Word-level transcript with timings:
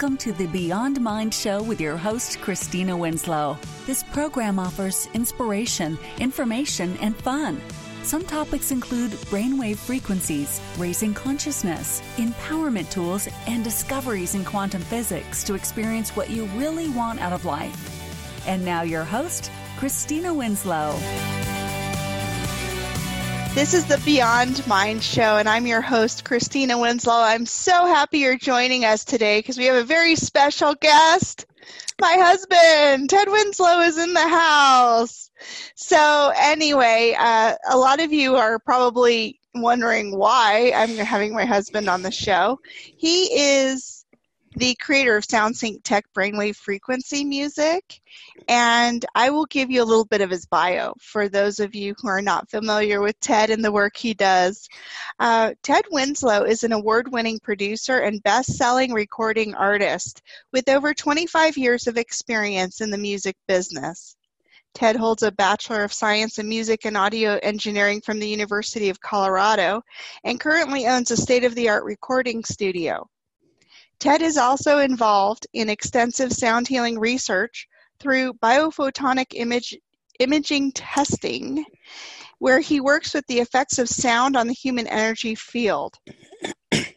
Welcome 0.00 0.16
to 0.16 0.32
the 0.32 0.46
Beyond 0.46 0.98
Mind 0.98 1.34
Show 1.34 1.62
with 1.62 1.78
your 1.78 1.98
host, 1.98 2.40
Christina 2.40 2.96
Winslow. 2.96 3.58
This 3.84 4.02
program 4.02 4.58
offers 4.58 5.10
inspiration, 5.12 5.98
information, 6.18 6.96
and 7.02 7.14
fun. 7.14 7.60
Some 8.02 8.24
topics 8.24 8.70
include 8.70 9.10
brainwave 9.28 9.76
frequencies, 9.76 10.58
raising 10.78 11.12
consciousness, 11.12 12.00
empowerment 12.16 12.90
tools, 12.90 13.28
and 13.46 13.62
discoveries 13.62 14.34
in 14.34 14.42
quantum 14.42 14.80
physics 14.80 15.44
to 15.44 15.52
experience 15.52 16.16
what 16.16 16.30
you 16.30 16.46
really 16.56 16.88
want 16.88 17.20
out 17.20 17.34
of 17.34 17.44
life. 17.44 18.48
And 18.48 18.64
now, 18.64 18.80
your 18.80 19.04
host, 19.04 19.50
Christina 19.78 20.32
Winslow. 20.32 20.98
This 23.52 23.74
is 23.74 23.84
the 23.84 23.98
Beyond 24.04 24.64
Mind 24.68 25.02
Show, 25.02 25.36
and 25.36 25.48
I'm 25.48 25.66
your 25.66 25.80
host, 25.80 26.24
Christina 26.24 26.78
Winslow. 26.78 27.20
I'm 27.20 27.44
so 27.44 27.84
happy 27.84 28.18
you're 28.20 28.38
joining 28.38 28.84
us 28.84 29.04
today 29.04 29.40
because 29.40 29.58
we 29.58 29.64
have 29.64 29.74
a 29.74 29.84
very 29.84 30.14
special 30.14 30.74
guest. 30.76 31.46
My 32.00 32.14
husband, 32.14 33.10
Ted 33.10 33.28
Winslow, 33.28 33.80
is 33.80 33.98
in 33.98 34.14
the 34.14 34.28
house. 34.28 35.30
So, 35.74 36.32
anyway, 36.36 37.16
uh, 37.18 37.56
a 37.68 37.76
lot 37.76 38.00
of 38.00 38.12
you 38.12 38.36
are 38.36 38.60
probably 38.60 39.40
wondering 39.54 40.16
why 40.16 40.72
I'm 40.74 40.96
having 40.96 41.34
my 41.34 41.44
husband 41.44 41.88
on 41.88 42.02
the 42.02 42.12
show. 42.12 42.60
He 42.96 43.24
is 43.32 43.99
the 44.56 44.74
creator 44.80 45.16
of 45.16 45.26
SoundSync 45.26 45.82
Tech 45.84 46.04
Brainwave 46.12 46.56
Frequency 46.56 47.24
Music, 47.24 48.00
and 48.48 49.04
I 49.14 49.30
will 49.30 49.46
give 49.46 49.70
you 49.70 49.80
a 49.80 49.84
little 49.84 50.04
bit 50.04 50.22
of 50.22 50.30
his 50.30 50.46
bio 50.46 50.92
for 51.00 51.28
those 51.28 51.60
of 51.60 51.74
you 51.74 51.94
who 51.98 52.08
are 52.08 52.20
not 52.20 52.50
familiar 52.50 53.00
with 53.00 53.18
Ted 53.20 53.50
and 53.50 53.64
the 53.64 53.70
work 53.70 53.96
he 53.96 54.12
does. 54.12 54.68
Uh, 55.20 55.52
Ted 55.62 55.84
Winslow 55.92 56.42
is 56.42 56.64
an 56.64 56.72
award 56.72 57.12
winning 57.12 57.38
producer 57.38 57.98
and 58.00 58.22
best 58.24 58.56
selling 58.56 58.92
recording 58.92 59.54
artist 59.54 60.20
with 60.52 60.68
over 60.68 60.94
25 60.94 61.56
years 61.56 61.86
of 61.86 61.96
experience 61.96 62.80
in 62.80 62.90
the 62.90 62.98
music 62.98 63.36
business. 63.46 64.16
Ted 64.72 64.96
holds 64.96 65.22
a 65.22 65.32
Bachelor 65.32 65.82
of 65.82 65.92
Science 65.92 66.38
in 66.38 66.48
Music 66.48 66.86
and 66.86 66.96
Audio 66.96 67.38
Engineering 67.42 68.00
from 68.00 68.20
the 68.20 68.28
University 68.28 68.88
of 68.88 69.00
Colorado 69.00 69.82
and 70.24 70.38
currently 70.38 70.86
owns 70.86 71.10
a 71.10 71.16
state 71.16 71.44
of 71.44 71.54
the 71.56 71.68
art 71.68 71.84
recording 71.84 72.44
studio. 72.44 73.09
Ted 74.00 74.22
is 74.22 74.38
also 74.38 74.78
involved 74.78 75.46
in 75.52 75.68
extensive 75.68 76.32
sound 76.32 76.66
healing 76.66 76.98
research 76.98 77.68
through 78.00 78.32
biophotonic 78.32 79.34
image, 79.34 79.76
imaging 80.18 80.72
testing, 80.72 81.66
where 82.38 82.60
he 82.60 82.80
works 82.80 83.12
with 83.12 83.26
the 83.26 83.40
effects 83.40 83.78
of 83.78 83.90
sound 83.90 84.38
on 84.38 84.46
the 84.46 84.54
human 84.54 84.86
energy 84.86 85.34
field. 85.34 85.96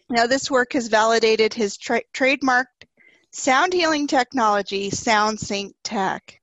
Now, 0.10 0.28
this 0.28 0.52
work 0.52 0.74
has 0.74 0.90
validated 0.90 1.56
his 1.56 1.76
tra- 1.76 2.04
trademarked 2.14 2.86
sound 3.32 3.74
healing 3.74 4.06
technology, 4.06 4.92
SoundSync 4.92 5.72
Tech. 5.84 6.40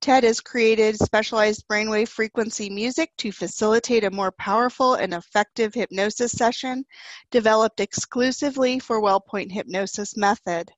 TED 0.00 0.24
has 0.24 0.40
created 0.40 0.96
specialized 0.98 1.68
brainwave 1.68 2.08
frequency 2.08 2.70
music 2.70 3.10
to 3.18 3.30
facilitate 3.30 4.02
a 4.02 4.10
more 4.10 4.32
powerful 4.32 4.94
and 4.94 5.12
effective 5.12 5.74
hypnosis 5.74 6.32
session 6.32 6.86
developed 7.30 7.80
exclusively 7.80 8.78
for 8.78 9.02
WellPoint 9.02 9.52
Hypnosis 9.52 10.16
Method. 10.16 10.72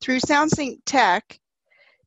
Through 0.00 0.20
SoundSync 0.20 0.78
Tech, 0.86 1.40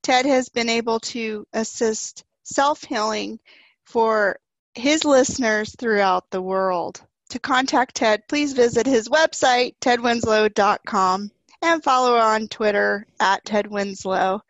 TED 0.02 0.26
has 0.26 0.48
been 0.48 0.70
able 0.70 1.02
to 1.02 1.46
assist 1.52 2.24
self 2.44 2.84
healing 2.84 3.40
for 3.86 4.40
his 4.76 5.04
listeners 5.04 5.76
throughout 5.78 6.30
the 6.30 6.42
world. 6.42 7.02
To 7.32 7.40
contact 7.40 7.96
Ted, 7.96 8.24
please 8.30 8.54
visit 8.54 8.86
his 8.86 9.10
website, 9.10 9.76
tedwinslow.com, 9.82 11.32
and 11.62 11.84
follow 11.84 12.16
on 12.16 12.48
Twitter 12.48 13.06
at 13.20 13.44
Ted 13.44 13.68
Winslow 13.68 14.42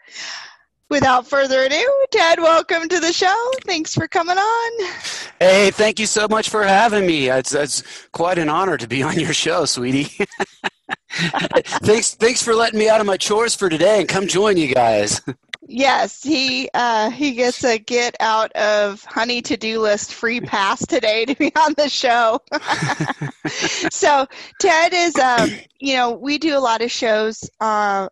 without 0.90 1.28
further 1.28 1.64
ado, 1.64 2.06
Ted, 2.12 2.40
welcome 2.40 2.90
to 2.90 3.00
the 3.00 3.14
show. 3.14 3.52
Thanks 3.66 3.94
for 3.94 4.08
coming 4.08 4.38
on. 4.38 4.92
Hey, 5.40 5.72
thank 5.72 6.00
you 6.00 6.06
so 6.06 6.28
much 6.28 6.50
for 6.50 6.64
having 6.64 7.06
me. 7.06 7.30
It's, 7.30 7.54
it's 7.54 7.84
quite 8.12 8.38
an 8.38 8.50
honor 8.50 8.78
to 8.78 8.88
be 8.88 9.04
on 9.04 9.20
your 9.20 9.34
show, 9.34 9.66
sweetie. 9.66 10.26
thanks, 11.10 12.16
thanks 12.16 12.44
for 12.44 12.54
letting 12.54 12.80
me 12.80 12.90
out 12.90 13.02
of 13.02 13.08
my 13.08 13.18
chores 13.18 13.56
for 13.56 13.70
today 13.70 14.00
and 14.00 14.10
come 14.10 14.28
join 14.28 14.58
you 14.58 14.74
guys. 14.74 15.22
Yes, 15.72 16.24
he 16.24 16.68
uh, 16.74 17.12
he 17.12 17.34
gets 17.34 17.64
a 17.64 17.78
get 17.78 18.16
out 18.20 18.52
of 18.54 19.04
honey 19.04 19.44
to 19.44 19.56
do 19.56 19.80
list 19.80 20.16
free 20.16 20.42
pass 20.42 20.84
today 20.84 21.26
to 21.26 21.36
be 21.36 21.52
on 21.56 21.76
the 21.78 21.88
show. 21.88 22.42
so 23.92 24.26
Ted 24.60 24.94
is, 24.96 25.16
um, 25.18 25.52
you 25.80 25.94
know, 25.94 26.14
we 26.14 26.40
do 26.40 26.58
a 26.58 26.60
lot 26.60 26.82
of 26.82 26.90
shows 26.90 27.48
uh, 27.60 28.10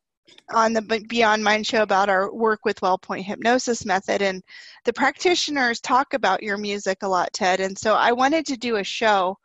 on 0.53 0.74
the 0.74 1.06
Beyond 1.08 1.44
Mind 1.44 1.68
show 1.68 1.81
about 1.81 2.09
our 2.09 2.34
work 2.34 2.66
with 2.66 2.81
WellPoint 2.81 3.24
Hypnosis 3.24 3.85
Method, 3.85 4.22
and 4.22 4.44
the 4.85 4.94
practitioners 4.94 5.80
talk 5.80 6.13
about 6.13 6.44
your 6.44 6.58
music 6.58 7.00
a 7.03 7.08
lot, 7.08 7.34
Ted. 7.34 7.59
And 7.59 7.78
so 7.78 7.96
I 7.96 8.12
wanted 8.13 8.46
to 8.47 8.57
do 8.57 8.78
a 8.78 8.84
show 8.84 9.38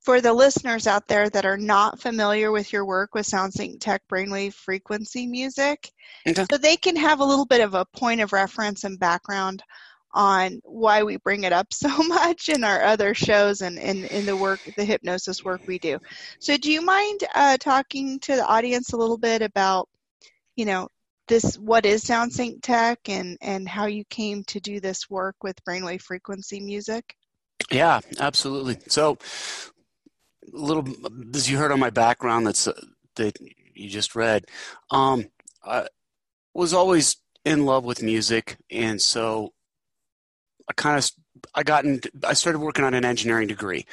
for 0.00 0.20
the 0.20 0.32
listeners 0.32 0.86
out 0.86 1.06
there 1.08 1.28
that 1.30 1.44
are 1.44 1.58
not 1.58 2.00
familiar 2.00 2.50
with 2.50 2.72
your 2.72 2.86
work 2.86 3.14
with 3.14 3.26
SoundSync 3.26 3.80
Tech 3.80 4.02
Brainwave 4.10 4.54
Frequency 4.54 5.26
Music, 5.26 5.90
okay. 6.26 6.46
so 6.50 6.56
they 6.56 6.76
can 6.76 6.96
have 6.96 7.20
a 7.20 7.24
little 7.24 7.46
bit 7.46 7.60
of 7.60 7.74
a 7.74 7.84
point 7.84 8.20
of 8.20 8.32
reference 8.32 8.84
and 8.84 8.98
background 8.98 9.62
on 10.14 10.60
why 10.64 11.02
we 11.02 11.16
bring 11.18 11.44
it 11.44 11.52
up 11.52 11.66
so 11.72 11.88
much 12.04 12.48
in 12.48 12.64
our 12.64 12.82
other 12.82 13.14
shows 13.14 13.60
and 13.60 13.78
in, 13.78 14.04
in 14.06 14.26
the 14.26 14.36
work, 14.36 14.60
the 14.76 14.84
hypnosis 14.84 15.44
work 15.44 15.60
we 15.66 15.78
do. 15.78 15.98
So, 16.38 16.56
do 16.56 16.72
you 16.72 16.82
mind 16.82 17.24
uh, 17.34 17.56
talking 17.58 18.18
to 18.20 18.36
the 18.36 18.46
audience 18.46 18.92
a 18.92 18.96
little 18.96 19.18
bit 19.18 19.42
about 19.42 19.88
you 20.58 20.64
know 20.64 20.88
this 21.28 21.56
what 21.56 21.86
is 21.86 22.04
SoundSync 22.04 22.60
Tech 22.62 23.08
and 23.08 23.38
and 23.40 23.68
how 23.68 23.86
you 23.86 24.04
came 24.04 24.42
to 24.44 24.60
do 24.60 24.80
this 24.80 25.08
work 25.08 25.36
with 25.42 25.64
brainwave 25.64 26.02
frequency 26.02 26.60
music. 26.60 27.14
Yeah, 27.70 28.00
absolutely. 28.18 28.78
So, 28.88 29.18
a 30.52 30.56
little 30.56 30.84
as 31.34 31.48
you 31.48 31.58
heard 31.58 31.70
on 31.70 31.78
my 31.78 31.90
background 31.90 32.46
that's 32.46 32.66
uh, 32.66 32.72
that 33.16 33.38
you 33.74 33.88
just 33.88 34.16
read, 34.16 34.46
um, 34.90 35.26
I 35.64 35.86
was 36.54 36.74
always 36.74 37.16
in 37.44 37.64
love 37.64 37.84
with 37.84 38.02
music, 38.02 38.56
and 38.68 39.00
so 39.00 39.52
I 40.68 40.72
kind 40.72 40.98
of 40.98 41.08
I 41.54 41.62
got 41.62 41.84
in, 41.84 42.00
I 42.26 42.32
started 42.32 42.58
working 42.58 42.84
on 42.84 42.94
an 42.94 43.04
engineering 43.04 43.46
degree, 43.46 43.86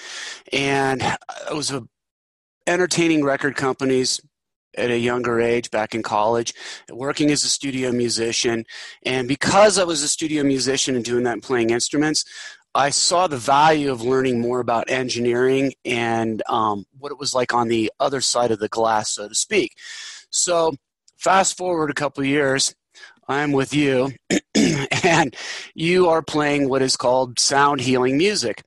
and 0.51 1.03
I 1.03 1.53
was 1.53 1.69
a 1.69 1.87
entertaining 2.65 3.23
record 3.23 3.55
companies 3.55 4.19
at 4.77 4.91
a 4.91 4.97
younger 4.97 5.39
age 5.41 5.71
back 5.71 5.95
in 5.95 6.03
college, 6.03 6.53
working 6.89 7.31
as 7.31 7.43
a 7.43 7.47
studio 7.47 7.91
musician. 7.91 8.65
And 9.03 9.27
because 9.27 9.77
I 9.77 9.83
was 9.83 10.03
a 10.03 10.07
studio 10.07 10.43
musician 10.43 10.95
and 10.95 11.03
doing 11.03 11.23
that 11.23 11.33
and 11.33 11.43
playing 11.43 11.69
instruments, 11.69 12.25
I 12.73 12.89
saw 12.89 13.27
the 13.27 13.37
value 13.37 13.89
of 13.91 14.01
learning 14.01 14.41
more 14.41 14.59
about 14.59 14.89
engineering 14.89 15.73
and 15.85 16.43
um, 16.49 16.85
what 16.99 17.11
it 17.11 17.17
was 17.17 17.33
like 17.33 17.53
on 17.53 17.69
the 17.69 17.91
other 18.01 18.19
side 18.19 18.51
of 18.51 18.59
the 18.59 18.67
glass, 18.67 19.11
so 19.11 19.29
to 19.29 19.35
speak. 19.35 19.77
So, 20.29 20.75
fast 21.15 21.55
forward 21.55 21.89
a 21.89 21.93
couple 21.93 22.25
years, 22.25 22.75
I'm 23.29 23.53
with 23.53 23.73
you, 23.73 24.11
and 25.03 25.35
you 25.73 26.09
are 26.09 26.21
playing 26.21 26.67
what 26.67 26.81
is 26.81 26.97
called 26.97 27.39
sound 27.39 27.79
healing 27.79 28.17
music 28.17 28.63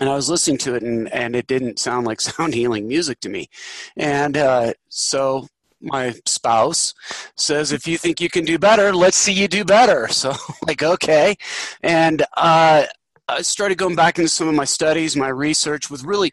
and 0.00 0.08
I 0.08 0.14
was 0.14 0.30
listening 0.30 0.58
to 0.58 0.74
it, 0.74 0.82
and, 0.82 1.12
and 1.12 1.34
it 1.34 1.46
didn't 1.46 1.78
sound 1.78 2.06
like 2.06 2.20
sound 2.30 2.54
healing 2.54 2.88
music 2.88 3.20
to 3.20 3.28
me. 3.28 3.48
And 3.96 4.36
uh, 4.36 4.74
so 4.88 5.48
my 5.80 6.14
spouse 6.26 6.94
says, 7.36 7.72
"If 7.72 7.86
you 7.86 7.98
think 7.98 8.20
you 8.20 8.30
can 8.30 8.44
do 8.44 8.58
better, 8.58 8.92
let's 8.92 9.16
see 9.16 9.32
you 9.32 9.48
do 9.48 9.64
better." 9.64 10.08
So, 10.18 10.34
like, 10.66 10.82
okay, 10.82 11.36
and 11.82 12.22
uh, 12.36 12.84
I 13.28 13.42
started 13.42 13.78
going 13.78 13.94
back 13.96 14.18
into 14.18 14.28
some 14.28 14.48
of 14.48 14.54
my 14.54 14.64
studies, 14.64 15.16
my 15.16 15.28
research 15.28 15.90
with 15.90 16.02
really 16.04 16.32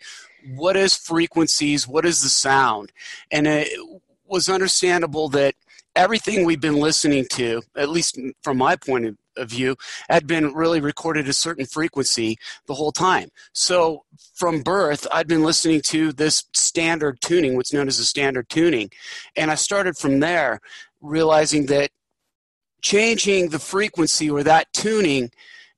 what 0.55 0.75
is 0.75 0.95
frequencies, 0.95 1.87
what 1.87 2.05
is 2.05 2.21
the 2.21 2.29
sound, 2.29 2.91
and 3.31 3.47
it 3.47 3.69
was 4.25 4.49
understandable 4.49 5.29
that 5.29 5.55
everything 5.95 6.45
we've 6.45 6.61
been 6.61 6.75
listening 6.79 7.25
to, 7.31 7.61
at 7.75 7.89
least 7.89 8.19
from 8.43 8.57
my 8.57 8.75
point 8.75 9.05
of 9.05 9.17
of 9.37 9.53
you 9.53 9.75
had 10.09 10.27
been 10.27 10.53
really 10.53 10.79
recorded 10.79 11.27
a 11.27 11.33
certain 11.33 11.65
frequency 11.65 12.37
the 12.67 12.73
whole 12.73 12.91
time. 12.91 13.29
So 13.53 14.05
from 14.33 14.61
birth, 14.61 15.07
I'd 15.11 15.27
been 15.27 15.43
listening 15.43 15.81
to 15.85 16.11
this 16.11 16.45
standard 16.53 17.19
tuning, 17.21 17.55
what's 17.55 17.73
known 17.73 17.87
as 17.87 17.99
a 17.99 18.05
standard 18.05 18.49
tuning. 18.49 18.89
And 19.35 19.51
I 19.51 19.55
started 19.55 19.97
from 19.97 20.19
there, 20.19 20.59
realizing 21.01 21.67
that 21.67 21.91
changing 22.81 23.49
the 23.49 23.59
frequency 23.59 24.29
or 24.29 24.43
that 24.43 24.67
tuning 24.73 25.31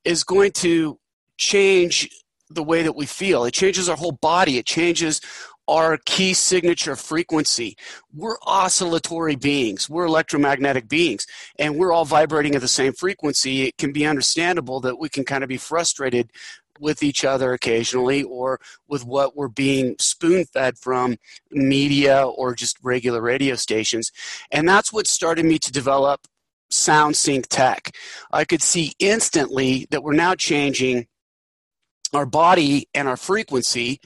is 0.03 0.23
going 0.23 0.51
to 0.51 0.99
change 1.37 2.09
the 2.49 2.63
way 2.63 2.83
that 2.83 2.95
we 2.95 3.05
feel. 3.05 3.45
It 3.45 3.53
changes 3.53 3.89
our 3.89 3.97
whole 3.97 4.13
body. 4.13 4.57
It 4.57 4.65
changes 4.65 5.21
our 5.67 5.97
key 6.05 6.33
signature 6.33 6.95
frequency. 6.95 7.77
We're 8.13 8.37
oscillatory 8.45 9.35
beings, 9.35 9.89
we're 9.89 10.05
electromagnetic 10.05 10.87
beings, 10.87 11.27
and 11.59 11.77
we're 11.77 11.91
all 11.91 12.05
vibrating 12.05 12.55
at 12.55 12.61
the 12.61 12.67
same 12.67 12.93
frequency. 12.93 13.63
It 13.63 13.77
can 13.77 13.91
be 13.91 14.05
understandable 14.05 14.79
that 14.81 14.99
we 14.99 15.09
can 15.09 15.23
kind 15.23 15.43
of 15.43 15.49
be 15.49 15.57
frustrated 15.57 16.31
with 16.79 17.03
each 17.03 17.25
other 17.25 17.53
occasionally 17.53 18.23
or 18.23 18.59
with 18.87 19.03
what 19.03 19.35
we're 19.35 19.47
being 19.47 19.95
spoon 19.99 20.45
fed 20.45 20.77
from 20.77 21.17
media 21.51 22.27
or 22.27 22.53
just 22.53 22.77
regular 22.83 23.21
radio 23.21 23.55
stations. 23.55 24.11
And 24.51 24.67
that's 24.67 24.93
what 24.93 25.07
started 25.07 25.45
me 25.45 25.59
to 25.59 25.71
develop 25.71 26.27
SoundSync 26.71 27.47
tech. 27.47 27.95
I 28.31 28.45
could 28.45 28.61
see 28.61 28.93
instantly 28.99 29.87
that 29.91 30.03
we're 30.03 30.13
now 30.13 30.35
changing 30.35 31.07
our 32.13 32.25
body 32.25 32.87
and 32.93 33.07
our 33.07 33.17
frequency 33.17 33.99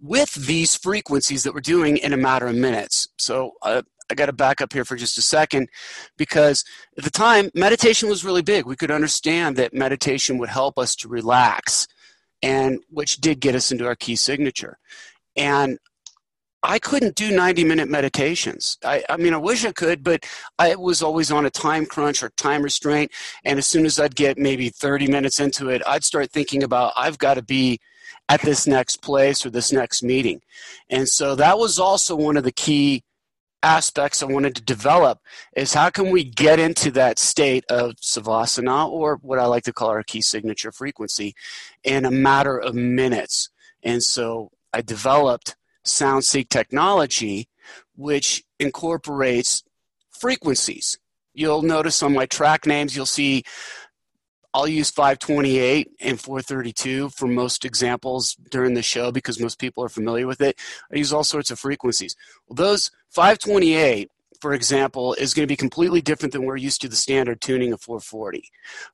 with 0.00 0.34
these 0.34 0.74
frequencies 0.76 1.42
that 1.42 1.54
we're 1.54 1.60
doing 1.60 1.96
in 1.96 2.12
a 2.12 2.16
matter 2.16 2.46
of 2.46 2.54
minutes. 2.54 3.08
So 3.18 3.52
uh, 3.62 3.82
I 4.10 4.14
got 4.14 4.26
to 4.26 4.32
back 4.32 4.60
up 4.60 4.72
here 4.72 4.84
for 4.84 4.96
just 4.96 5.18
a 5.18 5.22
second 5.22 5.68
because 6.16 6.64
at 6.98 7.04
the 7.04 7.10
time, 7.10 7.50
meditation 7.54 8.08
was 8.08 8.24
really 8.24 8.42
big. 8.42 8.66
We 8.66 8.76
could 8.76 8.90
understand 8.90 9.56
that 9.56 9.72
meditation 9.72 10.38
would 10.38 10.48
help 10.48 10.78
us 10.78 10.96
to 10.96 11.08
relax, 11.08 11.86
and 12.42 12.80
which 12.88 13.18
did 13.18 13.40
get 13.40 13.54
us 13.54 13.70
into 13.70 13.86
our 13.86 13.94
key 13.94 14.16
signature. 14.16 14.78
And 15.36 15.78
I 16.62 16.78
couldn't 16.78 17.14
do 17.14 17.30
90 17.30 17.64
minute 17.64 17.88
meditations. 17.88 18.76
I, 18.84 19.02
I, 19.08 19.16
mean, 19.16 19.32
I 19.32 19.38
wish 19.38 19.64
I 19.64 19.72
could, 19.72 20.04
but 20.04 20.26
I 20.58 20.74
was 20.74 21.02
always 21.02 21.30
on 21.30 21.46
a 21.46 21.50
time 21.50 21.86
crunch 21.86 22.22
or 22.22 22.30
time 22.36 22.62
restraint. 22.62 23.12
And 23.44 23.58
as 23.58 23.66
soon 23.66 23.86
as 23.86 23.98
I'd 23.98 24.14
get 24.14 24.36
maybe 24.36 24.68
30 24.68 25.06
minutes 25.06 25.40
into 25.40 25.70
it, 25.70 25.80
I'd 25.86 26.04
start 26.04 26.30
thinking 26.30 26.62
about, 26.62 26.92
I've 26.96 27.16
got 27.16 27.34
to 27.34 27.42
be 27.42 27.80
at 28.30 28.40
this 28.42 28.64
next 28.64 29.02
place 29.02 29.44
or 29.44 29.50
this 29.50 29.72
next 29.72 30.04
meeting. 30.04 30.40
And 30.88 31.08
so 31.08 31.34
that 31.34 31.58
was 31.58 31.80
also 31.80 32.14
one 32.14 32.36
of 32.36 32.44
the 32.44 32.52
key 32.52 33.02
aspects 33.60 34.22
I 34.22 34.26
wanted 34.26 34.54
to 34.54 34.62
develop 34.62 35.18
is 35.56 35.74
how 35.74 35.90
can 35.90 36.10
we 36.10 36.22
get 36.22 36.60
into 36.60 36.92
that 36.92 37.18
state 37.18 37.64
of 37.68 37.96
savasana 37.96 38.88
or 38.88 39.16
what 39.16 39.40
I 39.40 39.46
like 39.46 39.64
to 39.64 39.72
call 39.72 39.88
our 39.88 40.04
key 40.04 40.20
signature 40.20 40.70
frequency 40.70 41.34
in 41.82 42.04
a 42.04 42.10
matter 42.10 42.56
of 42.56 42.74
minutes. 42.76 43.50
And 43.82 44.00
so 44.00 44.52
I 44.72 44.80
developed 44.80 45.56
SoundSync 45.84 46.48
technology, 46.48 47.48
which 47.96 48.44
incorporates 48.60 49.64
frequencies. 50.08 50.98
You'll 51.34 51.62
notice 51.62 52.00
on 52.02 52.14
my 52.14 52.26
track 52.26 52.64
names, 52.64 52.94
you'll 52.94 53.06
see 53.06 53.42
I'll 54.52 54.68
use 54.68 54.90
528 54.90 55.90
and 56.00 56.20
432 56.20 57.10
for 57.10 57.26
most 57.26 57.64
examples 57.64 58.34
during 58.50 58.74
the 58.74 58.82
show 58.82 59.12
because 59.12 59.40
most 59.40 59.58
people 59.58 59.84
are 59.84 59.88
familiar 59.88 60.26
with 60.26 60.40
it. 60.40 60.58
I 60.92 60.96
use 60.96 61.12
all 61.12 61.24
sorts 61.24 61.50
of 61.50 61.58
frequencies. 61.58 62.16
Well, 62.48 62.56
those 62.56 62.90
528, 63.10 64.10
for 64.40 64.52
example, 64.52 65.14
is 65.14 65.34
going 65.34 65.44
to 65.44 65.52
be 65.52 65.56
completely 65.56 66.00
different 66.00 66.32
than 66.32 66.44
we're 66.44 66.56
used 66.56 66.80
to 66.80 66.88
the 66.88 66.96
standard 66.96 67.40
tuning 67.40 67.72
of 67.72 67.80
440. 67.80 68.42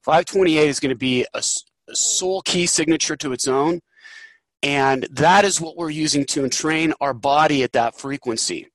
528 0.03 0.69
is 0.69 0.81
going 0.81 0.91
to 0.91 0.97
be 0.97 1.27
a, 1.33 1.43
a 1.89 1.97
soul 1.97 2.43
key 2.43 2.67
signature 2.67 3.17
to 3.17 3.33
its 3.33 3.49
own 3.49 3.81
and 4.63 5.05
that 5.13 5.45
is 5.45 5.61
what 5.61 5.77
we're 5.77 5.91
using 5.91 6.25
to 6.27 6.43
entrain 6.43 6.93
our 7.01 7.15
body 7.15 7.63
at 7.63 7.73
that 7.73 7.97
frequency. 7.99 8.69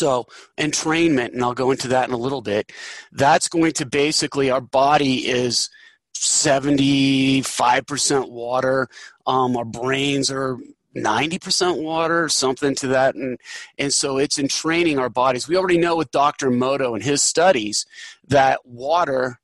So, 0.00 0.26
entrainment, 0.56 1.34
and 1.34 1.42
I'll 1.42 1.52
go 1.52 1.72
into 1.72 1.88
that 1.88 2.08
in 2.08 2.14
a 2.14 2.18
little 2.18 2.40
bit, 2.40 2.72
that's 3.12 3.48
going 3.48 3.72
to 3.72 3.84
basically, 3.84 4.50
our 4.50 4.62
body 4.62 5.28
is 5.28 5.68
75% 6.14 8.30
water. 8.30 8.88
Um, 9.26 9.58
our 9.58 9.66
brains 9.66 10.30
are 10.30 10.56
90% 10.96 11.82
water, 11.82 12.30
something 12.30 12.74
to 12.76 12.86
that. 12.86 13.14
And, 13.14 13.38
and 13.76 13.92
so 13.92 14.16
it's 14.16 14.38
entraining 14.38 14.98
our 14.98 15.10
bodies. 15.10 15.46
We 15.46 15.58
already 15.58 15.76
know 15.76 15.96
with 15.96 16.10
Dr. 16.12 16.50
Emoto 16.50 16.94
and 16.94 17.02
his 17.02 17.20
studies 17.20 17.84
that 18.26 18.64
water, 18.64 19.38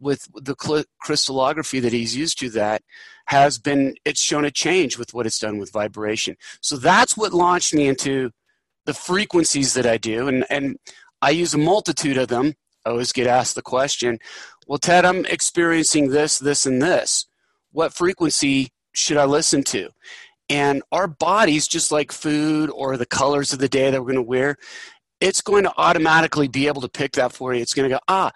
with 0.00 0.26
the 0.32 0.86
crystallography 1.02 1.80
that 1.80 1.92
he's 1.92 2.16
used 2.16 2.38
to 2.38 2.48
that, 2.50 2.82
has 3.26 3.58
been 3.58 3.94
it's 4.06 4.22
shown 4.22 4.46
a 4.46 4.50
change 4.50 4.96
with 4.96 5.12
what 5.12 5.26
it's 5.26 5.38
done 5.38 5.58
with 5.58 5.70
vibration. 5.70 6.34
So 6.62 6.78
that's 6.78 7.14
what 7.14 7.34
launched 7.34 7.74
me 7.74 7.88
into 7.88 8.30
the 8.88 8.94
frequencies 8.94 9.74
that 9.74 9.84
I 9.84 9.98
do, 9.98 10.28
and 10.28 10.46
and 10.48 10.78
I 11.20 11.30
use 11.30 11.52
a 11.52 11.58
multitude 11.58 12.16
of 12.16 12.28
them. 12.28 12.54
I 12.86 12.90
always 12.90 13.12
get 13.12 13.26
asked 13.26 13.54
the 13.54 13.60
question, 13.60 14.18
"Well, 14.66 14.78
Ted, 14.78 15.04
I'm 15.04 15.26
experiencing 15.26 16.08
this, 16.08 16.38
this, 16.38 16.64
and 16.64 16.80
this. 16.80 17.26
What 17.70 17.92
frequency 17.92 18.70
should 18.92 19.18
I 19.18 19.26
listen 19.26 19.62
to?" 19.64 19.90
And 20.48 20.82
our 20.90 21.06
bodies, 21.06 21.68
just 21.68 21.92
like 21.92 22.12
food 22.12 22.70
or 22.70 22.96
the 22.96 23.04
colors 23.04 23.52
of 23.52 23.58
the 23.58 23.68
day 23.68 23.90
that 23.90 24.00
we're 24.00 24.12
going 24.12 24.16
to 24.16 24.22
wear, 24.22 24.56
it's 25.20 25.42
going 25.42 25.64
to 25.64 25.72
automatically 25.76 26.48
be 26.48 26.66
able 26.66 26.80
to 26.80 26.88
pick 26.88 27.12
that 27.12 27.34
for 27.34 27.52
you. 27.52 27.60
It's 27.60 27.74
going 27.74 27.90
to 27.90 27.94
go, 27.96 28.00
ah, 28.08 28.32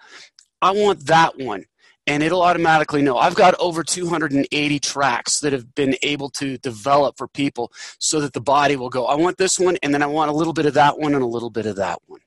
I 0.61 0.69
want 0.69 1.07
that 1.07 1.39
one 1.39 1.65
and 2.07 2.21
it'll 2.21 2.41
automatically 2.41 3.01
know. 3.01 3.17
I've 3.17 3.35
got 3.35 3.55
over 3.59 3.83
280 3.83 4.79
tracks 4.79 5.39
that 5.39 5.53
have 5.53 5.73
been 5.75 5.95
able 6.01 6.29
to 6.31 6.57
develop 6.57 7.17
for 7.17 7.27
people 7.27 7.71
so 7.99 8.19
that 8.21 8.33
the 8.33 8.41
body 8.41 8.75
will 8.75 8.89
go, 8.89 9.05
I 9.05 9.15
want 9.15 9.37
this 9.37 9.59
one, 9.59 9.77
and 9.83 9.93
then 9.93 10.01
I 10.01 10.07
want 10.07 10.29
a 10.29 10.33
little 10.33 10.53
bit 10.53 10.65
of 10.65 10.73
that 10.73 10.99
one 10.99 11.13
and 11.13 11.23
a 11.23 11.27
little 11.27 11.49
bit 11.49 11.65
of 11.65 11.77
that 11.77 11.99
one. 12.07 12.19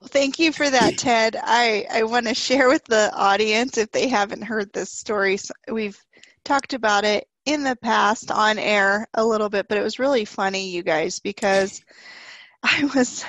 Well, 0.00 0.08
thank 0.08 0.38
you 0.38 0.52
for 0.52 0.68
that, 0.68 0.96
Ted. 0.98 1.36
I, 1.40 1.86
I 1.90 2.02
want 2.04 2.26
to 2.26 2.34
share 2.34 2.68
with 2.68 2.84
the 2.84 3.12
audience 3.14 3.78
if 3.78 3.90
they 3.92 4.08
haven't 4.08 4.42
heard 4.42 4.72
this 4.72 4.90
story. 4.90 5.38
We've 5.70 6.02
talked 6.44 6.74
about 6.74 7.04
it 7.04 7.28
in 7.44 7.62
the 7.64 7.76
past 7.76 8.30
on 8.30 8.58
air 8.58 9.06
a 9.14 9.24
little 9.24 9.48
bit, 9.48 9.68
but 9.68 9.78
it 9.78 9.82
was 9.82 9.98
really 9.98 10.24
funny, 10.24 10.70
you 10.70 10.82
guys, 10.82 11.18
because 11.18 11.82
I 12.62 12.90
was 12.94 13.24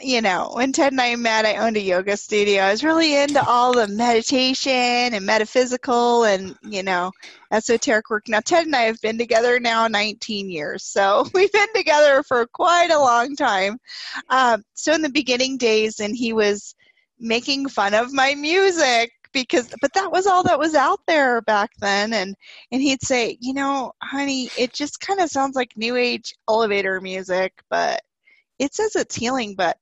you 0.00 0.20
know, 0.20 0.50
when 0.52 0.72
Ted 0.72 0.92
and 0.92 1.00
I 1.00 1.16
met, 1.16 1.46
I 1.46 1.56
owned 1.56 1.76
a 1.76 1.80
yoga 1.80 2.16
studio. 2.16 2.62
I 2.62 2.70
was 2.70 2.84
really 2.84 3.16
into 3.16 3.42
all 3.42 3.72
the 3.72 3.88
meditation 3.88 4.72
and 4.72 5.24
metaphysical 5.24 6.24
and, 6.24 6.54
you 6.62 6.82
know, 6.82 7.12
esoteric 7.50 8.10
work. 8.10 8.28
Now, 8.28 8.40
Ted 8.40 8.66
and 8.66 8.76
I 8.76 8.82
have 8.82 9.00
been 9.00 9.16
together 9.16 9.58
now 9.58 9.88
19 9.88 10.50
years. 10.50 10.84
So 10.84 11.26
we've 11.34 11.52
been 11.52 11.72
together 11.74 12.22
for 12.22 12.46
quite 12.46 12.90
a 12.90 12.98
long 12.98 13.36
time. 13.36 13.78
Um, 14.28 14.62
so 14.74 14.92
in 14.92 15.00
the 15.00 15.08
beginning 15.08 15.56
days, 15.56 16.00
and 16.00 16.14
he 16.14 16.34
was 16.34 16.74
making 17.18 17.68
fun 17.68 17.94
of 17.94 18.12
my 18.12 18.34
music 18.34 19.10
because 19.32 19.74
but 19.80 19.92
that 19.94 20.10
was 20.12 20.26
all 20.26 20.42
that 20.42 20.58
was 20.58 20.74
out 20.74 21.00
there 21.06 21.40
back 21.42 21.70
then 21.78 22.12
and 22.12 22.34
and 22.72 22.82
he'd 22.82 23.02
say 23.02 23.36
you 23.40 23.54
know 23.54 23.90
honey 24.02 24.50
it 24.58 24.72
just 24.72 25.00
kind 25.00 25.20
of 25.20 25.30
sounds 25.30 25.56
like 25.56 25.76
new 25.76 25.96
age 25.96 26.34
elevator 26.48 27.00
music 27.00 27.52
but 27.70 28.02
it 28.58 28.74
says 28.74 28.96
it's 28.96 29.14
healing 29.14 29.54
but 29.56 29.78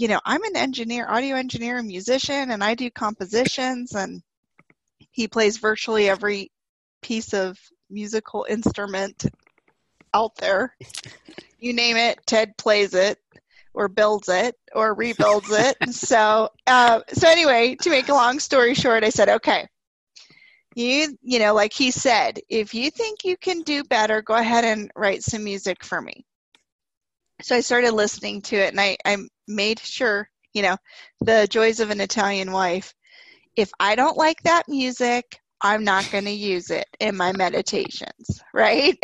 you 0.00 0.08
know, 0.08 0.20
I'm 0.24 0.42
an 0.44 0.56
engineer, 0.56 1.06
audio 1.08 1.36
engineer, 1.36 1.76
and 1.76 1.86
musician, 1.86 2.50
and 2.50 2.64
I 2.64 2.74
do 2.74 2.90
compositions, 2.90 3.94
and 3.94 4.22
he 5.10 5.28
plays 5.28 5.58
virtually 5.58 6.08
every 6.08 6.50
piece 7.02 7.34
of 7.34 7.58
musical 7.90 8.46
instrument 8.48 9.26
out 10.14 10.34
there. 10.36 10.74
You 11.62 11.74
name 11.74 11.98
it, 11.98 12.18
Ted 12.24 12.56
plays 12.56 12.94
it, 12.94 13.18
or 13.74 13.88
builds 13.88 14.30
it, 14.30 14.56
or 14.74 14.94
rebuilds 14.94 15.50
it. 15.50 15.76
so, 15.94 16.48
uh, 16.66 17.00
so 17.12 17.28
anyway, 17.28 17.76
to 17.82 17.90
make 17.90 18.08
a 18.08 18.14
long 18.14 18.38
story 18.38 18.72
short, 18.72 19.04
I 19.04 19.10
said, 19.10 19.28
okay, 19.28 19.68
you, 20.74 21.18
you 21.20 21.38
know, 21.38 21.52
like 21.52 21.74
he 21.74 21.90
said, 21.90 22.40
if 22.48 22.72
you 22.72 22.90
think 22.90 23.24
you 23.24 23.36
can 23.36 23.60
do 23.60 23.84
better, 23.84 24.22
go 24.22 24.32
ahead 24.32 24.64
and 24.64 24.90
write 24.96 25.22
some 25.22 25.44
music 25.44 25.84
for 25.84 26.00
me. 26.00 26.24
So 27.42 27.56
I 27.56 27.60
started 27.60 27.92
listening 27.92 28.42
to 28.42 28.56
it, 28.56 28.70
and 28.70 28.80
I, 28.80 28.96
I 29.04 29.16
made 29.48 29.78
sure, 29.78 30.28
you 30.52 30.62
know, 30.62 30.76
the 31.20 31.46
joys 31.48 31.80
of 31.80 31.90
an 31.90 32.00
Italian 32.00 32.52
wife. 32.52 32.94
If 33.56 33.70
I 33.80 33.94
don't 33.94 34.16
like 34.16 34.42
that 34.42 34.68
music, 34.68 35.40
I'm 35.62 35.84
not 35.84 36.10
going 36.10 36.24
to 36.24 36.30
use 36.30 36.70
it 36.70 36.86
in 37.00 37.16
my 37.16 37.32
meditations, 37.32 38.40
right? 38.54 38.98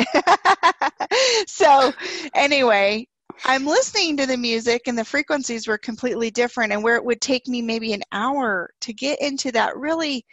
so, 1.46 1.92
anyway, 2.34 3.06
I'm 3.44 3.66
listening 3.66 4.16
to 4.16 4.26
the 4.26 4.38
music 4.38 4.82
and 4.86 4.98
the 4.98 5.04
frequencies 5.04 5.68
were 5.68 5.78
completely 5.78 6.30
different. 6.30 6.72
And 6.72 6.82
where 6.82 6.96
it 6.96 7.04
would 7.04 7.20
take 7.20 7.46
me 7.46 7.60
maybe 7.60 7.92
an 7.92 8.02
hour 8.12 8.70
to 8.82 8.92
get 8.94 9.20
into 9.20 9.52
that 9.52 9.76
really 9.76 10.24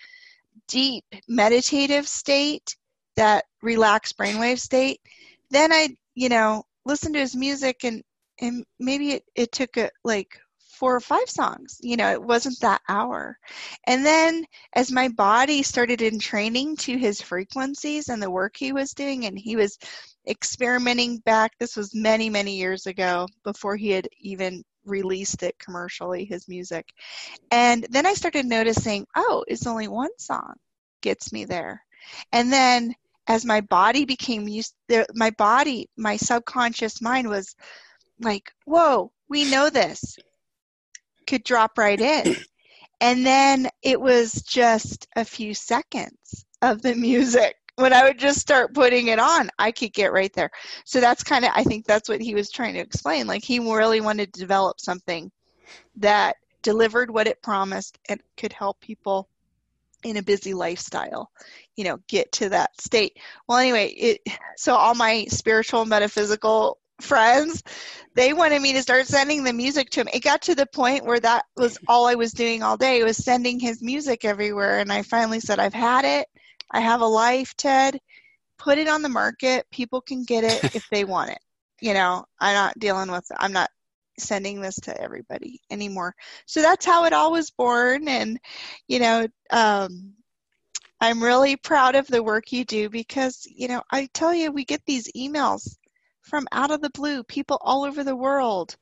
deep 0.67 1.03
meditative 1.27 2.07
state, 2.07 2.77
that 3.15 3.43
relaxed 3.61 4.17
brainwave 4.17 4.59
state, 4.59 5.01
then 5.49 5.73
I, 5.73 5.89
you 6.15 6.29
know, 6.29 6.63
listen 6.85 7.13
to 7.13 7.19
his 7.19 7.35
music 7.35 7.83
and 7.83 8.03
and 8.41 8.65
maybe 8.79 9.11
it, 9.11 9.23
it 9.35 9.51
took 9.51 9.77
a, 9.77 9.89
like 10.03 10.39
four 10.59 10.95
or 10.95 10.99
five 10.99 11.29
songs 11.29 11.77
you 11.81 11.95
know 11.95 12.11
it 12.11 12.21
wasn't 12.21 12.59
that 12.61 12.81
hour. 12.89 13.37
And 13.85 14.05
then 14.05 14.45
as 14.73 14.91
my 14.91 15.07
body 15.09 15.63
started 15.63 16.01
entraining 16.01 16.75
to 16.77 16.97
his 16.97 17.21
frequencies 17.21 18.09
and 18.09 18.21
the 18.21 18.31
work 18.31 18.55
he 18.57 18.73
was 18.73 18.93
doing 18.93 19.25
and 19.25 19.37
he 19.37 19.55
was 19.55 19.77
experimenting 20.27 21.19
back 21.19 21.51
this 21.59 21.75
was 21.75 21.93
many 21.93 22.29
many 22.29 22.57
years 22.57 22.87
ago 22.87 23.27
before 23.43 23.75
he 23.75 23.91
had 23.91 24.07
even 24.19 24.63
released 24.85 25.43
it 25.43 25.57
commercially 25.59 26.25
his 26.25 26.47
music. 26.47 26.87
And 27.51 27.85
then 27.89 28.05
i 28.05 28.13
started 28.13 28.45
noticing 28.45 29.05
oh 29.15 29.45
it's 29.47 29.67
only 29.67 29.87
one 29.87 30.17
song 30.17 30.55
gets 31.01 31.31
me 31.31 31.45
there. 31.45 31.83
And 32.31 32.51
then 32.51 32.95
as 33.27 33.45
my 33.45 33.61
body 33.61 34.05
became 34.05 34.47
used 34.47 34.73
there 34.87 35.05
my 35.15 35.29
body 35.31 35.89
my 35.97 36.17
subconscious 36.17 37.01
mind 37.01 37.27
was 37.27 37.55
like 38.19 38.51
whoa 38.65 39.11
we 39.29 39.49
know 39.49 39.69
this 39.69 40.17
could 41.27 41.43
drop 41.43 41.77
right 41.77 42.01
in 42.01 42.35
and 43.01 43.25
then 43.25 43.69
it 43.81 43.99
was 43.99 44.33
just 44.33 45.07
a 45.15 45.25
few 45.25 45.53
seconds 45.53 46.45
of 46.61 46.81
the 46.81 46.95
music 46.95 47.55
when 47.75 47.93
I 47.93 48.03
would 48.03 48.19
just 48.19 48.39
start 48.39 48.73
putting 48.73 49.07
it 49.07 49.19
on, 49.19 49.49
I 49.57 49.71
could 49.71 49.93
get 49.93 50.13
right 50.13 50.31
there. 50.33 50.51
So 50.85 51.01
that's 51.01 51.23
kind 51.23 51.43
of, 51.43 51.51
I 51.55 51.63
think 51.63 51.85
that's 51.85 52.07
what 52.07 52.21
he 52.21 52.35
was 52.35 52.51
trying 52.51 52.75
to 52.75 52.79
explain. 52.79 53.25
Like 53.25 53.43
he 53.43 53.59
really 53.59 54.01
wanted 54.01 54.31
to 54.33 54.39
develop 54.39 54.79
something 54.79 55.31
that 55.97 56.35
delivered 56.61 57.09
what 57.09 57.27
it 57.27 57.41
promised 57.41 57.97
and 58.09 58.21
could 58.37 58.53
help 58.53 58.79
people 58.79 59.27
in 60.03 60.17
a 60.17 60.23
busy 60.23 60.53
lifestyle, 60.53 61.31
you 61.75 61.83
know, 61.83 61.99
get 62.07 62.31
to 62.33 62.49
that 62.49 62.79
state. 62.79 63.17
Well, 63.47 63.57
anyway, 63.57 63.87
it, 63.87 64.21
so 64.57 64.75
all 64.75 64.95
my 64.95 65.25
spiritual 65.29 65.85
metaphysical 65.85 66.79
friends, 67.01 67.63
they 68.15 68.33
wanted 68.33 68.61
me 68.61 68.73
to 68.73 68.81
start 68.81 69.07
sending 69.07 69.43
the 69.43 69.53
music 69.53 69.89
to 69.91 70.01
him. 70.01 70.09
It 70.13 70.23
got 70.23 70.43
to 70.43 70.55
the 70.55 70.65
point 70.65 71.05
where 71.05 71.19
that 71.19 71.45
was 71.57 71.77
all 71.87 72.07
I 72.07 72.15
was 72.15 72.31
doing 72.31 72.63
all 72.63 72.77
day 72.77 73.03
was 73.03 73.17
sending 73.17 73.59
his 73.59 73.81
music 73.81 74.25
everywhere. 74.25 74.79
And 74.79 74.91
I 74.91 75.01
finally 75.01 75.39
said, 75.39 75.59
I've 75.59 75.73
had 75.73 76.05
it. 76.05 76.27
I 76.71 76.79
have 76.79 77.01
a 77.01 77.05
life, 77.05 77.55
Ted. 77.55 77.99
Put 78.57 78.77
it 78.77 78.87
on 78.87 79.01
the 79.01 79.09
market. 79.09 79.65
People 79.71 80.01
can 80.01 80.23
get 80.23 80.43
it 80.43 80.63
if 80.73 80.87
they 80.89 81.03
want 81.03 81.31
it. 81.31 81.39
You 81.81 81.93
know, 81.93 82.25
I'm 82.39 82.53
not 82.53 82.79
dealing 82.79 83.11
with, 83.11 83.25
I'm 83.37 83.51
not 83.51 83.69
sending 84.17 84.61
this 84.61 84.75
to 84.75 85.01
everybody 85.01 85.61
anymore. 85.69 86.15
So 86.45 86.61
that's 86.61 86.85
how 86.85 87.05
it 87.05 87.13
all 87.13 87.31
was 87.31 87.51
born. 87.51 88.07
And, 88.07 88.39
you 88.87 88.99
know, 88.99 89.27
um, 89.49 90.13
I'm 91.01 91.21
really 91.21 91.55
proud 91.55 91.95
of 91.95 92.07
the 92.07 92.23
work 92.23 92.51
you 92.51 92.63
do 92.63 92.89
because, 92.89 93.45
you 93.45 93.67
know, 93.67 93.81
I 93.91 94.07
tell 94.13 94.33
you, 94.33 94.51
we 94.51 94.65
get 94.65 94.85
these 94.85 95.11
emails 95.13 95.75
from 96.21 96.47
out 96.51 96.71
of 96.71 96.81
the 96.81 96.89
blue, 96.91 97.23
people 97.23 97.57
all 97.61 97.83
over 97.83 98.03
the 98.03 98.15
world 98.15 98.75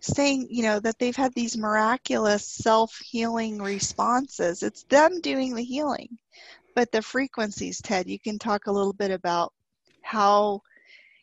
saying, 0.00 0.48
you 0.50 0.62
know, 0.62 0.78
that 0.80 0.98
they've 0.98 1.16
had 1.16 1.32
these 1.34 1.56
miraculous 1.56 2.46
self 2.46 2.98
healing 2.98 3.62
responses. 3.62 4.62
It's 4.62 4.82
them 4.84 5.20
doing 5.20 5.54
the 5.54 5.64
healing. 5.64 6.18
But 6.74 6.92
the 6.92 7.02
frequencies, 7.02 7.80
Ted, 7.80 8.08
you 8.08 8.18
can 8.18 8.38
talk 8.38 8.66
a 8.66 8.72
little 8.72 8.92
bit 8.92 9.10
about 9.10 9.52
how 10.02 10.60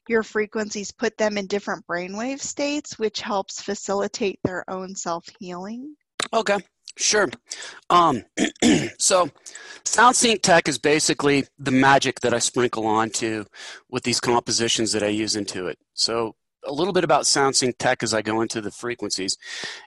your 0.08 0.24
frequencies 0.24 0.92
put 0.92 1.18
them 1.18 1.38
in 1.38 1.48
different 1.48 1.86
brainwave 1.88 2.40
states, 2.40 2.98
which 2.98 3.22
helps 3.22 3.62
facilitate 3.62 4.40
their 4.44 4.70
own 4.70 4.96
self 4.96 5.26
healing. 5.40 5.96
Okay, 6.34 6.58
sure. 6.98 7.30
Um, 7.90 8.24
so, 8.98 9.30
SoundSync 9.84 10.42
Tech 10.42 10.68
is 10.68 10.78
basically 10.78 11.46
the 11.58 11.72
magic 11.72 12.22
that 12.22 12.34
I 12.34 12.40
sprinkle 12.40 12.86
onto 12.86 13.46
with 13.90 14.04
these 14.04 14.20
compositions 14.20 14.92
that 14.94 15.04
I 15.04 15.08
use 15.08 15.36
into 15.36 15.68
it. 15.68 15.78
So, 15.94 16.36
a 16.66 16.72
little 16.72 16.94
bit 16.94 17.04
about 17.04 17.24
SoundSync 17.24 17.74
Tech 17.80 18.04
as 18.04 18.14
I 18.14 18.22
go 18.22 18.42
into 18.42 18.62
the 18.62 18.72
frequencies 18.72 19.36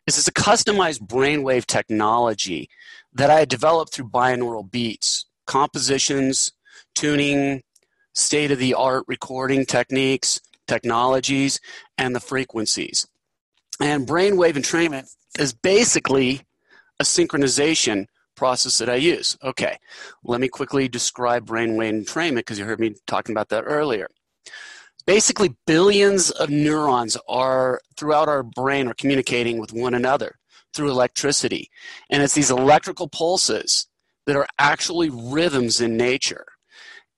is 0.06 0.18
it's 0.18 0.28
a 0.28 0.32
customized 0.32 1.06
brainwave 1.06 1.66
technology 1.66 2.68
that 3.12 3.30
I 3.30 3.44
developed 3.44 3.94
through 3.94 4.08
binaural 4.08 4.68
beats 4.68 5.26
compositions, 5.46 6.52
tuning, 6.94 7.62
state 8.14 8.50
of 8.50 8.58
the 8.58 8.74
art 8.74 9.04
recording 9.06 9.66
techniques, 9.66 10.40
technologies, 10.66 11.60
and 11.98 12.14
the 12.14 12.20
frequencies. 12.20 13.06
And 13.80 14.06
brainwave 14.06 14.54
entrainment 14.54 15.14
is 15.38 15.52
basically 15.52 16.42
a 17.00 17.04
synchronization 17.04 18.06
process 18.36 18.78
that 18.78 18.88
I 18.88 18.96
use. 18.96 19.36
Okay, 19.42 19.78
let 20.22 20.40
me 20.40 20.48
quickly 20.48 20.88
describe 20.88 21.46
brainwave 21.46 22.04
entrainment 22.04 22.36
because 22.36 22.58
you 22.58 22.64
heard 22.64 22.80
me 22.80 22.94
talking 23.06 23.34
about 23.34 23.48
that 23.50 23.64
earlier. 23.64 24.08
Basically, 25.06 25.54
billions 25.66 26.30
of 26.30 26.48
neurons 26.48 27.16
are 27.28 27.80
throughout 27.96 28.28
our 28.28 28.42
brain 28.42 28.88
are 28.88 28.94
communicating 28.94 29.58
with 29.58 29.72
one 29.72 29.92
another 29.92 30.36
through 30.72 30.90
electricity. 30.90 31.70
And 32.10 32.22
it's 32.22 32.34
these 32.34 32.50
electrical 32.50 33.08
pulses 33.08 33.86
that 34.26 34.36
are 34.36 34.46
actually 34.58 35.10
rhythms 35.10 35.80
in 35.80 35.96
nature. 35.96 36.46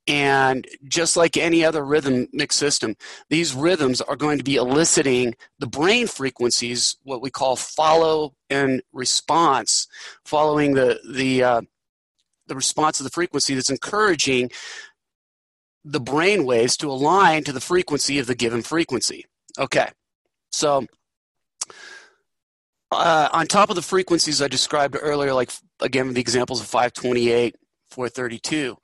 And 0.09 0.67
just 0.85 1.17
like 1.17 1.37
any 1.37 1.65
other 1.65 1.85
rhythmic 1.85 2.53
system, 2.53 2.97
these 3.29 3.55
rhythms 3.55 4.01
are 4.01 4.15
going 4.15 4.39
to 4.39 4.45
be 4.45 4.55
eliciting 4.55 5.35
the 5.59 5.67
brain 5.67 6.07
frequencies, 6.07 6.97
what 7.03 7.21
we 7.21 7.31
call 7.31 7.57
follow 7.57 8.35
and 8.49 8.83
response, 8.93 9.89
following 10.25 10.75
the 10.75 11.01
the 11.13 11.43
uh, 11.43 11.63
the 12.47 12.55
response 12.55 13.01
of 13.01 13.05
the 13.05 13.11
frequency 13.11 13.55
that's 13.55 13.71
encouraging 13.71 14.51
the 15.85 16.01
brain 16.01 16.45
waves 16.45 16.77
to 16.77 16.91
align 16.91 17.45
to 17.45 17.53
the 17.53 17.61
frequency 17.61 18.19
of 18.19 18.27
the 18.27 18.35
given 18.35 18.63
frequency. 18.63 19.25
Okay, 19.59 19.89
so 20.51 20.87
uh, 22.93 23.29
on 23.33 23.47
top 23.47 23.71
of 23.71 23.77
the 23.77 23.83
frequencies 23.83 24.41
I 24.41 24.49
described 24.49 24.97
earlier, 25.01 25.33
like 25.33 25.51
again 25.81 26.13
the 26.13 26.21
examples 26.21 26.61
of 26.61 26.67
528, 26.67 27.57
432, 27.91 28.77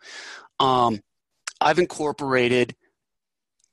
um, 0.61 1.01
I've 1.63 1.79
incorporated 1.79 2.75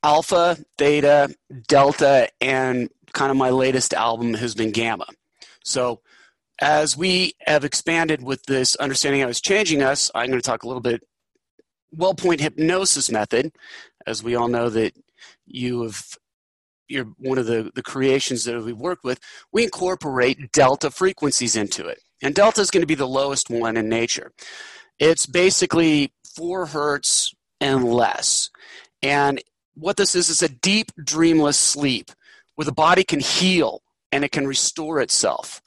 alpha, 0.03 0.57
theta, 0.77 1.35
delta, 1.67 2.29
and 2.39 2.89
kind 3.13 3.31
of 3.31 3.37
my 3.37 3.49
latest 3.49 3.93
album 3.93 4.33
has 4.35 4.55
been 4.55 4.71
gamma. 4.71 5.05
So 5.63 6.01
as 6.61 6.95
we 6.95 7.33
have 7.45 7.63
expanded 7.63 8.23
with 8.23 8.43
this 8.43 8.75
understanding 8.77 9.21
how 9.21 9.27
it's 9.27 9.41
changing 9.41 9.81
us, 9.81 10.11
I'm 10.13 10.27
going 10.27 10.39
to 10.39 10.45
talk 10.45 10.63
a 10.63 10.67
little 10.67 10.81
bit 10.81 11.03
WellPoint 11.95 12.39
hypnosis 12.39 13.11
method, 13.11 13.51
as 14.05 14.23
we 14.23 14.35
all 14.35 14.47
know 14.47 14.69
that 14.69 14.93
you 15.45 15.83
have 15.83 16.03
you're 16.87 17.05
one 17.17 17.37
of 17.37 17.45
the, 17.45 17.71
the 17.75 17.83
creations 17.83 18.43
that 18.45 18.59
we've 18.63 18.75
worked 18.75 19.03
with, 19.03 19.19
we 19.51 19.63
incorporate 19.63 20.51
delta 20.51 20.89
frequencies 20.89 21.55
into 21.55 21.85
it. 21.85 21.99
And 22.21 22.33
delta 22.33 22.61
is 22.61 22.71
going 22.71 22.81
to 22.81 22.87
be 22.87 22.95
the 22.95 23.07
lowest 23.07 23.49
one 23.49 23.77
in 23.77 23.87
nature. 23.87 24.31
It's 24.97 25.27
basically 25.27 26.11
four 26.35 26.65
hertz 26.65 27.33
and 27.61 27.85
less. 27.85 28.49
And 29.01 29.41
what 29.75 29.97
this 29.97 30.15
is 30.15 30.29
is 30.29 30.41
a 30.41 30.49
deep, 30.49 30.91
dreamless 31.03 31.57
sleep 31.57 32.11
where 32.55 32.65
the 32.65 32.71
body 32.71 33.03
can 33.03 33.19
heal 33.19 33.81
and 34.11 34.23
it 34.23 34.31
can 34.31 34.47
restore 34.47 34.99
itself. 34.99 35.61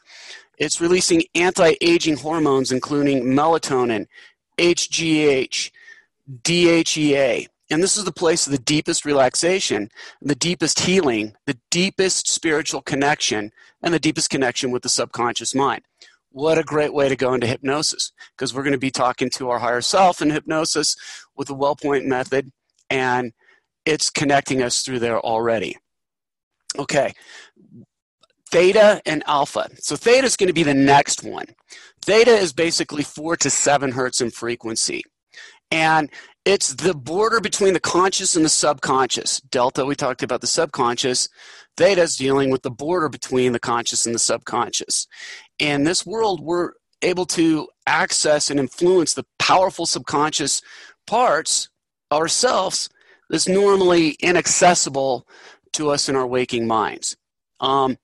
It's 0.59 0.81
releasing 0.81 1.25
anti 1.35 1.75
aging 1.81 2.19
hormones, 2.19 2.73
including 2.73 3.25
melatonin, 3.25 4.07
HGH, 4.59 5.71
DHEA, 6.43 7.49
and 7.73 7.83
this 7.83 7.97
is 7.97 8.05
the 8.05 8.13
place 8.13 8.47
of 8.47 8.53
the 8.53 8.59
deepest 8.59 9.07
relaxation, 9.07 9.91
the 10.21 10.35
deepest 10.35 10.81
healing, 10.81 11.35
the 11.47 11.59
deepest 11.71 12.29
spiritual 12.29 12.83
connection, 12.83 13.51
and 13.83 13.95
the 13.95 13.99
deepest 13.99 14.29
connection 14.29 14.71
with 14.71 14.83
the 14.83 14.91
subconscious 14.91 15.55
mind. 15.55 15.83
What 16.33 16.57
a 16.57 16.62
great 16.62 16.95
way 16.95 17.09
to 17.11 17.17
go 17.17 17.35
into 17.35 17.47
hypnosis 17.47 18.11
because 18.35 18.55
we're 18.55 18.62
going 18.62 18.73
to 18.73 18.79
be 18.79 18.91
talking 18.91 19.29
to 19.31 19.51
our 19.51 19.59
higher 19.59 19.83
self 19.83 20.23
in 20.23 20.31
hypnosis 20.31 20.97
with 21.37 21.49
the 21.49 21.55
WellPoint 21.55 22.07
method, 22.07 22.51
and 22.89 23.33
it's 23.85 24.09
connecting 24.09 24.62
us 24.62 24.83
through 24.83 25.01
there 25.01 25.21
already. 25.21 25.77
Okay, 26.79 27.12
theta 28.51 29.03
and 29.05 29.23
alpha. 29.27 29.69
So 29.79 29.95
theta 29.97 30.27
is 30.27 30.37
going 30.37 30.49
to 30.49 30.55
be 30.55 30.62
the 30.62 30.73
next 30.73 31.23
one. 31.23 31.47
Theta 32.01 32.31
is 32.31 32.55
basically 32.55 33.03
four 33.03 33.37
to 33.37 33.51
seven 33.51 33.93
hertz 33.93 34.21
in 34.21 34.31
frequency. 34.31 35.03
And 35.71 36.11
it's 36.45 36.75
the 36.75 36.95
border 36.95 37.41
between 37.41 37.73
the 37.73 37.81
conscious 37.81 38.35
and 38.35 38.45
the 38.45 38.49
subconscious. 38.49 39.41
Delta, 39.43 39.85
we 39.85 39.95
talked 39.95 40.23
about 40.23 40.41
the 40.41 40.47
subconscious. 40.47 41.29
Theta 41.77 42.03
is 42.03 42.17
dealing 42.17 42.51
with 42.51 42.63
the 42.63 42.71
border 42.71 43.09
between 43.09 43.53
the 43.53 43.61
conscious 43.61 44.07
and 44.07 44.15
the 44.15 44.19
subconscious. 44.19 45.07
In 45.59 45.85
this 45.85 46.05
world, 46.05 46.41
we're 46.41 46.73
able 47.01 47.27
to 47.27 47.69
access 47.87 48.51
and 48.51 48.59
influence 48.59 49.15
the 49.15 49.27
powerful 49.39 49.87
subconscious 49.87 50.63
parts 51.07 51.69
ourselves 52.11 52.89
that's 53.31 53.49
normally 53.49 54.11
inaccessible 54.21 55.27
to 55.73 55.91
us 55.91 56.09
in 56.09 56.17
our 56.17 56.27
waking 56.27 56.67
minds. 56.67 57.17
Um, 57.61 57.99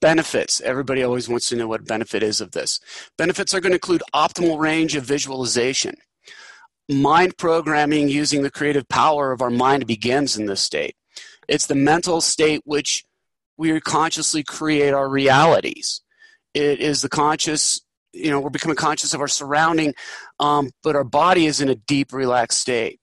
benefits. 0.00 0.60
Everybody 0.60 1.02
always 1.02 1.28
wants 1.28 1.48
to 1.48 1.56
know 1.56 1.68
what 1.68 1.86
benefit 1.86 2.22
is 2.22 2.40
of 2.40 2.52
this. 2.52 2.80
Benefits 3.16 3.54
are 3.54 3.60
going 3.60 3.72
to 3.72 3.76
include 3.76 4.02
optimal 4.14 4.58
range 4.58 4.94
of 4.94 5.04
visualization 5.04 5.94
mind 6.88 7.36
programming 7.36 8.08
using 8.08 8.42
the 8.42 8.50
creative 8.50 8.88
power 8.88 9.32
of 9.32 9.42
our 9.42 9.50
mind 9.50 9.86
begins 9.86 10.36
in 10.36 10.46
this 10.46 10.60
state. 10.60 10.96
It's 11.48 11.66
the 11.66 11.74
mental 11.74 12.20
state 12.20 12.62
which 12.64 13.04
we 13.56 13.80
consciously 13.80 14.42
create 14.42 14.94
our 14.94 15.08
realities. 15.08 16.00
It 16.54 16.80
is 16.80 17.02
the 17.02 17.08
conscious, 17.08 17.80
you 18.12 18.30
know, 18.30 18.40
we're 18.40 18.50
becoming 18.50 18.76
conscious 18.76 19.14
of 19.14 19.20
our 19.20 19.28
surrounding, 19.28 19.94
um, 20.38 20.70
but 20.82 20.96
our 20.96 21.04
body 21.04 21.46
is 21.46 21.60
in 21.60 21.68
a 21.68 21.74
deep, 21.74 22.12
relaxed 22.12 22.60
state. 22.60 23.00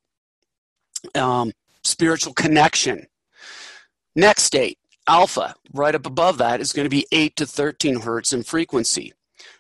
Um, 1.16 1.54
spiritual 1.84 2.34
connection. 2.34 3.06
Next 4.16 4.44
state, 4.44 4.78
alpha, 5.08 5.56
right 5.74 5.96
up 5.96 6.06
above 6.06 6.40
that, 6.40 6.60
is 6.60 6.74
going 6.74 6.86
to 6.86 6.90
be 6.90 7.06
8 7.12 7.36
to 7.38 7.46
13 7.46 8.02
hertz 8.02 8.34
in 8.34 8.44
frequency. 8.44 9.14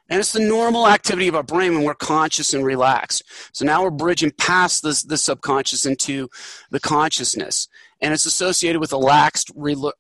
And 0.10 0.20
it's 0.20 0.34
the 0.34 0.40
normal 0.40 0.88
activity 0.88 1.28
of 1.28 1.36
our 1.36 1.44
brain 1.44 1.76
when 1.76 1.84
we're 1.84 1.94
conscious 1.94 2.54
and 2.54 2.66
relaxed. 2.66 3.24
So 3.54 3.64
now 3.66 3.84
we're 3.84 3.92
bridging 3.92 4.32
past 4.32 4.84
this, 4.84 5.04
the 5.04 5.18
subconscious 5.18 5.86
into 5.86 6.30
the 6.72 6.80
consciousness. 6.80 7.68
And 8.02 8.14
it's 8.14 8.26
associated 8.26 8.80
with 8.80 8.92
relaxed, 8.92 9.52
rel- 9.56 9.94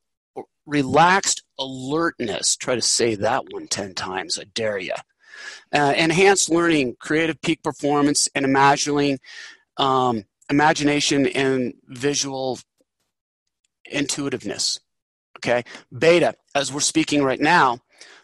relaxed 0.65 1.43
alertness. 1.59 2.55
Try 2.55 2.75
to 2.75 2.81
say 2.81 3.15
that 3.15 3.43
one 3.51 3.67
10 3.67 3.93
times, 3.93 4.39
I 4.39 4.45
dare 4.53 4.79
you. 4.79 4.93
Uh, 5.73 5.93
enhanced 5.95 6.49
learning, 6.49 6.95
creative 6.99 7.39
peak 7.41 7.61
performance, 7.63 8.27
and 8.35 8.45
imagining 8.45 9.19
um, 9.77 10.25
imagination 10.49 11.27
and 11.27 11.73
visual 11.87 12.59
intuitiveness. 13.89 14.79
Okay. 15.37 15.63
Beta, 15.97 16.33
as 16.53 16.73
we're 16.73 16.79
speaking 16.81 17.23
right 17.23 17.39
now, 17.39 17.79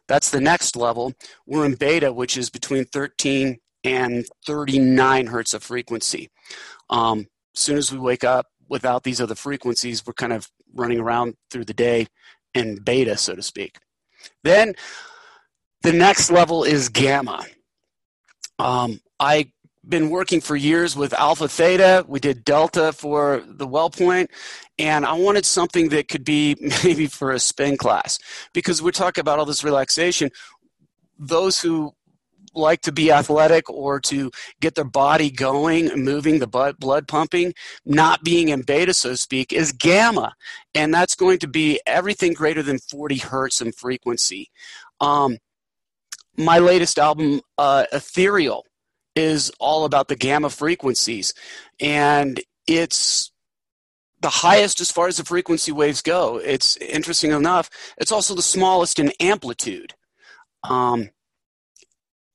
that's 0.07 0.29
the 0.29 0.41
next 0.41 0.75
level. 0.75 1.13
We're 1.45 1.65
in 1.65 1.75
beta, 1.75 2.13
which 2.13 2.37
is 2.37 2.49
between 2.49 2.85
13 2.85 3.57
and 3.83 4.25
39 4.45 5.27
hertz 5.27 5.53
of 5.53 5.63
frequency. 5.63 6.29
Um, 6.89 7.27
as 7.55 7.61
soon 7.61 7.77
as 7.77 7.91
we 7.91 7.99
wake 7.99 8.23
up 8.23 8.47
without 8.67 9.03
these 9.03 9.21
other 9.21 9.35
frequencies, 9.35 10.05
we're 10.05 10.13
kind 10.13 10.33
of 10.33 10.49
running 10.73 10.99
around 10.99 11.35
through 11.49 11.65
the 11.65 11.73
day 11.73 12.07
in 12.53 12.77
beta, 12.77 13.17
so 13.17 13.35
to 13.35 13.41
speak. 13.41 13.77
Then 14.43 14.73
the 15.83 15.93
next 15.93 16.31
level 16.31 16.63
is 16.63 16.89
gamma. 16.89 17.45
Um, 18.57 18.99
I 19.19 19.51
been 19.87 20.09
working 20.09 20.41
for 20.41 20.55
years 20.55 20.95
with 20.95 21.13
alpha 21.13 21.47
theta. 21.47 22.05
We 22.07 22.19
did 22.19 22.43
delta 22.43 22.91
for 22.93 23.43
the 23.45 23.67
WellPoint 23.67 24.27
and 24.77 25.05
i 25.05 25.13
wanted 25.13 25.45
something 25.45 25.89
that 25.89 26.09
could 26.09 26.25
be 26.25 26.55
maybe 26.83 27.07
for 27.07 27.31
a 27.31 27.39
spin 27.39 27.77
class 27.77 28.19
because 28.53 28.81
we're 28.81 28.91
talking 28.91 29.21
about 29.21 29.39
all 29.39 29.45
this 29.45 29.63
relaxation. 29.63 30.29
Those 31.17 31.61
who 31.61 31.93
like 32.53 32.81
to 32.81 32.91
be 32.91 33.11
athletic 33.11 33.69
or 33.69 33.99
to 33.99 34.31
get 34.61 34.75
their 34.75 34.85
body 34.85 35.29
going 35.29 35.87
moving 35.95 36.39
the 36.39 36.47
blood, 36.47 36.77
blood 36.79 37.07
pumping 37.07 37.53
not 37.85 38.23
being 38.23 38.49
in 38.49 38.61
beta 38.61 38.93
so 38.93 39.09
to 39.09 39.17
speak 39.17 39.51
is 39.51 39.71
gamma. 39.71 40.33
And 40.73 40.93
that's 40.93 41.15
going 41.15 41.39
to 41.39 41.47
be 41.47 41.79
everything 41.85 42.33
greater 42.33 42.63
than 42.63 42.79
40 42.79 43.17
hertz 43.17 43.61
in 43.61 43.71
frequency. 43.71 44.49
Um, 45.01 45.37
my 46.37 46.59
latest 46.59 46.97
album 46.97 47.41
uh, 47.57 47.85
ethereal 47.91 48.65
is 49.15 49.51
all 49.59 49.85
about 49.85 50.07
the 50.07 50.15
gamma 50.15 50.49
frequencies. 50.49 51.33
And 51.79 52.41
it's 52.67 53.31
the 54.21 54.29
highest 54.29 54.81
as 54.81 54.91
far 54.91 55.07
as 55.07 55.17
the 55.17 55.23
frequency 55.23 55.71
waves 55.71 56.01
go. 56.01 56.37
It's 56.37 56.77
interesting 56.77 57.31
enough, 57.31 57.69
it's 57.97 58.11
also 58.11 58.35
the 58.35 58.41
smallest 58.41 58.99
in 58.99 59.11
amplitude. 59.19 59.93
Um, 60.63 61.09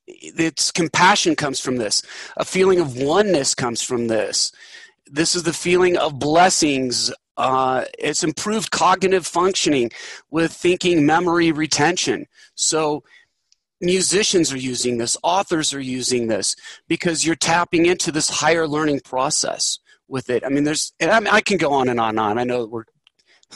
its 0.06 0.70
compassion 0.70 1.36
comes 1.36 1.60
from 1.60 1.76
this. 1.76 2.02
A 2.36 2.44
feeling 2.44 2.80
of 2.80 2.96
oneness 2.96 3.54
comes 3.54 3.82
from 3.82 4.08
this. 4.08 4.52
This 5.06 5.34
is 5.34 5.42
the 5.42 5.52
feeling 5.52 5.96
of 5.96 6.18
blessings. 6.18 7.12
Uh, 7.36 7.84
it's 7.98 8.22
improved 8.22 8.70
cognitive 8.70 9.26
functioning 9.26 9.90
with 10.30 10.52
thinking, 10.52 11.06
memory, 11.06 11.52
retention. 11.52 12.26
So 12.54 13.02
musicians 13.80 14.52
are 14.52 14.58
using 14.58 14.98
this, 14.98 15.16
authors 15.22 15.72
are 15.72 15.80
using 15.80 16.28
this 16.28 16.54
because 16.88 17.24
you're 17.24 17.34
tapping 17.34 17.86
into 17.86 18.12
this 18.12 18.28
higher 18.28 18.68
learning 18.68 19.00
process 19.00 19.78
with 20.08 20.30
it. 20.30 20.44
I 20.44 20.48
mean, 20.48 20.64
there's, 20.64 20.92
and 21.00 21.10
I, 21.10 21.20
mean, 21.20 21.32
I 21.32 21.40
can 21.40 21.56
go 21.56 21.72
on 21.72 21.88
and 21.88 21.98
on 21.98 22.10
and 22.10 22.20
on. 22.20 22.38
I 22.38 22.44
know 22.44 22.66
we're, 22.66 22.84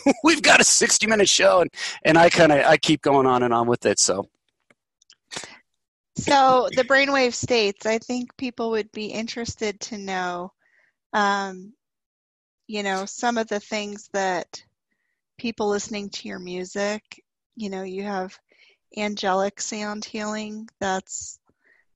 we've 0.24 0.42
got 0.42 0.60
a 0.60 0.64
60 0.64 1.06
minute 1.06 1.28
show 1.28 1.60
and, 1.60 1.70
and 2.04 2.16
I 2.16 2.30
kind 2.30 2.52
of, 2.52 2.64
I 2.64 2.76
keep 2.76 3.02
going 3.02 3.26
on 3.26 3.42
and 3.42 3.52
on 3.52 3.66
with 3.66 3.84
it. 3.86 3.98
So. 3.98 4.28
So 6.16 6.68
the 6.76 6.84
brainwave 6.84 7.34
states, 7.34 7.86
I 7.86 7.98
think 7.98 8.36
people 8.36 8.70
would 8.70 8.90
be 8.92 9.06
interested 9.06 9.80
to 9.80 9.98
know, 9.98 10.52
um, 11.12 11.74
you 12.68 12.84
know, 12.84 13.04
some 13.04 13.36
of 13.36 13.48
the 13.48 13.58
things 13.58 14.08
that 14.12 14.62
people 15.38 15.68
listening 15.68 16.10
to 16.10 16.28
your 16.28 16.38
music, 16.38 17.02
you 17.56 17.68
know, 17.68 17.82
you 17.82 18.04
have 18.04 18.38
angelic 18.96 19.60
sound 19.60 20.04
healing. 20.04 20.68
That's 20.80 21.38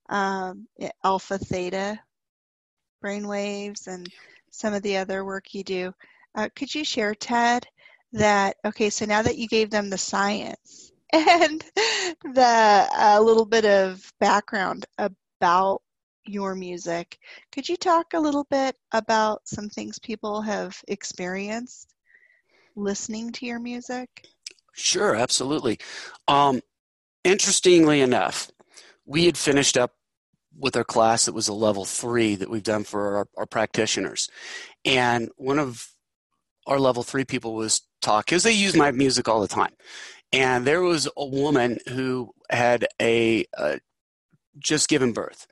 um, 0.09 0.67
alpha 1.03 1.37
theta 1.37 1.99
brainwaves 3.03 3.87
and 3.87 4.07
some 4.51 4.73
of 4.73 4.83
the 4.83 4.97
other 4.97 5.23
work 5.23 5.53
you 5.53 5.63
do. 5.63 5.93
Uh, 6.35 6.49
could 6.55 6.73
you 6.73 6.83
share, 6.83 7.15
Ted, 7.15 7.65
that, 8.13 8.57
okay, 8.65 8.89
so 8.89 9.05
now 9.05 9.21
that 9.21 9.37
you 9.37 9.47
gave 9.47 9.69
them 9.69 9.89
the 9.89 9.97
science 9.97 10.91
and 11.13 11.63
the 12.33 12.87
a 12.97 13.21
little 13.21 13.45
bit 13.45 13.65
of 13.65 14.11
background 14.19 14.85
about 14.97 15.81
your 16.25 16.55
music, 16.55 17.17
could 17.51 17.67
you 17.67 17.77
talk 17.77 18.13
a 18.13 18.19
little 18.19 18.45
bit 18.49 18.75
about 18.91 19.47
some 19.47 19.69
things 19.69 19.97
people 19.99 20.41
have 20.41 20.79
experienced 20.87 21.95
listening 22.75 23.31
to 23.31 23.45
your 23.45 23.59
music? 23.59 24.27
Sure, 24.73 25.15
absolutely. 25.15 25.79
Um, 26.27 26.61
interestingly 27.29 28.01
enough, 28.01 28.51
we 29.05 29.25
had 29.25 29.37
finished 29.37 29.77
up 29.77 29.93
with 30.57 30.75
our 30.75 30.83
class 30.83 31.25
that 31.25 31.33
was 31.33 31.47
a 31.47 31.53
level 31.53 31.85
three 31.85 32.35
that 32.35 32.49
we've 32.49 32.63
done 32.63 32.83
for 32.83 33.17
our, 33.17 33.27
our 33.37 33.45
practitioners. 33.45 34.29
And 34.83 35.29
one 35.37 35.59
of 35.59 35.87
our 36.67 36.79
level 36.79 37.03
three 37.03 37.25
people 37.25 37.53
was 37.53 37.81
talking, 38.01 38.35
because 38.35 38.43
they 38.43 38.51
use 38.51 38.75
my 38.75 38.91
music 38.91 39.27
all 39.27 39.41
the 39.41 39.47
time. 39.47 39.73
And 40.31 40.65
there 40.65 40.81
was 40.81 41.07
a 41.17 41.25
woman 41.25 41.79
who 41.87 42.31
had 42.49 42.85
a 43.01 43.45
uh, 43.57 43.77
just 44.59 44.89
given 44.89 45.13
birth, 45.13 45.47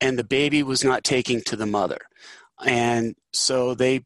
and 0.00 0.18
the 0.18 0.24
baby 0.24 0.62
was 0.62 0.84
not 0.84 1.04
taking 1.04 1.42
to 1.42 1.56
the 1.56 1.66
mother. 1.66 1.98
And 2.64 3.14
so 3.32 3.74
they 3.74 4.04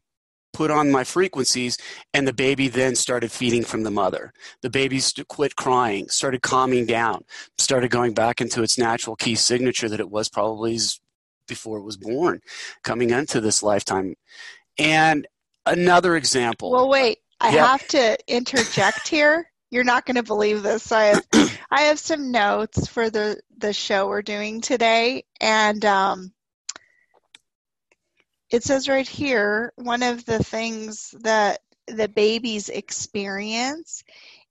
put 0.53 0.71
on 0.71 0.91
my 0.91 1.03
frequencies, 1.03 1.77
and 2.13 2.27
the 2.27 2.33
baby 2.33 2.67
then 2.67 2.95
started 2.95 3.31
feeding 3.31 3.63
from 3.63 3.83
the 3.83 3.91
mother. 3.91 4.33
The 4.61 4.69
baby 4.69 5.01
quit 5.27 5.55
crying, 5.55 6.09
started 6.09 6.41
calming 6.41 6.85
down, 6.85 7.23
started 7.57 7.91
going 7.91 8.13
back 8.13 8.41
into 8.41 8.63
its 8.63 8.77
natural 8.77 9.15
key 9.15 9.35
signature 9.35 9.89
that 9.89 9.99
it 9.99 10.09
was 10.09 10.29
probably 10.29 10.79
before 11.47 11.77
it 11.77 11.83
was 11.83 11.97
born, 11.97 12.41
coming 12.83 13.09
into 13.11 13.39
this 13.41 13.63
lifetime. 13.63 14.15
And 14.77 15.27
another 15.65 16.15
example. 16.15 16.71
Well, 16.71 16.89
wait, 16.89 17.19
I 17.39 17.51
yep. 17.51 17.65
have 17.65 17.87
to 17.89 18.17
interject 18.27 19.07
here. 19.07 19.49
You're 19.69 19.83
not 19.83 20.05
going 20.05 20.15
to 20.15 20.23
believe 20.23 20.63
this. 20.63 20.91
I 20.91 21.03
have, 21.05 21.27
I 21.71 21.81
have 21.81 21.99
some 21.99 22.31
notes 22.31 22.87
for 22.87 23.09
the 23.09 23.39
the 23.57 23.73
show 23.73 24.07
we're 24.07 24.21
doing 24.21 24.61
today, 24.61 25.23
and 25.41 25.83
um, 25.83 26.31
it 28.49 28.63
says 28.63 28.87
right 28.87 29.07
here 29.07 29.73
one 29.75 30.03
of 30.03 30.25
the 30.25 30.43
things 30.43 31.13
that 31.21 31.59
the 31.87 32.07
babies 32.07 32.69
experience 32.69 34.03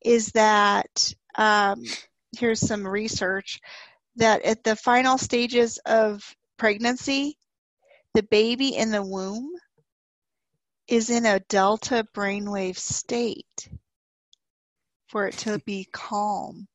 is 0.04 0.32
that 0.32 1.12
um, 1.36 1.84
here's 2.38 2.60
some 2.60 2.86
research 2.86 3.60
that 4.16 4.42
at 4.42 4.64
the 4.64 4.76
final 4.76 5.18
stages 5.18 5.78
of 5.84 6.34
pregnancy 6.56 7.36
the 8.14 8.22
baby 8.22 8.74
in 8.74 8.90
the 8.90 9.02
womb 9.02 9.50
is 10.88 11.10
in 11.10 11.26
a 11.26 11.40
delta 11.40 12.06
brainwave 12.14 12.78
state 12.78 13.68
for 15.08 15.26
it 15.26 15.36
to 15.36 15.58
be 15.66 15.86
calm 15.92 16.66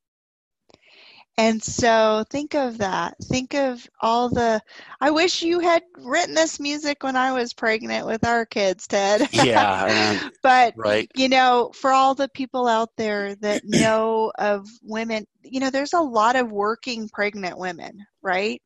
and 1.37 1.63
so 1.63 2.23
think 2.29 2.55
of 2.55 2.79
that. 2.79 3.15
Think 3.23 3.55
of 3.55 3.87
all 4.01 4.29
the. 4.29 4.61
I 4.99 5.11
wish 5.11 5.41
you 5.41 5.59
had 5.59 5.83
written 5.97 6.35
this 6.35 6.59
music 6.59 7.03
when 7.03 7.15
I 7.15 7.31
was 7.31 7.53
pregnant 7.53 8.05
with 8.05 8.25
our 8.25 8.45
kids, 8.45 8.87
Ted. 8.87 9.27
Yeah. 9.33 10.19
Um, 10.21 10.31
but, 10.43 10.73
right. 10.77 11.09
you 11.15 11.29
know, 11.29 11.71
for 11.73 11.91
all 11.91 12.15
the 12.15 12.29
people 12.29 12.67
out 12.67 12.89
there 12.97 13.35
that 13.35 13.63
know 13.65 14.31
of 14.37 14.67
women, 14.83 15.25
you 15.43 15.59
know, 15.59 15.69
there's 15.69 15.93
a 15.93 16.01
lot 16.01 16.35
of 16.35 16.51
working 16.51 17.09
pregnant 17.09 17.57
women, 17.57 18.05
right? 18.21 18.61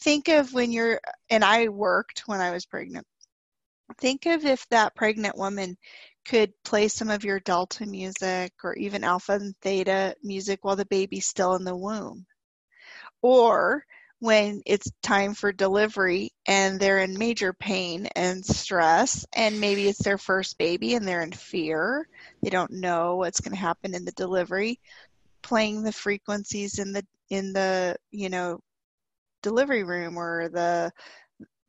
Think 0.00 0.28
of 0.28 0.52
when 0.52 0.72
you're, 0.72 1.00
and 1.30 1.44
I 1.44 1.68
worked 1.68 2.22
when 2.26 2.40
I 2.40 2.50
was 2.50 2.66
pregnant. 2.66 3.06
Think 3.98 4.26
of 4.26 4.44
if 4.44 4.66
that 4.70 4.94
pregnant 4.94 5.36
woman 5.36 5.76
could 6.28 6.52
play 6.62 6.88
some 6.88 7.08
of 7.10 7.24
your 7.24 7.40
delta 7.40 7.86
music 7.86 8.52
or 8.62 8.74
even 8.74 9.02
alpha 9.02 9.32
and 9.32 9.54
theta 9.62 10.14
music 10.22 10.62
while 10.62 10.76
the 10.76 10.84
baby's 10.86 11.26
still 11.26 11.54
in 11.54 11.64
the 11.64 11.74
womb. 11.74 12.26
Or 13.22 13.84
when 14.20 14.62
it's 14.66 14.90
time 15.02 15.32
for 15.32 15.52
delivery 15.52 16.30
and 16.46 16.78
they're 16.78 16.98
in 16.98 17.16
major 17.16 17.52
pain 17.52 18.06
and 18.16 18.44
stress 18.44 19.24
and 19.32 19.60
maybe 19.60 19.88
it's 19.88 20.02
their 20.02 20.18
first 20.18 20.58
baby 20.58 20.94
and 20.94 21.06
they're 21.06 21.22
in 21.22 21.30
fear 21.30 22.08
they 22.42 22.50
don't 22.50 22.72
know 22.72 23.14
what's 23.14 23.40
going 23.40 23.52
to 23.52 23.60
happen 23.60 23.94
in 23.94 24.04
the 24.04 24.12
delivery 24.12 24.80
playing 25.42 25.84
the 25.84 25.92
frequencies 25.92 26.80
in 26.80 26.92
the 26.92 27.06
in 27.30 27.52
the 27.52 27.96
you 28.10 28.28
know 28.28 28.58
delivery 29.42 29.84
room 29.84 30.16
or 30.16 30.48
the 30.48 30.90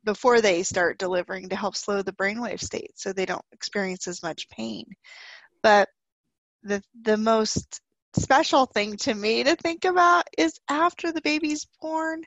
before 0.04 0.40
they 0.40 0.62
start 0.62 0.98
delivering 0.98 1.48
to 1.48 1.56
help 1.56 1.76
slow 1.76 2.02
the 2.02 2.12
brainwave 2.12 2.60
state 2.60 2.92
so 2.96 3.12
they 3.12 3.26
don't 3.26 3.44
experience 3.52 4.08
as 4.08 4.22
much 4.22 4.48
pain. 4.48 4.84
But 5.62 5.88
the 6.62 6.82
the 7.02 7.16
most 7.16 7.80
special 8.16 8.66
thing 8.66 8.96
to 8.96 9.14
me 9.14 9.44
to 9.44 9.54
think 9.56 9.84
about 9.84 10.24
is 10.36 10.58
after 10.68 11.12
the 11.12 11.20
baby's 11.22 11.66
born 11.80 12.20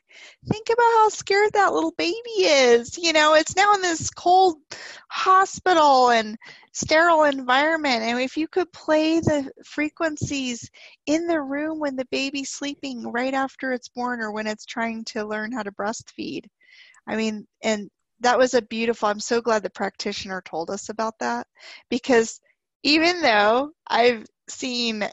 think 0.48 0.68
about 0.70 0.94
how 0.96 1.10
scared 1.10 1.52
that 1.52 1.74
little 1.74 1.94
baby 1.98 2.14
is 2.40 2.98
you 2.98 3.12
know 3.12 3.34
it's 3.34 3.58
now 3.58 3.74
in 3.74 3.82
this 3.82 4.10
cold 4.10 4.56
hospital 5.10 6.10
and 6.12 6.38
sterile 6.72 7.26
environment 7.26 8.02
and 8.02 8.20
if 8.22 8.38
you 8.38 8.48
could 8.48 8.72
play 8.72 9.20
the 9.20 9.52
frequencies 9.66 10.70
in 11.06 11.28
the 11.28 11.42
room 11.42 11.80
when 11.80 11.98
the 11.98 12.08
baby's 12.12 12.52
sleeping 12.52 13.12
right 13.12 13.34
after 13.34 13.74
it's 13.74 13.90
born 13.90 14.22
or 14.22 14.32
when 14.32 14.48
it's 14.48 14.66
trying 14.66 15.04
to 15.04 15.26
learn 15.26 15.52
how 15.52 15.62
to 15.62 15.72
breastfeed 15.74 16.46
I 17.08 17.16
mean, 17.16 17.46
and 17.64 17.90
that 18.22 18.38
was 18.38 18.54
a 18.54 18.62
beautiful. 18.62 19.10
I'm 19.10 19.20
so 19.20 19.42
glad 19.42 19.64
the 19.64 19.70
practitioner 19.70 20.42
told 20.46 20.70
us 20.70 20.90
about 20.90 21.20
that 21.20 21.48
because 21.90 22.40
even 22.84 23.22
though 23.22 23.72
I've 23.88 24.26
seen 24.50 25.08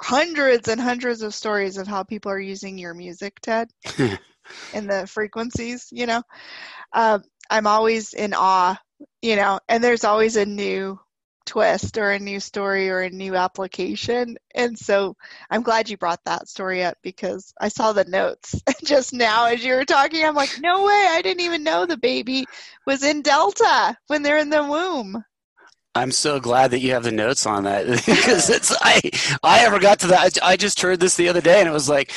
hundreds 0.00 0.68
and 0.68 0.80
hundreds 0.80 1.22
of 1.22 1.34
stories 1.34 1.76
of 1.76 1.86
how 1.86 2.02
people 2.02 2.30
are 2.30 2.40
using 2.40 2.78
your 2.78 2.94
music, 2.94 3.38
Ted, 3.40 3.70
in 3.98 4.86
the 4.86 5.06
frequencies, 5.06 5.88
you 5.90 6.06
know, 6.06 6.22
uh, 6.92 7.18
I'm 7.50 7.66
always 7.66 8.12
in 8.12 8.34
awe, 8.34 8.76
you 9.22 9.36
know, 9.36 9.60
and 9.68 9.82
there's 9.82 10.04
always 10.04 10.36
a 10.36 10.46
new 10.46 10.98
twist 11.46 11.98
or 11.98 12.12
a 12.12 12.18
new 12.18 12.40
story 12.40 12.88
or 12.88 13.00
a 13.00 13.10
new 13.10 13.36
application. 13.36 14.36
And 14.54 14.78
so 14.78 15.16
I'm 15.50 15.62
glad 15.62 15.88
you 15.88 15.96
brought 15.96 16.24
that 16.24 16.48
story 16.48 16.84
up 16.84 16.98
because 17.02 17.52
I 17.60 17.68
saw 17.68 17.92
the 17.92 18.04
notes 18.04 18.60
just 18.84 19.12
now 19.12 19.46
as 19.46 19.64
you 19.64 19.74
were 19.74 19.84
talking. 19.84 20.24
I'm 20.24 20.34
like, 20.34 20.58
no 20.60 20.84
way, 20.84 21.06
I 21.10 21.20
didn't 21.22 21.44
even 21.44 21.64
know 21.64 21.86
the 21.86 21.96
baby 21.96 22.46
was 22.86 23.02
in 23.02 23.22
Delta 23.22 23.96
when 24.06 24.22
they're 24.22 24.38
in 24.38 24.50
the 24.50 24.64
womb. 24.64 25.22
I'm 25.94 26.10
so 26.10 26.40
glad 26.40 26.72
that 26.72 26.80
you 26.80 26.90
have 26.90 27.04
the 27.04 27.12
notes 27.12 27.46
on 27.46 27.64
that 27.64 27.86
because 28.06 28.50
it's 28.50 28.74
I 28.80 29.00
I 29.42 29.64
ever 29.64 29.78
got 29.78 30.00
to 30.00 30.08
that 30.08 30.38
I 30.42 30.56
just 30.56 30.80
heard 30.80 30.98
this 30.98 31.16
the 31.16 31.28
other 31.28 31.40
day 31.40 31.60
and 31.60 31.68
it 31.68 31.72
was 31.72 31.88
like 31.88 32.12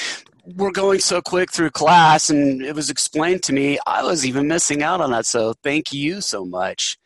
we're 0.56 0.72
going 0.72 1.00
so 1.00 1.22
quick 1.22 1.52
through 1.52 1.70
class 1.70 2.30
and 2.30 2.62
it 2.64 2.74
was 2.74 2.90
explained 2.90 3.44
to 3.44 3.54
me 3.54 3.78
I 3.86 4.04
was 4.04 4.26
even 4.26 4.48
missing 4.48 4.82
out 4.82 5.02
on 5.02 5.12
that 5.12 5.28
so 5.28 5.54
thank 5.64 5.94
you 5.94 6.22
so 6.22 6.44
much. 6.44 6.98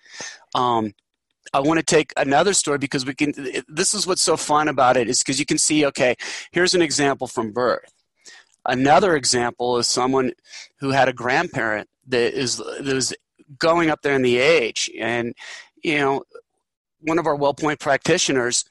Um, 0.56 0.94
I 1.54 1.60
want 1.60 1.80
to 1.80 1.86
take 1.86 2.14
another 2.16 2.54
story 2.54 2.78
because 2.78 3.06
we 3.06 3.14
can. 3.14 3.34
This 3.68 3.94
is 3.94 4.08
what's 4.08 4.22
so 4.22 4.38
fun 4.38 4.68
about 4.68 4.98
it 4.98 5.10
is 5.10 5.20
because 5.20 5.40
you 5.40 5.46
can 5.46 5.58
see. 5.58 5.86
Okay, 5.86 6.16
here's 6.52 6.74
an 6.74 6.82
example 6.82 7.28
from 7.28 7.52
birth. 7.52 7.94
Another 8.66 9.16
example 9.16 9.78
is 9.78 9.88
someone 9.88 10.32
who 10.80 10.92
had 10.92 11.10
a 11.10 11.14
grandparent 11.14 11.90
that 12.08 12.34
is 12.34 12.60
was 12.60 13.14
going 13.58 13.90
up 13.90 14.02
there 14.02 14.16
in 14.16 14.22
the 14.22 14.38
age, 14.38 14.90
and 14.98 15.34
you 15.84 15.98
know, 15.98 16.24
one 17.02 17.20
of 17.20 17.28
our 17.28 17.36
WellPoint 17.36 17.80
practitioners' 17.80 18.64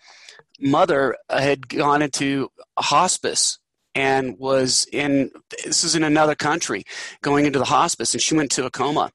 mother 0.59 1.17
had 1.29 1.69
gone 1.69 2.01
into 2.01 2.51
hospice 2.79 3.59
and 3.95 4.39
was 4.39 4.87
in 4.93 5.31
this 5.65 5.85
is 5.85 5.95
in 5.95 6.05
another 6.05 6.35
country 6.35 6.85
going 7.23 7.47
into 7.47 7.59
the 7.59 7.65
hospice 7.65 8.15
and 8.15 8.23
she 8.23 8.37
went 8.37 8.51
to 8.51 8.65
a 8.65 8.71
coma 8.71 9.11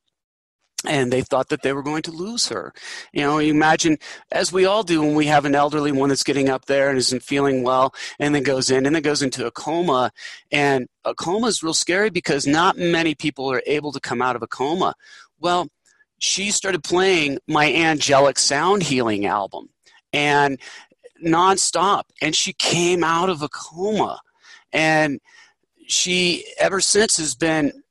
and 0.87 1.11
they 1.11 1.21
thought 1.21 1.49
that 1.49 1.61
they 1.61 1.73
were 1.73 1.83
going 1.83 2.01
to 2.03 2.11
lose 2.11 2.47
her. 2.49 2.73
You 3.13 3.21
know, 3.21 3.39
you 3.39 3.51
imagine, 3.51 3.97
as 4.31 4.51
we 4.51 4.65
all 4.65 4.83
do 4.83 5.01
when 5.01 5.15
we 5.15 5.25
have 5.27 5.45
an 5.45 5.55
elderly 5.55 5.91
one 5.91 6.09
that's 6.09 6.23
getting 6.23 6.49
up 6.49 6.65
there 6.65 6.89
and 6.89 6.97
isn't 6.97 7.23
feeling 7.23 7.63
well, 7.63 7.93
and 8.19 8.35
then 8.35 8.43
goes 8.43 8.69
in 8.69 8.85
and 8.85 8.95
then 8.95 9.01
goes 9.01 9.21
into 9.21 9.45
a 9.45 9.51
coma. 9.51 10.11
And 10.51 10.87
a 11.03 11.15
coma 11.15 11.47
is 11.47 11.63
real 11.63 11.73
scary 11.73 12.09
because 12.09 12.45
not 12.45 12.77
many 12.77 13.15
people 13.15 13.51
are 13.51 13.63
able 13.65 13.91
to 13.93 13.99
come 13.99 14.21
out 14.21 14.35
of 14.35 14.43
a 14.43 14.47
coma. 14.47 14.93
Well, 15.39 15.67
she 16.19 16.51
started 16.51 16.83
playing 16.83 17.39
my 17.47 17.71
angelic 17.73 18.39
sound 18.39 18.83
healing 18.83 19.25
album 19.25 19.69
and 20.13 20.59
nonstop, 21.23 22.03
and 22.21 22.35
she 22.35 22.53
came 22.53 23.03
out 23.03 23.29
of 23.29 23.41
a 23.41 23.49
coma. 23.49 24.19
And 24.71 25.19
she, 25.87 26.45
ever 26.59 26.81
since, 26.81 27.17
has 27.17 27.35
been 27.35 27.83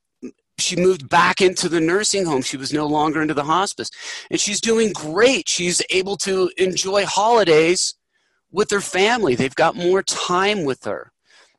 she 0.59 0.77
moved 0.77 1.09
back 1.09 1.40
into 1.40 1.69
the 1.69 1.81
nursing 1.81 2.27
home. 2.27 2.43
She 2.43 2.57
was 2.57 2.73
no 2.73 2.87
longer 2.87 3.21
into 3.21 3.35
the 3.35 3.45
hospice. 3.45 3.90
And 4.31 4.40
she's 4.40 4.61
doing 4.61 4.93
great. 4.93 5.49
She's 5.49 5.83
able 5.90 6.17
to 6.19 6.51
enjoy 6.57 7.05
holidays 7.07 7.95
with 8.53 8.71
her 8.71 8.81
family. 8.81 9.35
They've 9.35 9.55
got 9.55 9.75
more 9.75 10.03
time 10.03 10.64
with 10.64 10.85
her. 10.85 11.12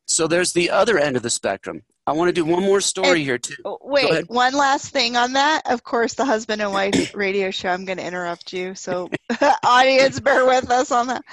So 0.05 0.27
there's 0.27 0.53
the 0.53 0.69
other 0.69 0.97
end 0.97 1.17
of 1.17 1.23
the 1.23 1.29
spectrum. 1.29 1.83
I 2.07 2.11
want 2.11 2.29
to 2.29 2.33
do 2.33 2.45
one 2.45 2.61
more 2.61 2.81
story 2.81 3.09
and, 3.09 3.19
here 3.19 3.37
too. 3.39 3.55
Wait, 3.81 4.29
one 4.29 4.53
last 4.53 4.91
thing 4.91 5.17
on 5.17 5.33
that. 5.33 5.63
Of 5.65 5.83
course, 5.83 6.13
the 6.13 6.23
husband 6.23 6.61
and 6.61 6.71
wife 6.71 7.15
radio 7.15 7.49
show. 7.49 7.69
I'm 7.69 7.83
going 7.83 7.97
to 7.97 8.05
interrupt 8.05 8.53
you, 8.53 8.75
so 8.75 9.09
audience, 9.63 10.19
bear 10.19 10.45
with 10.45 10.69
us 10.69 10.91
on 10.91 11.07
that. 11.07 11.23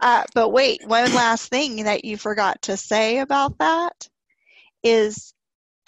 Uh, 0.00 0.24
but 0.34 0.48
wait, 0.50 0.84
one 0.84 1.14
last 1.14 1.48
thing 1.48 1.84
that 1.84 2.04
you 2.04 2.16
forgot 2.16 2.60
to 2.62 2.76
say 2.76 3.18
about 3.18 3.56
that 3.58 4.08
is 4.82 5.32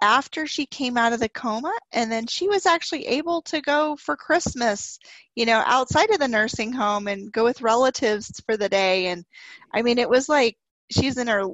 after 0.01 0.47
she 0.47 0.67
came 0.67 0.97
out 0.97 1.13
of 1.13 1.21
the 1.21 1.29
coma 1.29 1.73
and 1.93 2.11
then 2.11 2.27
she 2.27 2.49
was 2.49 2.67
actually 2.67 3.07
able 3.07 3.43
to 3.43 3.61
go 3.61 3.97
for 3.97 4.17
christmas 4.17 4.99
you 5.35 5.45
know 5.45 5.63
outside 5.67 6.11
of 6.11 6.19
the 6.21 6.29
nursing 6.29 6.73
home 6.73 7.09
and 7.09 7.33
go 7.33 7.45
with 7.45 7.63
relatives 7.63 8.31
for 8.47 8.57
the 8.57 8.69
day. 8.69 9.07
And 9.07 9.25
i 9.73 9.83
mean 9.83 9.99
it 9.99 10.09
was 10.09 10.29
like 10.29 10.57
she's 10.91 11.19
in 11.19 11.27
her 11.27 11.47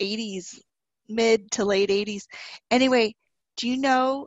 80s 0.00 0.58
mid 1.08 1.50
to 1.52 1.64
late 1.64 1.88
80s 1.88 2.24
anyway 2.70 3.14
do 3.56 3.68
you 3.68 3.78
know 3.78 4.26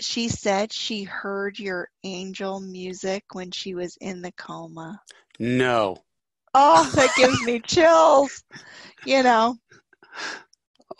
she 0.00 0.28
said 0.28 0.72
she 0.72 1.02
heard 1.02 1.58
your 1.58 1.88
angel 2.04 2.60
music 2.60 3.24
when 3.32 3.50
she 3.50 3.74
was 3.74 3.96
in 4.00 4.22
the 4.22 4.30
coma? 4.32 5.00
No. 5.40 5.96
Oh 6.54 6.88
that 6.94 7.14
gives 7.16 7.42
me 7.42 7.60
chills 7.60 8.42
you 9.04 9.22
know 9.22 9.56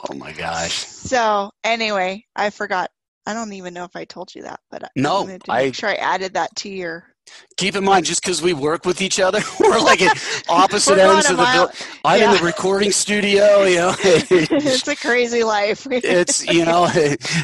Oh 0.08 0.14
my 0.14 0.32
gosh. 0.32 0.72
So 0.72 1.50
anyway, 1.64 2.24
I 2.37 2.50
forgot. 2.50 2.90
I 3.26 3.34
don't 3.34 3.52
even 3.52 3.74
know 3.74 3.84
if 3.84 3.94
I 3.94 4.04
told 4.04 4.34
you 4.34 4.42
that, 4.42 4.61
but 4.70 4.90
no, 4.96 5.28
I 5.48 5.64
make 5.64 5.74
sure 5.74 5.90
I 5.90 5.94
added 5.94 6.34
that 6.34 6.54
to 6.56 6.68
your. 6.68 7.04
Keep 7.58 7.76
in 7.76 7.84
mind, 7.84 8.06
just 8.06 8.22
because 8.22 8.40
we 8.40 8.54
work 8.54 8.87
with 8.87 9.02
each 9.02 9.20
other, 9.20 9.40
we're 9.61 9.78
like 9.80 10.00
at 10.00 10.16
opposite 10.48 10.98
ends 10.98 11.28
of 11.28 11.37
the 11.37 11.44
building. 11.52 11.76
I'm 12.06 12.20
yeah. 12.20 12.32
in 12.32 12.38
the 12.38 12.42
recording 12.42 12.90
studio. 12.90 13.64
You 13.64 13.76
know, 13.76 13.94
it's 14.02 14.88
a 14.88 14.96
crazy 14.96 15.44
life. 15.44 15.87
it's 15.90 16.46
you 16.46 16.64
know, 16.64 16.88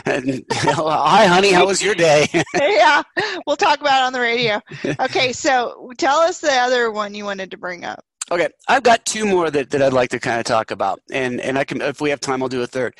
and, 0.06 0.26
you 0.26 0.42
know, 0.64 0.88
hi, 0.88 1.26
honey, 1.26 1.52
how 1.52 1.66
was 1.66 1.82
your 1.82 1.94
day? 1.94 2.28
yeah, 2.54 3.02
we'll 3.46 3.56
talk 3.56 3.80
about 3.82 4.02
it 4.02 4.06
on 4.06 4.12
the 4.14 4.20
radio. 4.20 4.62
Okay, 5.00 5.32
so 5.32 5.92
tell 5.98 6.16
us 6.16 6.38
the 6.38 6.52
other 6.52 6.90
one 6.90 7.14
you 7.14 7.24
wanted 7.26 7.50
to 7.50 7.58
bring 7.58 7.84
up. 7.84 8.06
Okay, 8.30 8.48
I've 8.68 8.82
got 8.82 9.04
two 9.04 9.26
more 9.26 9.50
that, 9.50 9.70
that 9.70 9.82
I'd 9.82 9.92
like 9.92 10.10
to 10.10 10.18
kind 10.18 10.40
of 10.40 10.46
talk 10.46 10.70
about, 10.70 11.00
and 11.12 11.40
and 11.40 11.58
I 11.58 11.64
can 11.64 11.82
if 11.82 12.00
we 12.00 12.10
have 12.10 12.20
time, 12.20 12.42
I'll 12.42 12.48
do 12.48 12.62
a 12.62 12.66
third. 12.66 12.94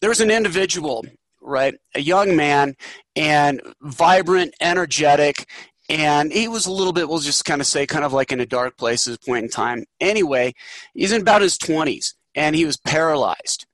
There 0.00 0.10
was 0.10 0.20
an 0.20 0.30
individual, 0.30 1.04
right, 1.42 1.74
a 1.94 2.00
young 2.00 2.36
man, 2.36 2.76
and 3.16 3.60
vibrant, 3.82 4.54
energetic, 4.60 5.46
and 5.88 6.32
he 6.32 6.46
was 6.46 6.66
a 6.66 6.72
little 6.72 6.92
bit, 6.92 7.08
we'll 7.08 7.18
just 7.18 7.44
kind 7.44 7.60
of 7.60 7.66
say, 7.66 7.86
kind 7.86 8.04
of 8.04 8.12
like 8.12 8.30
in 8.32 8.40
a 8.40 8.46
dark 8.46 8.76
place 8.76 9.06
at 9.06 9.12
this 9.12 9.26
point 9.26 9.44
in 9.44 9.50
time. 9.50 9.84
Anyway, 10.00 10.54
he's 10.94 11.12
in 11.12 11.22
about 11.22 11.42
his 11.42 11.58
twenties, 11.58 12.14
and 12.34 12.54
he 12.54 12.64
was 12.64 12.76
paralyzed, 12.76 13.66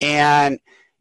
and 0.00 0.58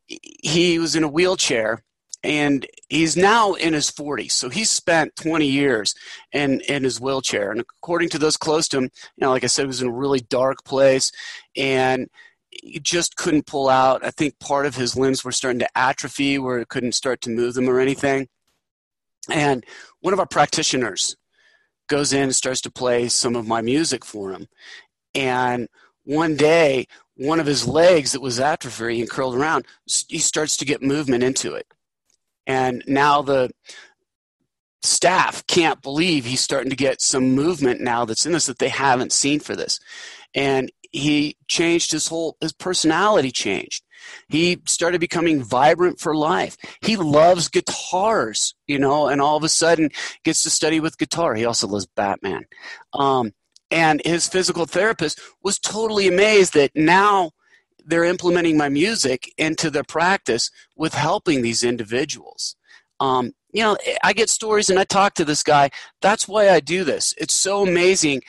he 0.08 0.80
was 0.80 0.96
in 0.96 1.04
a 1.04 1.10
wheelchair, 1.10 1.84
and 2.28 2.68
he's 2.90 3.16
now 3.16 3.54
in 3.54 3.74
his 3.74 3.90
40s 3.90 4.32
so 4.32 4.50
he's 4.50 4.70
spent 4.70 5.16
20 5.16 5.48
years 5.48 5.96
in 6.34 6.62
in 6.62 6.84
his 6.84 7.00
wheelchair. 7.00 7.52
And 7.52 7.62
according 7.62 8.10
to 8.10 8.20
those 8.20 8.38
close 8.38 8.68
to 8.70 8.78
him 8.78 8.84
you 8.84 9.22
know 9.22 9.30
like 9.32 9.44
i 9.44 9.48
said 9.48 9.64
he 9.64 9.68
was 9.68 9.82
in 9.82 9.88
a 9.88 9.92
really 9.92 10.20
dark 10.20 10.64
place 10.64 11.12
and 11.56 12.10
he 12.50 12.80
just 12.80 13.16
couldn't 13.18 13.46
pull 13.46 13.70
out. 13.70 14.06
I 14.06 14.12
think 14.12 14.40
part 14.40 14.66
of 14.66 14.76
his 14.76 14.96
limbs 14.96 15.24
were 15.24 15.32
starting 15.32 15.60
to 15.60 15.78
atrophy 15.78 16.40
where 16.40 16.60
it 16.60 16.70
couldn't 16.70 16.94
start 16.94 17.22
to 17.22 17.30
move 17.30 17.54
them 17.54 17.70
or 17.70 17.80
anything. 17.80 18.30
And 19.30 19.66
one 20.00 20.14
of 20.14 20.20
our 20.20 20.26
practitioners 20.26 21.16
goes 21.88 22.14
in 22.14 22.24
and 22.24 22.36
starts 22.36 22.62
to 22.62 22.72
play 22.72 23.10
some 23.10 23.36
of 23.36 23.48
my 23.48 23.62
music 23.62 24.06
for 24.06 24.32
him. 24.32 24.48
And 25.14 25.68
one 26.04 26.36
day 26.36 26.88
one 27.16 27.40
of 27.40 27.46
his 27.46 27.68
legs 27.68 28.12
that 28.12 28.22
was 28.22 28.40
atrophy 28.40 29.00
and 29.00 29.10
curled 29.10 29.36
around 29.36 29.66
he 30.08 30.20
starts 30.20 30.56
to 30.56 30.66
get 30.66 30.82
movement 30.82 31.24
into 31.24 31.54
it 31.54 31.68
and 32.48 32.84
now 32.88 33.22
the 33.22 33.52
staff 34.82 35.46
can't 35.48 35.82
believe 35.82 36.26
he's 36.26 36.42
starting 36.42 36.70
to 36.70 36.76
get 36.76 37.02
some 37.02 37.36
movement 37.36 37.82
now 37.82 38.06
that's 38.06 38.26
in 38.26 38.32
this 38.32 38.46
that 38.46 38.58
they 38.58 38.70
haven't 38.70 39.12
seen 39.12 39.40
for 39.40 39.56
this. 39.56 39.80
And 40.34 40.72
he 40.92 41.36
changed 41.48 41.92
his 41.92 42.08
whole 42.08 42.38
his 42.40 42.54
personality 42.54 43.32
changed. 43.32 43.84
He 44.30 44.62
started 44.66 45.02
becoming 45.02 45.44
vibrant 45.44 46.00
for 46.00 46.16
life. 46.16 46.56
He 46.82 46.96
loves 46.96 47.50
guitars, 47.50 48.56
you 48.66 48.80
know, 48.80 49.08
and 49.08 49.20
all 49.22 49.36
of 49.36 49.44
a 49.44 49.50
sudden 49.50 49.90
gets 50.24 50.44
to 50.44 50.50
study 50.50 50.80
with 50.80 50.98
guitar. 50.98 51.36
He 51.36 51.44
also 51.44 51.68
loves 51.68 51.88
Batman. 51.88 52.46
Um, 52.94 53.34
and 53.70 54.02
his 54.06 54.30
physical 54.30 54.66
therapist 54.66 55.20
was 55.44 55.60
totally 55.60 56.08
amazed 56.08 56.54
that 56.54 56.72
now 56.74 57.32
they're 57.88 58.04
implementing 58.04 58.58
my 58.58 58.70
music 58.70 59.34
into 59.38 59.70
their 59.72 59.84
practice 59.84 60.52
with 60.76 60.94
helping 60.94 61.42
these 61.42 61.64
individuals. 61.64 62.56
Um, 63.00 63.32
you 63.54 63.64
know, 63.64 63.78
I 64.04 64.14
get 64.14 64.30
stories 64.30 64.70
and 64.70 64.78
I 64.78 64.84
talk 64.84 65.14
to 65.16 65.26
this 65.26 65.42
guy. 65.42 65.70
That's 66.02 66.28
why 66.28 66.50
I 66.50 66.60
do 66.60 66.84
this. 66.84 67.16
It's 67.18 67.36
so 67.36 67.64
amazing. 67.64 68.22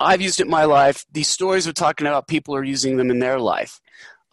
I've 0.00 0.20
used 0.20 0.40
it 0.40 0.46
in 0.46 0.50
my 0.50 0.64
life. 0.64 1.06
These 1.12 1.28
stories 1.28 1.66
we're 1.66 1.72
talking 1.72 2.06
about, 2.06 2.26
people 2.26 2.54
are 2.54 2.64
using 2.64 2.96
them 2.96 3.10
in 3.10 3.20
their 3.20 3.38
life. 3.38 3.80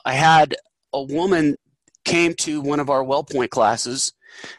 I 0.03 0.13
had 0.13 0.55
a 0.91 1.01
woman 1.01 1.55
came 2.03 2.33
to 2.33 2.59
one 2.59 2.79
of 2.79 2.89
our 2.89 3.03
WellPoint 3.03 3.49
classes, 3.49 4.11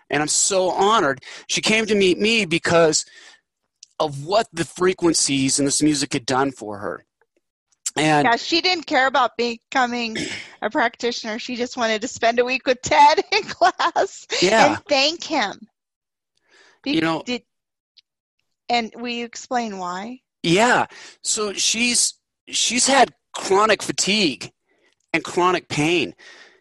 and 0.08 0.22
I'm 0.22 0.28
so 0.28 0.70
honored. 0.70 1.20
She 1.48 1.60
came 1.60 1.86
to 1.86 1.96
meet 1.96 2.18
me 2.18 2.44
because 2.44 3.04
of 3.98 4.24
what 4.24 4.46
the 4.52 4.64
frequencies 4.64 5.58
and 5.58 5.66
this 5.66 5.82
music 5.82 6.12
had 6.12 6.26
done 6.26 6.52
for 6.52 6.78
her. 6.78 7.04
And 7.96 8.24
yeah, 8.26 8.36
she 8.36 8.60
didn't 8.60 8.86
care 8.86 9.06
about 9.06 9.36
becoming 9.36 10.16
a 10.62 10.70
practitioner. 10.70 11.38
She 11.38 11.56
just 11.56 11.76
wanted 11.76 12.00
to 12.02 12.08
spend 12.08 12.38
a 12.38 12.44
week 12.44 12.66
with 12.66 12.80
Ted 12.82 13.20
in 13.32 13.42
class 13.42 14.26
Yeah. 14.40 14.74
and 14.76 14.84
thank 14.88 15.22
him. 15.24 15.60
You 16.84 17.00
know- 17.00 17.22
did, 17.24 17.42
and 18.68 18.92
will 18.96 19.08
you 19.12 19.24
explain 19.24 19.78
why? 19.78 20.20
Yeah. 20.42 20.86
So 21.22 21.52
she's 21.52 22.14
she's 22.48 22.86
had 22.86 23.12
chronic 23.34 23.82
fatigue 23.82 24.50
and 25.12 25.22
chronic 25.22 25.68
pain. 25.68 26.14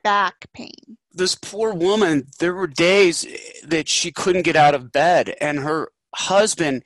Back 0.03 0.45
pain. 0.53 0.97
This 1.13 1.35
poor 1.35 1.73
woman, 1.73 2.27
there 2.39 2.53
were 2.53 2.67
days 2.67 3.25
that 3.63 3.87
she 3.87 4.11
couldn't 4.11 4.43
get 4.43 4.55
out 4.55 4.75
of 4.75 4.91
bed 4.91 5.35
and 5.41 5.59
her 5.59 5.89
husband 6.15 6.83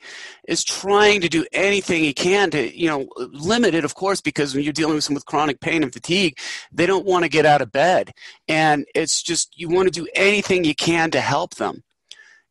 is 0.48 0.64
trying 0.64 1.20
to 1.20 1.28
do 1.28 1.44
anything 1.52 2.02
he 2.04 2.12
can 2.12 2.50
to, 2.50 2.78
you 2.78 2.88
know, 2.88 3.08
limit 3.16 3.74
it 3.74 3.84
of 3.84 3.94
course 3.94 4.20
because 4.20 4.54
when 4.54 4.64
you're 4.64 4.72
dealing 4.72 4.94
with 4.94 5.04
someone 5.04 5.16
with 5.16 5.26
chronic 5.26 5.60
pain 5.60 5.82
and 5.82 5.92
fatigue, 5.92 6.38
they 6.72 6.86
don't 6.86 7.06
want 7.06 7.24
to 7.24 7.28
get 7.28 7.46
out 7.46 7.62
of 7.62 7.72
bed. 7.72 8.12
And 8.48 8.86
it's 8.94 9.22
just 9.22 9.58
you 9.58 9.68
want 9.68 9.86
to 9.86 10.00
do 10.00 10.08
anything 10.14 10.64
you 10.64 10.74
can 10.74 11.10
to 11.10 11.20
help 11.20 11.56
them. 11.56 11.82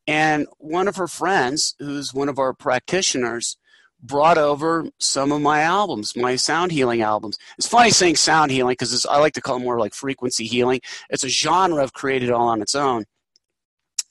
And 0.06 0.46
one 0.58 0.86
of 0.86 0.96
her 0.96 1.08
friends, 1.08 1.74
who's 1.78 2.14
one 2.14 2.28
of 2.28 2.38
our 2.38 2.54
practitioners, 2.54 3.56
brought 4.02 4.38
over 4.38 4.86
some 5.00 5.32
of 5.32 5.40
my 5.40 5.62
albums, 5.62 6.16
my 6.16 6.36
sound 6.36 6.70
healing 6.70 7.02
albums. 7.02 7.38
It's 7.58 7.66
funny 7.66 7.90
saying 7.90 8.16
sound 8.16 8.50
healing 8.50 8.72
because 8.72 9.06
I 9.06 9.18
like 9.18 9.32
to 9.34 9.40
call 9.40 9.56
it 9.56 9.60
more 9.60 9.80
like 9.80 9.94
frequency 9.94 10.46
healing. 10.46 10.80
It's 11.10 11.24
a 11.24 11.28
genre 11.28 11.82
I've 11.82 11.92
created 11.92 12.30
all 12.30 12.48
on 12.48 12.62
its 12.62 12.74
own. 12.74 13.04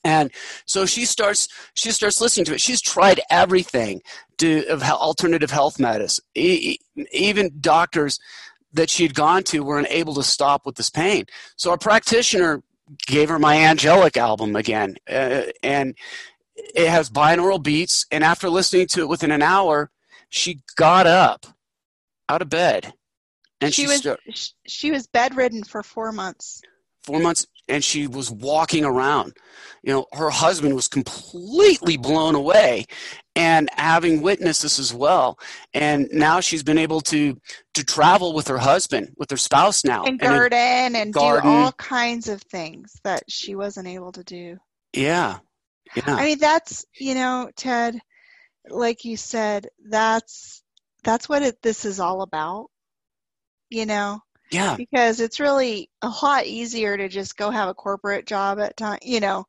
And 0.06 0.30
so 0.66 0.86
she 0.86 1.04
starts 1.04 1.48
she 1.74 1.90
starts 1.90 2.20
listening 2.20 2.44
to 2.46 2.54
it. 2.54 2.60
She's 2.60 2.80
tried 2.80 3.20
everything 3.28 4.02
to, 4.38 4.64
of 4.68 4.82
alternative 4.82 5.50
health 5.50 5.80
medicine. 5.80 6.24
E- 6.34 6.78
even 7.12 7.50
doctors 7.60 8.18
that 8.72 8.90
she 8.90 9.02
had 9.02 9.14
gone 9.14 9.42
to 9.44 9.64
weren't 9.64 9.88
able 9.90 10.14
to 10.14 10.22
stop 10.22 10.64
with 10.64 10.76
this 10.76 10.90
pain. 10.90 11.24
So 11.56 11.70
our 11.70 11.78
practitioner 11.78 12.62
gave 13.06 13.28
her 13.28 13.38
my 13.38 13.56
angelic 13.56 14.16
album 14.16 14.54
again, 14.54 14.96
uh, 15.08 15.42
and 15.62 15.96
it 16.54 16.88
has 16.88 17.10
binaural 17.10 17.62
beats. 17.62 18.06
And 18.10 18.22
after 18.22 18.48
listening 18.48 18.86
to 18.88 19.00
it 19.00 19.08
within 19.08 19.32
an 19.32 19.42
hour, 19.42 19.90
she 20.28 20.60
got 20.76 21.06
up 21.06 21.46
out 22.28 22.42
of 22.42 22.48
bed, 22.48 22.92
and 23.60 23.72
she 23.74 23.82
she, 23.82 23.88
was 23.88 24.54
she 24.66 24.90
was 24.90 25.06
bedridden 25.06 25.64
for 25.64 25.82
four 25.82 26.12
months. 26.12 26.62
four 27.02 27.20
months, 27.20 27.46
and 27.68 27.84
she 27.84 28.06
was 28.06 28.30
walking 28.30 28.84
around. 28.84 29.34
You 29.82 29.92
know, 29.92 30.06
her 30.12 30.30
husband 30.30 30.74
was 30.74 30.88
completely 30.88 31.96
blown 31.96 32.34
away, 32.34 32.86
and 33.36 33.68
having 33.74 34.22
witnessed 34.22 34.62
this 34.62 34.78
as 34.78 34.92
well. 34.94 35.38
And 35.74 36.08
now 36.12 36.40
she's 36.40 36.62
been 36.64 36.78
able 36.78 37.00
to 37.02 37.40
to 37.74 37.84
travel 37.84 38.34
with 38.34 38.48
her 38.48 38.58
husband, 38.58 39.14
with 39.18 39.30
her 39.30 39.36
spouse 39.36 39.84
now, 39.84 40.04
and 40.04 40.20
And 40.20 40.46
garden 40.50 40.96
and 40.96 41.12
garden. 41.12 41.50
do 41.50 41.56
all 41.56 41.72
kinds 41.72 42.28
of 42.28 42.42
things 42.42 43.00
that 43.04 43.24
she 43.28 43.54
wasn't 43.54 43.88
able 43.88 44.12
to 44.12 44.24
do. 44.24 44.58
yeah, 44.92 45.38
yeah. 45.94 46.18
I 46.18 46.24
mean, 46.24 46.38
that's 46.38 46.84
you 46.98 47.14
know, 47.14 47.50
Ted, 47.56 47.98
like 48.68 49.04
you 49.04 49.16
said, 49.16 49.68
that's 49.88 50.62
that's 51.04 51.28
what 51.28 51.42
it, 51.42 51.62
this 51.62 51.84
is 51.84 52.00
all 52.00 52.22
about. 52.22 52.68
You 53.70 53.86
know, 53.86 54.20
Yeah, 54.50 54.76
because 54.76 55.20
it's 55.20 55.40
really 55.40 55.90
a 56.02 56.08
lot 56.22 56.46
easier 56.46 56.96
to 56.96 57.08
just 57.08 57.36
go 57.36 57.50
have 57.50 57.68
a 57.68 57.74
corporate 57.74 58.26
job 58.26 58.58
at 58.60 58.76
time, 58.76 58.98
you 59.02 59.20
know, 59.20 59.44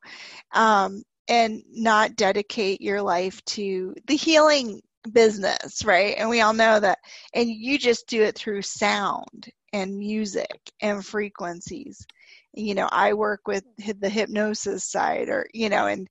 um, 0.52 1.02
and 1.28 1.62
not 1.70 2.16
dedicate 2.16 2.80
your 2.80 3.02
life 3.02 3.44
to 3.46 3.94
the 4.06 4.16
healing 4.16 4.80
business, 5.12 5.84
right? 5.84 6.16
And 6.18 6.28
we 6.28 6.40
all 6.40 6.54
know 6.54 6.80
that, 6.80 6.98
and 7.34 7.48
you 7.50 7.78
just 7.78 8.08
do 8.08 8.22
it 8.22 8.36
through 8.36 8.62
sound 8.62 9.50
and 9.72 9.98
music 9.98 10.58
and 10.80 11.04
frequencies. 11.04 12.06
You 12.54 12.74
know, 12.74 12.88
I 12.90 13.12
work 13.14 13.46
with 13.46 13.64
the 14.00 14.08
hypnosis 14.08 14.84
side, 14.84 15.28
or 15.28 15.46
you 15.54 15.68
know, 15.68 15.86
and 15.86 16.08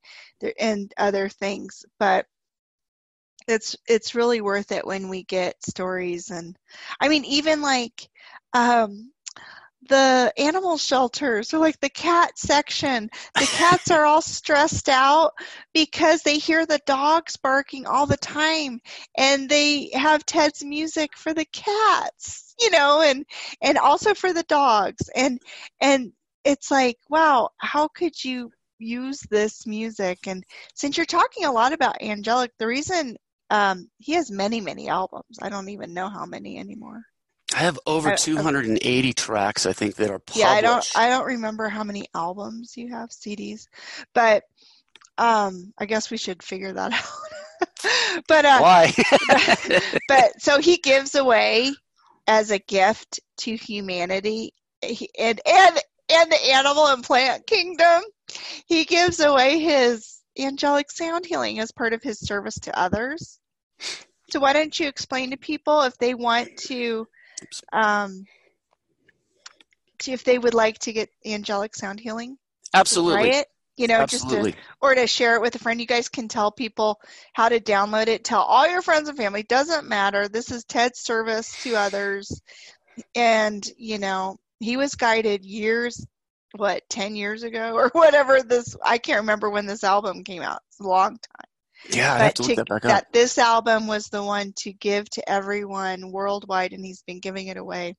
and 0.60 0.94
other 0.98 1.30
things, 1.30 1.86
but 2.00 2.26
it's 3.48 3.76
it's 3.88 4.16
really 4.16 4.42
worth 4.42 4.72
it 4.72 4.86
when 4.86 5.08
we 5.10 5.24
get 5.24 5.56
stories 5.64 6.30
and 6.32 6.58
I 7.00 7.08
mean 7.08 7.24
even 7.26 7.62
like 7.62 8.10
um 8.54 9.12
the 9.90 10.34
animal 10.38 10.78
shelter 10.78 11.44
so 11.44 11.60
like 11.60 11.80
the 11.80 11.90
cat 11.90 12.38
section. 12.38 13.10
The 13.38 13.48
cats 13.48 13.90
are 13.92 14.06
all 14.06 14.22
stressed 14.22 14.90
out 14.90 15.32
because 15.74 16.24
they 16.24 16.38
hear 16.40 16.66
the 16.66 16.82
dogs 16.86 17.38
barking 17.38 17.86
all 17.86 18.06
the 18.06 18.18
time 18.18 18.82
and 19.18 19.50
they 19.50 19.90
have 19.94 20.26
ted's 20.26 20.64
music 20.64 21.16
for 21.18 21.34
the 21.34 21.46
cats 21.46 22.56
you 22.60 22.72
know 22.72 23.02
and 23.02 23.26
and 23.62 23.78
also 23.78 24.14
for 24.14 24.34
the 24.34 24.44
dogs. 24.44 25.10
And 25.16 25.40
and 25.80 26.12
it's 26.44 26.72
like 26.72 26.98
wow 27.10 27.50
how 27.58 27.88
could 27.88 28.24
you 28.24 28.52
use 28.80 29.22
this 29.30 29.66
music? 29.66 30.28
And 30.28 30.44
since 30.76 30.98
you're 30.98 31.06
talking 31.06 31.46
a 31.46 31.52
lot 31.52 31.74
about 31.74 32.02
angelic 32.02 32.52
the 32.60 32.68
reason 32.68 33.16
um 33.52 33.90
he 34.00 34.14
has 34.14 34.32
many 34.32 34.60
many 34.62 34.90
albums. 34.90 35.38
I 35.42 35.50
don't 35.50 35.70
even 35.70 35.94
know 35.94 36.10
how 36.10 36.26
many 36.26 36.58
anymore 36.58 37.04
I 37.56 37.60
have 37.60 37.80
over 37.88 38.10
I- 38.10 38.14
I- 38.14 38.16
280 38.18 39.14
tracks, 39.14 39.66
I 39.66 39.74
think, 39.74 39.96
that 39.96 40.10
are 40.10 40.20
published. 40.20 40.38
yeah 40.46 40.52
i 40.52 40.62
don't 40.62 40.86
i 40.96 41.10
don't 41.10 41.26
remember 41.26 41.70
how 41.70 41.84
many 41.84 42.08
albums 42.14 42.76
you 42.76 42.90
have 42.90 43.10
cds 43.10 43.68
but 44.14 44.44
um 45.18 45.74
i 45.78 45.86
guess 45.86 46.12
we 46.12 46.18
should 46.18 46.44
figure 46.44 46.74
that 46.74 46.92
out 46.94 48.22
but 48.28 48.46
uh 48.46 48.60
Why? 48.60 48.94
but 50.08 50.42
so 50.42 50.60
he 50.60 50.78
gives 50.78 51.16
away 51.16 51.74
as 52.28 52.52
a 52.52 52.60
gift 52.60 53.20
to 53.38 53.56
humanity 53.56 54.54
he- 54.84 55.10
and 55.18 55.40
and 55.46 55.80
and 56.12 56.32
the 56.32 56.52
animal 56.54 56.88
and 56.88 57.04
plant 57.04 57.48
kingdom 57.48 58.04
he 58.68 58.84
gives 58.86 59.20
away 59.20 59.60
his 59.60 60.20
angelic 60.38 60.92
sound 60.92 61.26
healing 61.26 61.60
as 61.60 61.72
part 61.72 61.94
of 61.94 62.04
his 62.04 62.20
service 62.20 62.60
to 62.60 62.78
others 62.78 63.40
so 64.30 64.40
why 64.40 64.54
don't 64.54 64.80
you 64.80 64.88
explain 64.88 65.32
to 65.32 65.38
people 65.38 65.82
if 65.84 65.98
they 65.98 66.14
want 66.14 66.50
to 66.58 67.08
um 67.72 68.26
if 70.08 70.24
they 70.24 70.38
would 70.38 70.54
like 70.54 70.78
to 70.80 70.94
get 70.94 71.10
angelic 71.26 71.76
sound 71.76 72.00
healing 72.00 72.38
Absolutely. 72.74 73.30
try 73.30 73.40
it 73.40 73.48
you 73.76 73.88
know 73.88 74.06
just 74.06 74.30
to 74.30 74.54
or 74.82 74.96
to 74.96 75.08
share 75.08 75.36
it 75.36 75.42
with 75.42 75.56
a 75.56 75.60
friend. 75.60 75.80
You 75.80 75.88
guys 75.88 76.10
can 76.10 76.28
tell 76.28 76.52
people 76.52 77.00
how 77.34 77.50
to 77.50 77.60
download 77.60 78.08
it. 78.08 78.24
Tell 78.24 78.42
all 78.42 78.68
your 78.68 78.82
friends 78.82 79.10
and 79.10 79.18
family. 79.18 79.44
Doesn't 79.44 79.88
matter. 79.88 80.28
This 80.28 80.52
is 80.52 80.64
Ted's 80.64 81.00
service 81.00 81.56
to 81.64 81.76
others. 81.76 82.42
And, 83.16 83.66
you 83.78 83.98
know, 84.00 84.38
he 84.60 84.78
was 84.78 84.96
guided 84.96 85.46
years, 85.46 86.06
what, 86.56 86.88
10 86.90 87.16
years 87.16 87.44
ago 87.44 87.74
or 87.74 87.90
whatever 87.94 88.42
this, 88.42 88.76
I 88.84 88.98
can't 88.98 89.22
remember 89.22 89.50
when 89.50 89.66
this 89.66 89.84
album 89.84 90.24
came 90.24 90.42
out. 90.42 90.62
It's 90.70 90.80
a 90.80 90.88
long 90.88 91.12
time. 91.12 91.50
Yeah, 91.86 92.14
I 92.14 92.20
have 92.20 92.34
to 92.36 92.44
But 92.44 92.44
look 92.44 92.56
that 92.56 92.68
back 92.68 92.86
up. 92.86 93.02
that 93.02 93.08
this 93.14 93.38
album 93.38 93.88
was 93.88 94.08
the 94.10 94.24
one 94.24 94.54
to 94.58 94.74
give 94.74 95.10
to 95.12 95.30
everyone 95.30 96.12
worldwide, 96.12 96.74
and 96.74 96.86
he's 96.86 97.02
been 97.04 97.20
giving 97.20 97.48
it 97.48 97.58
away. 97.58 97.96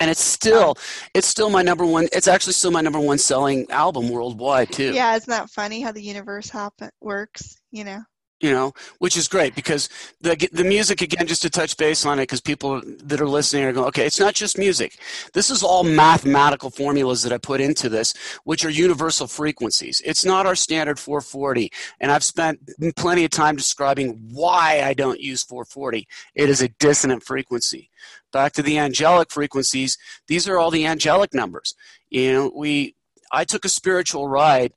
and 0.00 0.10
it's 0.10 0.20
still 0.24 0.74
it's 1.14 1.26
still 1.26 1.50
my 1.50 1.62
number 1.62 1.84
one 1.86 2.06
it's 2.12 2.28
actually 2.28 2.52
still 2.52 2.70
my 2.70 2.80
number 2.80 3.00
one 3.00 3.18
selling 3.18 3.66
album 3.70 4.08
worldwide 4.10 4.70
too 4.70 4.92
Yeah, 4.92 5.16
isn't 5.16 5.30
that 5.30 5.50
funny 5.50 5.80
how 5.80 5.92
the 5.92 6.02
universe 6.02 6.50
happen 6.50 6.90
works? 7.00 7.56
You 7.70 7.84
know. 7.84 8.02
You 8.40 8.52
know 8.52 8.72
which 8.98 9.16
is 9.16 9.28
great 9.28 9.54
because 9.54 9.88
the 10.20 10.36
the 10.52 10.64
music 10.64 11.00
again 11.00 11.26
just 11.26 11.40
to 11.42 11.48
touch 11.48 11.76
base 11.76 12.04
on 12.04 12.18
it 12.18 12.24
because 12.24 12.40
people 12.40 12.82
that 12.84 13.20
are 13.20 13.28
listening 13.28 13.64
are 13.64 13.72
going 13.72 13.88
okay 13.88 14.04
it's 14.04 14.20
not 14.20 14.34
just 14.34 14.58
music. 14.58 14.98
This 15.32 15.50
is 15.50 15.62
all 15.62 15.84
mathematical 15.84 16.70
formulas 16.70 17.22
that 17.22 17.32
i 17.32 17.38
put 17.38 17.60
into 17.60 17.88
this 17.88 18.14
which 18.44 18.64
are 18.64 18.70
universal 18.70 19.26
frequencies. 19.26 20.02
It's 20.04 20.24
not 20.24 20.44
our 20.44 20.54
standard 20.54 20.98
440 20.98 21.72
and 22.00 22.12
i've 22.12 22.24
spent 22.24 22.60
plenty 22.96 23.24
of 23.24 23.30
time 23.30 23.56
describing 23.56 24.28
why 24.30 24.82
i 24.84 24.92
don't 24.92 25.20
use 25.20 25.42
440 25.42 26.06
it 26.34 26.48
is 26.50 26.60
a 26.60 26.68
dissonant 26.68 27.22
frequency. 27.22 27.90
Back 28.32 28.52
to 28.52 28.62
the 28.62 28.78
angelic 28.78 29.30
frequencies 29.30 29.96
these 30.26 30.46
are 30.46 30.58
all 30.58 30.70
the 30.70 30.86
angelic 30.86 31.32
numbers. 31.32 31.74
You 32.10 32.32
know 32.32 32.52
we 32.54 32.96
i 33.32 33.44
took 33.44 33.64
a 33.64 33.70
spiritual 33.70 34.28
ride 34.28 34.72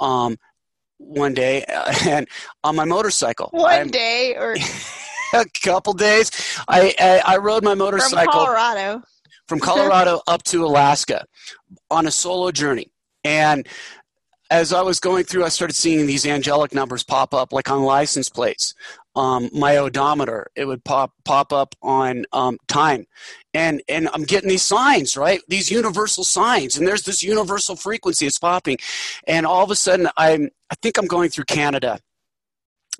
um, 0.00 0.36
one 1.06 1.34
day 1.34 1.64
uh, 1.64 1.92
and 2.06 2.28
on 2.62 2.76
my 2.76 2.84
motorcycle 2.84 3.48
One 3.52 3.72
I'm- 3.72 3.88
day 3.88 4.34
or 4.36 4.56
a 5.34 5.44
couple 5.62 5.92
days 5.94 6.30
I, 6.68 6.94
I 6.98 7.22
i 7.34 7.36
rode 7.38 7.64
my 7.64 7.74
motorcycle 7.74 8.32
from 8.32 8.32
Colorado. 8.32 9.02
from 9.48 9.58
Colorado 9.70 10.20
up 10.26 10.42
to 10.44 10.64
Alaska 10.64 11.24
on 11.90 12.06
a 12.06 12.10
solo 12.10 12.50
journey. 12.50 12.90
And 13.24 13.66
as 14.50 14.72
I 14.72 14.82
was 14.82 15.00
going 15.00 15.24
through, 15.24 15.44
I 15.44 15.48
started 15.48 15.74
seeing 15.74 16.06
these 16.06 16.26
angelic 16.26 16.74
numbers 16.74 17.02
pop 17.02 17.32
up, 17.34 17.52
like 17.52 17.70
on 17.70 17.82
license 17.82 18.28
plates. 18.28 18.74
Um, 19.16 19.48
my 19.52 19.76
odometer, 19.76 20.48
it 20.56 20.64
would 20.64 20.84
pop 20.84 21.12
pop 21.24 21.52
up 21.52 21.74
on 21.82 22.24
um, 22.32 22.58
time, 22.66 23.06
and 23.52 23.82
and 23.88 24.08
I'm 24.12 24.24
getting 24.24 24.48
these 24.48 24.62
signs, 24.62 25.16
right? 25.16 25.40
These 25.48 25.70
universal 25.70 26.24
signs, 26.24 26.76
and 26.76 26.86
there's 26.86 27.04
this 27.04 27.22
universal 27.22 27.76
frequency 27.76 28.26
it's 28.26 28.38
popping, 28.38 28.78
and 29.26 29.46
all 29.46 29.64
of 29.64 29.70
a 29.70 29.76
sudden, 29.76 30.08
I'm 30.16 30.50
I 30.70 30.74
think 30.82 30.98
I'm 30.98 31.06
going 31.06 31.30
through 31.30 31.44
Canada, 31.44 32.00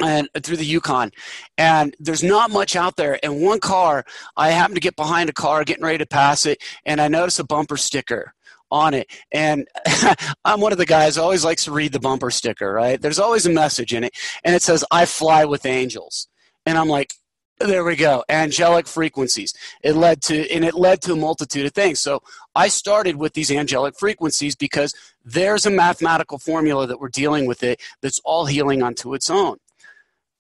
and 0.00 0.29
through 0.42 0.57
the 0.57 0.64
Yukon, 0.64 1.11
and 1.59 1.96
there's 1.98 2.22
not 2.22 2.50
much 2.50 2.77
out 2.77 2.96
there. 2.96 3.18
And 3.24 3.42
one 3.42 3.61
car, 3.61 4.05
I 4.37 4.50
happen 4.50 4.74
to 4.74 4.81
get 4.81 4.96
behind 4.96 5.31
a 5.31 5.33
car, 5.33 5.64
getting 5.64 5.85
ready 5.85 5.98
to 5.98 6.07
pass 6.07 6.46
it, 6.46 6.62
and 6.85 7.00
I 7.00 7.09
notice 7.09 7.38
a 7.38 7.44
bumper 7.44 7.77
sticker 7.77 8.35
on 8.74 8.92
it. 8.92 9.06
And 9.30 9.68
I'm 10.44 10.60
one 10.60 10.72
of 10.72 10.78
the 10.78 10.87
guys 10.87 11.16
always 11.16 11.44
likes 11.44 11.64
to 11.64 11.72
read 11.72 11.92
the 11.92 12.00
bumper 12.00 12.30
sticker, 12.30 12.72
right? 12.72 13.00
There's 13.00 13.20
always 13.20 13.46
a 13.46 13.50
message 13.50 13.94
in 13.94 14.02
it, 14.02 14.12
and 14.42 14.54
it 14.54 14.62
says, 14.62 14.84
"I 14.90 15.06
fly 15.06 15.44
with 15.44 15.64
angels," 15.64 16.28
and 16.66 16.76
I'm 16.76 16.88
like. 16.88 17.14
There 17.60 17.84
we 17.84 17.94
go. 17.94 18.24
Angelic 18.28 18.88
frequencies. 18.88 19.54
It 19.80 19.94
led 19.94 20.22
to, 20.22 20.50
and 20.50 20.64
it 20.64 20.74
led 20.74 21.00
to 21.02 21.12
a 21.12 21.16
multitude 21.16 21.64
of 21.64 21.72
things. 21.72 22.00
So 22.00 22.20
I 22.56 22.66
started 22.66 23.14
with 23.14 23.34
these 23.34 23.52
angelic 23.52 23.96
frequencies 23.96 24.56
because 24.56 24.92
there's 25.24 25.64
a 25.64 25.70
mathematical 25.70 26.38
formula 26.38 26.88
that 26.88 26.98
we're 26.98 27.10
dealing 27.10 27.46
with 27.46 27.62
it 27.62 27.80
that's 28.02 28.18
all 28.24 28.46
healing 28.46 28.82
unto 28.82 29.14
its 29.14 29.30
own. 29.30 29.58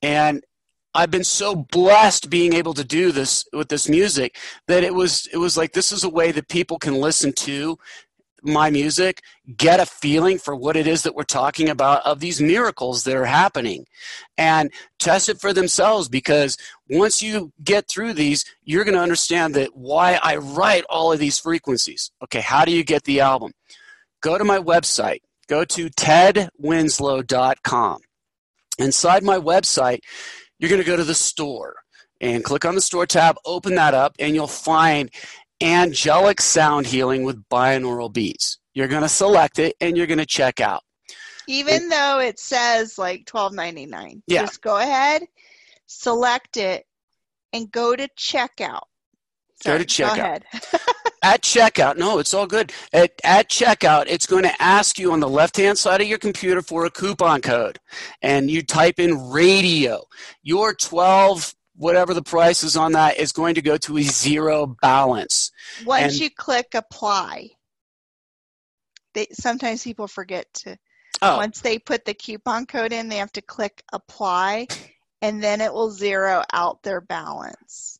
And 0.02 0.42
I've 0.94 1.10
been 1.10 1.24
so 1.24 1.56
blessed 1.56 2.30
being 2.30 2.52
able 2.52 2.72
to 2.74 2.84
do 2.84 3.10
this 3.10 3.44
with 3.52 3.68
this 3.68 3.88
music 3.88 4.36
that 4.68 4.84
it 4.84 4.94
was 4.94 5.26
it 5.32 5.38
was 5.38 5.56
like 5.56 5.72
this 5.72 5.90
is 5.90 6.04
a 6.04 6.08
way 6.08 6.30
that 6.30 6.48
people 6.48 6.78
can 6.78 6.94
listen 6.94 7.32
to 7.32 7.76
my 8.44 8.70
music, 8.70 9.22
get 9.56 9.80
a 9.80 9.86
feeling 9.86 10.38
for 10.38 10.54
what 10.54 10.76
it 10.76 10.86
is 10.86 11.02
that 11.02 11.14
we're 11.14 11.24
talking 11.24 11.68
about 11.68 12.04
of 12.04 12.20
these 12.20 12.40
miracles 12.40 13.04
that 13.04 13.16
are 13.16 13.24
happening 13.24 13.86
and 14.36 14.70
test 14.98 15.28
it 15.28 15.40
for 15.40 15.52
themselves 15.52 16.08
because 16.08 16.56
once 16.90 17.22
you 17.22 17.52
get 17.62 17.88
through 17.88 18.12
these, 18.12 18.44
you're 18.64 18.84
going 18.84 18.96
to 18.96 19.00
understand 19.00 19.54
that 19.54 19.76
why 19.76 20.18
I 20.22 20.36
write 20.36 20.84
all 20.88 21.12
of 21.12 21.18
these 21.18 21.38
frequencies. 21.38 22.10
Okay, 22.22 22.40
how 22.40 22.64
do 22.64 22.72
you 22.72 22.84
get 22.84 23.04
the 23.04 23.20
album? 23.20 23.52
Go 24.22 24.38
to 24.38 24.44
my 24.44 24.58
website. 24.58 25.20
Go 25.48 25.64
to 25.64 25.90
tedwinslow.com 25.90 28.00
Inside 28.78 29.22
my 29.22 29.38
website, 29.38 30.00
you're 30.58 30.70
going 30.70 30.82
to 30.82 30.86
go 30.86 30.96
to 30.96 31.04
the 31.04 31.14
store 31.14 31.76
and 32.20 32.42
click 32.42 32.64
on 32.64 32.74
the 32.74 32.80
store 32.80 33.06
tab, 33.06 33.36
open 33.44 33.74
that 33.76 33.94
up, 33.94 34.16
and 34.18 34.34
you'll 34.34 34.46
find 34.46 35.10
angelic 35.62 36.40
sound 36.40 36.86
healing 36.86 37.24
with 37.24 37.48
binaural 37.48 38.12
beats. 38.12 38.58
You're 38.74 38.88
going 38.88 39.02
to 39.02 39.08
select 39.08 39.58
it 39.58 39.76
and 39.80 39.96
you're 39.96 40.06
going 40.06 40.18
to 40.18 40.26
check 40.26 40.60
out. 40.60 40.82
Even 41.46 41.84
it, 41.84 41.90
though 41.90 42.20
it 42.20 42.38
says 42.38 42.98
like 42.98 43.26
twelve 43.26 43.52
ninety 43.52 43.86
nine, 43.86 44.22
yeah. 44.26 44.42
just 44.42 44.62
go 44.62 44.78
ahead, 44.78 45.22
select 45.86 46.56
it, 46.56 46.84
and 47.52 47.70
go 47.70 47.94
to 47.94 48.08
checkout. 48.18 48.84
Sorry, 49.62 49.78
go 49.78 49.84
to 49.84 49.84
checkout. 49.84 50.42
Go 50.52 50.78
at 51.24 51.42
checkout, 51.42 51.96
no, 51.96 52.18
it's 52.18 52.34
all 52.34 52.46
good. 52.46 52.72
At, 52.92 53.12
at 53.24 53.48
checkout, 53.48 54.04
it's 54.08 54.26
going 54.26 54.42
to 54.42 54.62
ask 54.62 54.98
you 54.98 55.12
on 55.12 55.20
the 55.20 55.28
left 55.28 55.56
hand 55.56 55.78
side 55.78 56.02
of 56.02 56.06
your 56.06 56.18
computer 56.18 56.60
for 56.60 56.84
a 56.84 56.90
coupon 56.90 57.40
code. 57.40 57.78
And 58.20 58.50
you 58.50 58.62
type 58.62 59.00
in 59.00 59.30
radio. 59.30 60.04
Your 60.42 60.74
12 60.74 61.54
whatever 61.76 62.14
the 62.14 62.22
price 62.22 62.62
is 62.62 62.76
on 62.76 62.92
that 62.92 63.18
is 63.18 63.32
going 63.32 63.54
to 63.54 63.62
go 63.62 63.76
to 63.78 63.98
a 63.98 64.02
zero 64.02 64.76
balance. 64.80 65.50
Once 65.84 66.12
and, 66.12 66.20
you 66.20 66.30
click 66.30 66.74
apply, 66.74 67.50
they, 69.14 69.26
sometimes 69.32 69.82
people 69.82 70.06
forget 70.06 70.52
to. 70.54 70.76
Oh. 71.22 71.36
Once 71.36 71.60
they 71.60 71.78
put 71.78 72.04
the 72.04 72.14
coupon 72.14 72.66
code 72.66 72.92
in, 72.92 73.08
they 73.08 73.16
have 73.16 73.32
to 73.32 73.42
click 73.42 73.82
apply, 73.92 74.66
and 75.22 75.42
then 75.42 75.60
it 75.60 75.72
will 75.72 75.90
zero 75.90 76.42
out 76.52 76.82
their 76.82 77.00
balance. 77.00 77.98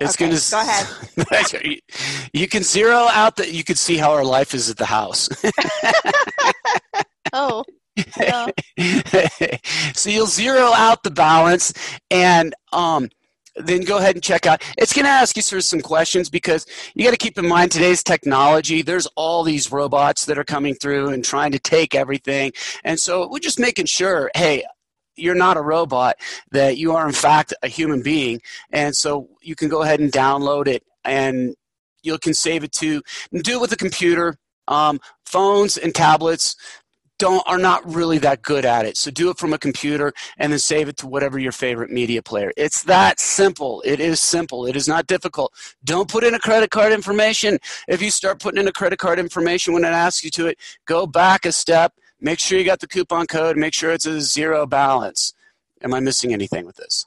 It's 0.00 0.20
okay, 0.20 0.30
gonna 0.30 0.40
go 0.50 1.30
ahead. 1.30 1.80
you 2.32 2.48
can 2.48 2.62
zero 2.62 3.08
out 3.10 3.36
that 3.36 3.52
you 3.52 3.64
can 3.64 3.76
see 3.76 3.96
how 3.96 4.12
our 4.12 4.24
life 4.24 4.54
is 4.54 4.70
at 4.70 4.76
the 4.76 4.86
house. 4.86 5.28
oh. 7.32 7.64
So 9.94 10.10
you'll 10.10 10.26
zero 10.26 10.72
out 10.74 11.02
the 11.02 11.10
balance 11.10 11.72
and 12.10 12.54
um, 12.72 13.08
then 13.56 13.82
go 13.82 13.98
ahead 13.98 14.16
and 14.16 14.22
check 14.22 14.46
out. 14.46 14.62
It's 14.76 14.92
going 14.92 15.04
to 15.04 15.10
ask 15.10 15.36
you 15.36 15.42
sort 15.42 15.58
of 15.58 15.64
some 15.64 15.80
questions 15.80 16.28
because 16.28 16.66
you 16.94 17.04
got 17.04 17.12
to 17.12 17.16
keep 17.16 17.38
in 17.38 17.46
mind 17.46 17.70
today's 17.70 18.02
technology. 18.02 18.82
There's 18.82 19.06
all 19.14 19.44
these 19.44 19.70
robots 19.70 20.26
that 20.26 20.38
are 20.38 20.44
coming 20.44 20.74
through 20.74 21.10
and 21.10 21.24
trying 21.24 21.52
to 21.52 21.58
take 21.58 21.94
everything. 21.94 22.52
And 22.82 22.98
so 22.98 23.28
we're 23.28 23.38
just 23.38 23.60
making 23.60 23.86
sure, 23.86 24.30
hey, 24.34 24.64
you're 25.16 25.36
not 25.36 25.56
a 25.56 25.62
robot, 25.62 26.16
that 26.50 26.76
you 26.76 26.92
are 26.96 27.06
in 27.06 27.14
fact 27.14 27.54
a 27.62 27.68
human 27.68 28.02
being. 28.02 28.40
And 28.72 28.96
so 28.96 29.28
you 29.40 29.54
can 29.54 29.68
go 29.68 29.82
ahead 29.82 30.00
and 30.00 30.10
download 30.10 30.66
it 30.66 30.82
and 31.04 31.54
you 32.02 32.18
can 32.18 32.34
save 32.34 32.64
it 32.64 32.72
to 32.72 33.00
do 33.32 33.52
it 33.52 33.60
with 33.60 33.72
a 33.72 33.76
computer. 33.76 34.36
Um, 34.66 34.98
phones 35.26 35.76
and 35.76 35.94
tablets 35.94 36.56
don't 37.18 37.46
are 37.46 37.58
not 37.58 37.84
really 37.92 38.18
that 38.18 38.42
good 38.42 38.64
at 38.64 38.84
it. 38.84 38.96
So 38.96 39.10
do 39.10 39.30
it 39.30 39.38
from 39.38 39.52
a 39.52 39.58
computer 39.58 40.12
and 40.38 40.52
then 40.52 40.58
save 40.58 40.88
it 40.88 40.96
to 40.98 41.06
whatever 41.06 41.38
your 41.38 41.52
favorite 41.52 41.90
media 41.90 42.22
player. 42.22 42.52
It's 42.56 42.82
that 42.84 43.20
simple. 43.20 43.82
It 43.84 44.00
is 44.00 44.20
simple. 44.20 44.66
It 44.66 44.76
is 44.76 44.88
not 44.88 45.06
difficult. 45.06 45.52
Don't 45.84 46.08
put 46.08 46.24
in 46.24 46.34
a 46.34 46.38
credit 46.38 46.70
card 46.70 46.92
information. 46.92 47.58
If 47.88 48.02
you 48.02 48.10
start 48.10 48.40
putting 48.40 48.60
in 48.60 48.68
a 48.68 48.72
credit 48.72 48.98
card 48.98 49.18
information 49.18 49.74
when 49.74 49.84
it 49.84 49.88
asks 49.88 50.24
you 50.24 50.30
to 50.32 50.46
it, 50.46 50.58
go 50.86 51.06
back 51.06 51.44
a 51.44 51.52
step 51.52 51.92
Make 52.24 52.38
sure 52.38 52.58
you 52.58 52.64
got 52.64 52.80
the 52.80 52.86
coupon 52.86 53.26
code. 53.26 53.58
Make 53.58 53.74
sure 53.74 53.92
it's 53.92 54.06
a 54.06 54.18
zero 54.18 54.66
balance. 54.66 55.34
Am 55.82 55.92
I 55.92 56.00
missing 56.00 56.32
anything 56.32 56.64
with 56.64 56.76
this? 56.76 57.04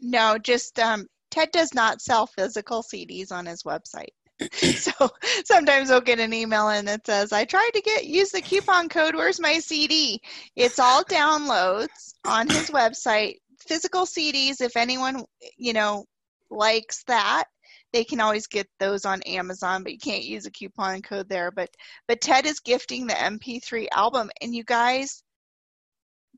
No, 0.00 0.38
just 0.38 0.78
um, 0.78 1.06
Ted 1.30 1.50
does 1.52 1.74
not 1.74 2.00
sell 2.00 2.26
physical 2.26 2.82
CDs 2.82 3.30
on 3.30 3.44
his 3.44 3.62
website. 3.64 4.14
so 4.52 5.10
sometimes 5.44 5.90
I'll 5.90 6.00
get 6.00 6.18
an 6.18 6.32
email 6.32 6.68
and 6.68 6.88
it 6.88 7.06
says, 7.06 7.32
I 7.32 7.44
tried 7.44 7.70
to 7.74 7.80
get 7.80 8.06
use 8.06 8.30
the 8.30 8.40
coupon 8.42 8.88
code, 8.88 9.14
where's 9.14 9.40
my 9.40 9.58
CD? 9.58 10.20
It's 10.56 10.78
all 10.78 11.04
downloads 11.04 12.14
on 12.26 12.48
his 12.48 12.70
website. 12.70 13.36
Physical 13.60 14.04
CDs, 14.04 14.60
if 14.60 14.76
anyone, 14.76 15.24
you 15.56 15.72
know, 15.72 16.04
likes 16.50 17.02
that, 17.04 17.44
they 17.92 18.04
can 18.04 18.20
always 18.20 18.46
get 18.48 18.66
those 18.80 19.04
on 19.04 19.22
Amazon, 19.22 19.84
but 19.84 19.92
you 19.92 19.98
can't 19.98 20.24
use 20.24 20.46
a 20.46 20.50
coupon 20.50 21.00
code 21.00 21.28
there. 21.28 21.50
But 21.50 21.70
but 22.08 22.20
Ted 22.20 22.44
is 22.44 22.60
gifting 22.60 23.06
the 23.06 23.14
MP3 23.14 23.86
album, 23.92 24.30
and 24.42 24.54
you 24.54 24.64
guys 24.64 25.22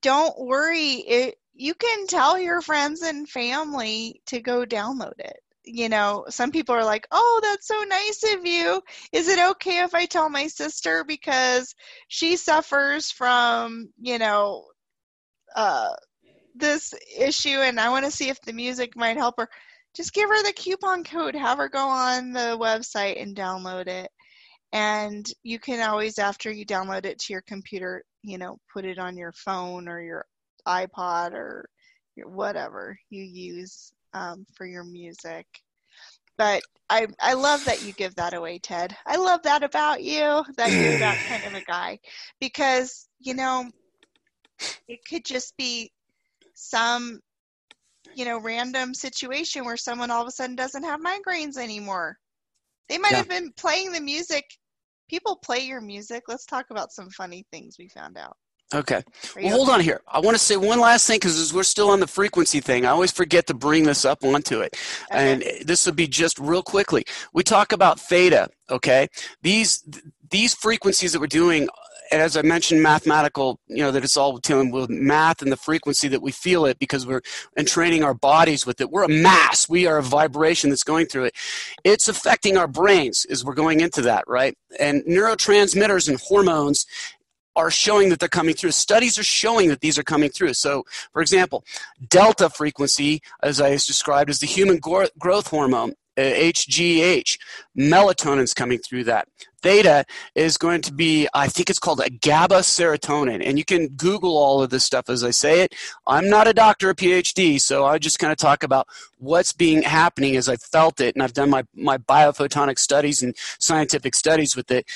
don't 0.02 0.38
worry. 0.38 0.92
It, 0.92 1.36
you 1.54 1.74
can 1.74 2.06
tell 2.06 2.38
your 2.38 2.60
friends 2.60 3.00
and 3.00 3.28
family 3.28 4.20
to 4.26 4.40
go 4.40 4.66
download 4.66 5.18
it. 5.18 5.38
You 5.66 5.88
know, 5.88 6.24
some 6.28 6.50
people 6.52 6.74
are 6.74 6.84
like, 6.84 7.06
"Oh, 7.10 7.40
that's 7.42 7.66
so 7.66 7.82
nice 7.84 8.22
of 8.34 8.46
you. 8.46 8.82
Is 9.12 9.28
it 9.28 9.40
okay 9.52 9.80
if 9.82 9.94
I 9.94 10.06
tell 10.06 10.30
my 10.30 10.46
sister 10.46 11.04
because 11.04 11.74
she 12.08 12.36
suffers 12.36 13.10
from, 13.10 13.92
you 14.00 14.18
know, 14.18 14.64
uh, 15.56 15.94
this 16.54 16.94
issue, 17.18 17.60
and 17.60 17.80
I 17.80 17.88
want 17.90 18.04
to 18.06 18.10
see 18.10 18.28
if 18.28 18.40
the 18.42 18.52
music 18.52 18.96
might 18.96 19.16
help 19.16 19.36
her." 19.38 19.48
just 19.96 20.12
give 20.12 20.28
her 20.28 20.42
the 20.42 20.52
coupon 20.52 21.02
code, 21.04 21.34
have 21.34 21.58
her 21.58 21.68
go 21.70 21.88
on 21.88 22.30
the 22.30 22.56
website 22.60 23.20
and 23.20 23.34
download 23.34 23.86
it. 23.88 24.10
And 24.72 25.26
you 25.42 25.58
can 25.58 25.80
always, 25.88 26.18
after 26.18 26.50
you 26.50 26.66
download 26.66 27.06
it 27.06 27.18
to 27.20 27.32
your 27.32 27.42
computer, 27.42 28.04
you 28.22 28.36
know, 28.36 28.58
put 28.72 28.84
it 28.84 28.98
on 28.98 29.16
your 29.16 29.32
phone 29.32 29.88
or 29.88 30.02
your 30.02 30.26
iPod 30.68 31.32
or 31.32 31.68
whatever 32.24 32.98
you 33.08 33.22
use 33.22 33.92
um, 34.16 34.46
for 34.54 34.66
your 34.66 34.84
music. 34.84 35.46
But 36.38 36.62
I, 36.90 37.06
I 37.20 37.34
love 37.34 37.64
that 37.64 37.82
you 37.82 37.92
give 37.92 38.14
that 38.16 38.34
away, 38.34 38.58
Ted. 38.58 38.94
I 39.06 39.16
love 39.16 39.42
that 39.42 39.62
about 39.62 40.02
you, 40.02 40.44
that 40.56 40.70
you're 40.70 40.98
that 40.98 41.18
kind 41.28 41.44
of 41.44 41.60
a 41.60 41.64
guy. 41.66 41.98
Because, 42.40 43.08
you 43.20 43.34
know, 43.34 43.70
it 44.88 45.00
could 45.08 45.24
just 45.24 45.56
be 45.56 45.90
some 46.54 47.20
you 48.14 48.24
know, 48.24 48.40
random 48.40 48.94
situation 48.94 49.64
where 49.64 49.76
someone 49.76 50.10
all 50.10 50.22
of 50.22 50.28
a 50.28 50.30
sudden 50.30 50.56
doesn't 50.56 50.84
have 50.84 51.00
migraines 51.00 51.58
anymore. 51.58 52.16
They 52.88 52.98
might 52.98 53.12
yeah. 53.12 53.18
have 53.18 53.28
been 53.28 53.52
playing 53.58 53.92
the 53.92 54.00
music. 54.00 54.44
People 55.08 55.36
play 55.36 55.60
your 55.60 55.80
music. 55.80 56.24
Let's 56.26 56.46
talk 56.46 56.66
about 56.70 56.92
some 56.92 57.10
funny 57.10 57.44
things 57.52 57.76
we 57.78 57.88
found 57.88 58.16
out. 58.16 58.36
Okay. 58.74 59.02
Well, 59.36 59.56
hold 59.56 59.68
on 59.68 59.80
here. 59.80 60.00
I 60.08 60.18
want 60.18 60.36
to 60.36 60.42
say 60.42 60.56
one 60.56 60.80
last 60.80 61.06
thing 61.06 61.16
because 61.16 61.52
we're 61.54 61.62
still 61.62 61.88
on 61.88 62.00
the 62.00 62.06
frequency 62.06 62.60
thing. 62.60 62.84
I 62.84 62.90
always 62.90 63.12
forget 63.12 63.46
to 63.46 63.54
bring 63.54 63.84
this 63.84 64.04
up 64.04 64.24
onto 64.24 64.60
it. 64.60 64.74
Okay. 65.12 65.32
And 65.32 65.42
eh, 65.44 65.62
this 65.64 65.86
will 65.86 65.94
be 65.94 66.08
just 66.08 66.38
real 66.38 66.64
quickly. 66.64 67.04
We 67.32 67.44
talk 67.44 67.70
about 67.70 68.00
theta, 68.00 68.48
okay? 68.68 69.08
These 69.42 69.84
these 70.30 70.52
frequencies 70.52 71.12
that 71.12 71.20
we're 71.20 71.28
doing 71.28 71.68
and 72.10 72.22
as 72.22 72.36
I 72.36 72.42
mentioned, 72.42 72.82
mathematical, 72.82 73.60
you 73.66 73.78
know, 73.78 73.90
that 73.90 74.04
it's 74.04 74.16
all 74.16 74.38
dealing 74.38 74.70
with 74.70 74.90
math 74.90 75.42
and 75.42 75.50
the 75.50 75.56
frequency 75.56 76.08
that 76.08 76.22
we 76.22 76.32
feel 76.32 76.64
it 76.66 76.78
because 76.78 77.06
we're 77.06 77.22
entraining 77.56 78.04
our 78.04 78.14
bodies 78.14 78.66
with 78.66 78.80
it. 78.80 78.90
We're 78.90 79.04
a 79.04 79.08
mass. 79.08 79.68
We 79.68 79.86
are 79.86 79.98
a 79.98 80.02
vibration 80.02 80.70
that's 80.70 80.82
going 80.82 81.06
through 81.06 81.24
it. 81.24 81.34
It's 81.84 82.08
affecting 82.08 82.56
our 82.56 82.68
brains 82.68 83.26
as 83.30 83.44
we're 83.44 83.54
going 83.54 83.80
into 83.80 84.02
that, 84.02 84.24
right? 84.26 84.56
And 84.78 85.02
neurotransmitters 85.04 86.08
and 86.08 86.20
hormones 86.20 86.86
are 87.56 87.70
showing 87.70 88.10
that 88.10 88.20
they're 88.20 88.28
coming 88.28 88.54
through. 88.54 88.70
Studies 88.70 89.18
are 89.18 89.24
showing 89.24 89.68
that 89.70 89.80
these 89.80 89.98
are 89.98 90.04
coming 90.04 90.30
through. 90.30 90.54
So, 90.54 90.84
for 91.12 91.22
example, 91.22 91.64
delta 92.08 92.50
frequency, 92.50 93.22
as 93.42 93.60
I 93.60 93.70
described, 93.70 94.30
is 94.30 94.38
the 94.38 94.46
human 94.46 94.78
growth 94.78 95.48
hormone 95.48 95.94
uh, 96.18 96.22
HGH. 96.22 97.38
Melatonin's 97.76 98.54
coming 98.54 98.78
through 98.78 99.04
that. 99.04 99.28
Theta 99.62 100.04
is 100.34 100.56
going 100.56 100.80
to 100.82 100.92
be, 100.92 101.28
I 101.34 101.48
think 101.48 101.68
it's 101.68 101.78
called 101.78 102.00
a 102.00 102.08
GABA 102.08 102.60
serotonin. 102.60 103.44
And 103.44 103.58
you 103.58 103.64
can 103.64 103.88
Google 103.88 104.36
all 104.36 104.62
of 104.62 104.70
this 104.70 104.84
stuff 104.84 105.10
as 105.10 105.24
I 105.24 105.30
say 105.30 105.62
it. 105.62 105.74
I'm 106.06 106.28
not 106.28 106.46
a 106.46 106.54
doctor 106.54 106.88
a 106.90 106.94
PhD, 106.94 107.60
so 107.60 107.84
I 107.84 107.98
just 107.98 108.18
kind 108.18 108.32
of 108.32 108.38
talk 108.38 108.62
about 108.62 108.86
what's 109.18 109.52
being 109.52 109.82
happening 109.82 110.36
as 110.36 110.48
I 110.48 110.56
felt 110.56 111.00
it. 111.00 111.14
And 111.14 111.22
I've 111.22 111.32
done 111.32 111.50
my, 111.50 111.64
my 111.74 111.98
biophotonic 111.98 112.78
studies 112.78 113.22
and 113.22 113.34
scientific 113.58 114.14
studies 114.14 114.54
with 114.54 114.70
it 114.70 114.86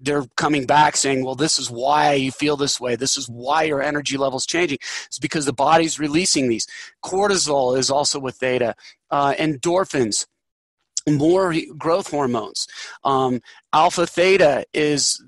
they're 0.00 0.24
coming 0.36 0.66
back 0.66 0.96
saying, 0.96 1.24
well, 1.24 1.34
this 1.34 1.58
is 1.58 1.70
why 1.70 2.14
you 2.14 2.32
feel 2.32 2.56
this 2.56 2.80
way. 2.80 2.96
This 2.96 3.16
is 3.16 3.28
why 3.28 3.64
your 3.64 3.82
energy 3.82 4.16
level's 4.16 4.46
changing. 4.46 4.78
It's 5.06 5.18
because 5.18 5.44
the 5.44 5.52
body's 5.52 5.98
releasing 5.98 6.48
these. 6.48 6.66
Cortisol 7.04 7.76
is 7.76 7.90
also 7.90 8.18
with 8.18 8.36
theta. 8.36 8.74
Uh, 9.10 9.34
endorphins, 9.34 10.26
more 11.08 11.54
growth 11.76 12.10
hormones. 12.10 12.66
Um, 13.04 13.40
alpha 13.72 14.06
theta 14.06 14.64
is 14.72 15.22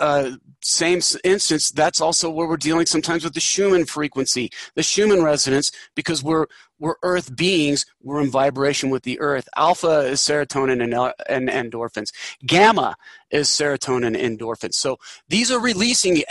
uh, 0.00 0.32
same 0.66 1.00
instance, 1.22 1.70
that's 1.70 2.00
also 2.00 2.28
where 2.28 2.48
we're 2.48 2.56
dealing 2.56 2.86
sometimes 2.86 3.22
with 3.22 3.34
the 3.34 3.40
Schumann 3.40 3.84
frequency, 3.84 4.50
the 4.74 4.82
Schumann 4.82 5.22
resonance, 5.22 5.70
because 5.94 6.24
we're 6.24 6.46
we're 6.80 6.96
Earth 7.02 7.36
beings. 7.36 7.86
We're 8.02 8.20
in 8.20 8.30
vibration 8.30 8.90
with 8.90 9.04
the 9.04 9.20
Earth. 9.20 9.48
Alpha 9.56 10.00
is 10.00 10.20
serotonin 10.20 10.82
and, 10.82 10.92
uh, 10.92 11.12
and 11.28 11.48
endorphins. 11.48 12.12
Gamma 12.44 12.96
is 13.30 13.48
serotonin 13.48 14.18
and 14.18 14.38
endorphins. 14.38 14.74
So 14.74 14.98
these 15.28 15.52
are 15.52 15.60
releasing 15.60 16.22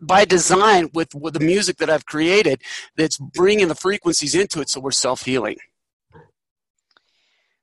by 0.00 0.24
design 0.24 0.90
with, 0.94 1.14
with 1.14 1.34
the 1.34 1.40
music 1.40 1.78
that 1.78 1.90
I've 1.90 2.06
created. 2.06 2.62
That's 2.96 3.18
bringing 3.18 3.68
the 3.68 3.74
frequencies 3.74 4.36
into 4.36 4.60
it, 4.60 4.70
so 4.70 4.80
we're 4.80 4.92
self 4.92 5.22
healing. 5.22 5.56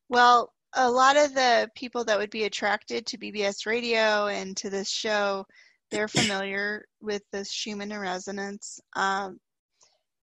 Well, 0.09 0.53
a 0.73 0.91
lot 0.91 1.15
of 1.15 1.33
the 1.33 1.69
people 1.73 2.03
that 2.03 2.19
would 2.19 2.29
be 2.29 2.43
attracted 2.43 3.05
to 3.07 3.17
BBS 3.17 3.65
radio 3.65 4.27
and 4.27 4.55
to 4.57 4.69
this 4.69 4.89
show 4.89 5.45
they're 5.91 6.07
familiar 6.07 6.85
with 7.01 7.23
the 7.31 7.45
Schumann 7.45 7.97
resonance. 7.97 8.79
Um, 8.95 9.39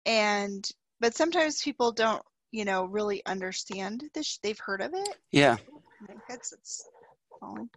and 0.06 0.68
but 0.99 1.16
sometimes 1.16 1.62
people 1.62 1.91
don't, 1.91 2.22
you 2.51 2.66
know, 2.66 2.86
really 2.86 3.26
understand 3.26 4.03
this. 4.14 4.39
They've 4.41 4.60
heard 4.60 4.82
of 4.82 4.93
it. 4.93 5.18
Yeah. 5.32 5.58
My 6.01 6.16
headset's 6.28 6.86
falling. 7.39 7.70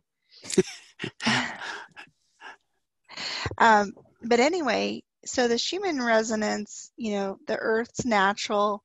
um, 3.58 3.92
but 4.22 4.40
anyway, 4.40 5.02
so 5.24 5.48
the 5.48 5.58
Schumann 5.58 6.02
resonance, 6.02 6.90
you 6.96 7.12
know, 7.12 7.38
the 7.46 7.56
Earth's 7.56 8.04
natural 8.04 8.82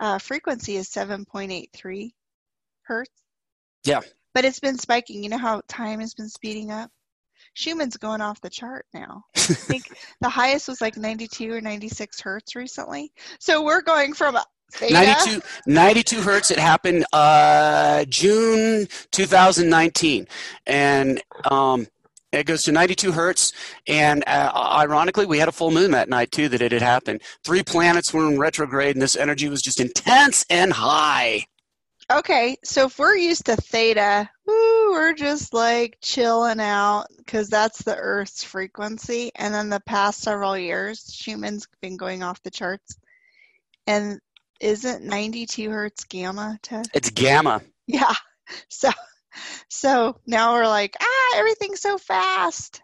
uh, 0.00 0.18
frequency 0.18 0.76
is 0.76 0.88
7.83 0.88 2.12
hertz. 2.82 3.10
Yeah. 3.84 4.00
But 4.34 4.44
it's 4.44 4.60
been 4.60 4.78
spiking. 4.78 5.22
You 5.22 5.30
know 5.30 5.38
how 5.38 5.62
time 5.68 6.00
has 6.00 6.14
been 6.14 6.28
speeding 6.28 6.70
up? 6.70 6.90
Schumann's 7.54 7.96
going 7.96 8.20
off 8.20 8.40
the 8.40 8.50
chart 8.50 8.86
now. 8.92 9.24
I 9.36 9.40
think 9.40 9.96
the 10.20 10.28
highest 10.28 10.68
was 10.68 10.80
like 10.80 10.96
92 10.96 11.52
or 11.52 11.60
96 11.60 12.20
hertz 12.20 12.54
recently. 12.54 13.12
So 13.38 13.64
we're 13.64 13.82
going 13.82 14.12
from 14.12 14.36
Theta. 14.72 14.92
92, 14.92 15.42
92 15.66 16.20
hertz. 16.20 16.50
It 16.50 16.58
happened 16.58 17.04
uh, 17.12 18.04
June 18.08 18.88
2019, 19.12 20.26
and 20.66 21.22
um, 21.44 21.86
it 22.32 22.46
goes 22.46 22.64
to 22.64 22.72
92 22.72 23.12
hertz. 23.12 23.52
And 23.86 24.24
uh, 24.26 24.50
ironically, 24.54 25.26
we 25.26 25.38
had 25.38 25.48
a 25.48 25.52
full 25.52 25.70
moon 25.70 25.92
that 25.92 26.08
night 26.08 26.32
too 26.32 26.48
that 26.48 26.60
it 26.60 26.72
had 26.72 26.82
happened. 26.82 27.22
Three 27.44 27.62
planets 27.62 28.12
were 28.12 28.28
in 28.28 28.38
retrograde, 28.38 28.96
and 28.96 29.02
this 29.02 29.16
energy 29.16 29.48
was 29.48 29.62
just 29.62 29.80
intense 29.80 30.44
and 30.50 30.72
high. 30.72 31.46
Okay, 32.12 32.56
so 32.62 32.86
if 32.86 32.98
we're 32.98 33.16
used 33.16 33.46
to 33.46 33.56
theta, 33.56 34.28
woo, 34.46 34.73
we're 34.94 35.14
just 35.14 35.52
like 35.52 35.98
chilling 36.00 36.60
out 36.60 37.06
because 37.18 37.48
that's 37.48 37.82
the 37.82 37.96
Earth's 37.96 38.44
frequency. 38.44 39.30
And 39.34 39.52
then 39.52 39.68
the 39.68 39.80
past 39.80 40.20
several 40.20 40.56
years, 40.56 41.12
Schumann's 41.12 41.66
been 41.82 41.96
going 41.96 42.22
off 42.22 42.42
the 42.42 42.50
charts. 42.50 42.96
And 43.86 44.20
isn't 44.60 45.04
92 45.04 45.68
hertz 45.68 46.04
gamma, 46.04 46.58
Ted? 46.62 46.86
It's 46.94 47.10
gamma. 47.10 47.62
Yeah. 47.86 48.14
So, 48.68 48.90
so 49.70 50.20
now 50.26 50.52
we're 50.52 50.66
like, 50.66 50.96
ah, 51.00 51.38
everything's 51.38 51.80
so 51.80 51.96
fast. 51.96 52.82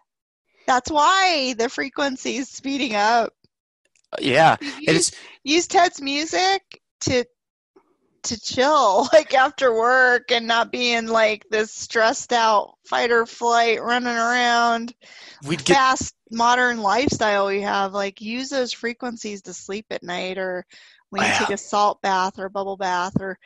That's 0.65 0.89
why 0.89 1.53
the 1.55 1.69
frequency 1.69 2.37
is 2.37 2.49
speeding 2.49 2.95
up. 2.95 3.31
Yeah, 4.19 4.57
use, 4.79 5.11
use 5.43 5.67
Ted's 5.67 6.01
music 6.01 6.81
to 7.01 7.25
to 8.23 8.39
chill 8.39 9.07
like 9.13 9.33
after 9.33 9.73
work 9.73 10.31
and 10.31 10.47
not 10.47 10.71
being 10.71 11.07
like 11.07 11.45
this 11.49 11.73
stressed 11.73 12.33
out 12.33 12.75
fight 12.85 13.11
or 13.11 13.25
flight 13.25 13.81
running 13.81 14.15
around. 14.15 14.93
We'd 15.45 15.63
get, 15.63 15.75
fast 15.77 16.15
modern 16.31 16.81
lifestyle 16.81 17.47
we 17.47 17.61
have 17.61 17.93
like 17.93 18.21
use 18.21 18.49
those 18.49 18.71
frequencies 18.71 19.41
to 19.43 19.53
sleep 19.53 19.85
at 19.91 20.03
night 20.03 20.37
or 20.37 20.65
when 21.09 21.23
you 21.23 21.33
take 21.33 21.49
a 21.49 21.57
salt 21.57 22.01
bath 22.01 22.39
or 22.39 22.47
bubble 22.47 22.77
bath 22.77 23.13
or 23.19 23.37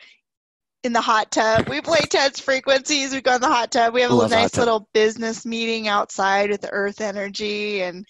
in 0.84 0.92
the 0.92 1.00
hot 1.00 1.32
tub. 1.32 1.68
We 1.68 1.80
play 1.80 2.00
ted's 2.02 2.38
frequencies. 2.38 3.12
We 3.12 3.20
go 3.20 3.34
in 3.34 3.40
the 3.40 3.48
hot 3.48 3.72
tub. 3.72 3.92
We 3.92 4.02
have 4.02 4.12
a 4.12 4.28
nice 4.28 4.56
little 4.56 4.88
business 4.94 5.44
meeting 5.44 5.88
outside 5.88 6.50
with 6.50 6.60
the 6.60 6.70
earth 6.70 7.00
energy 7.00 7.82
and 7.82 8.06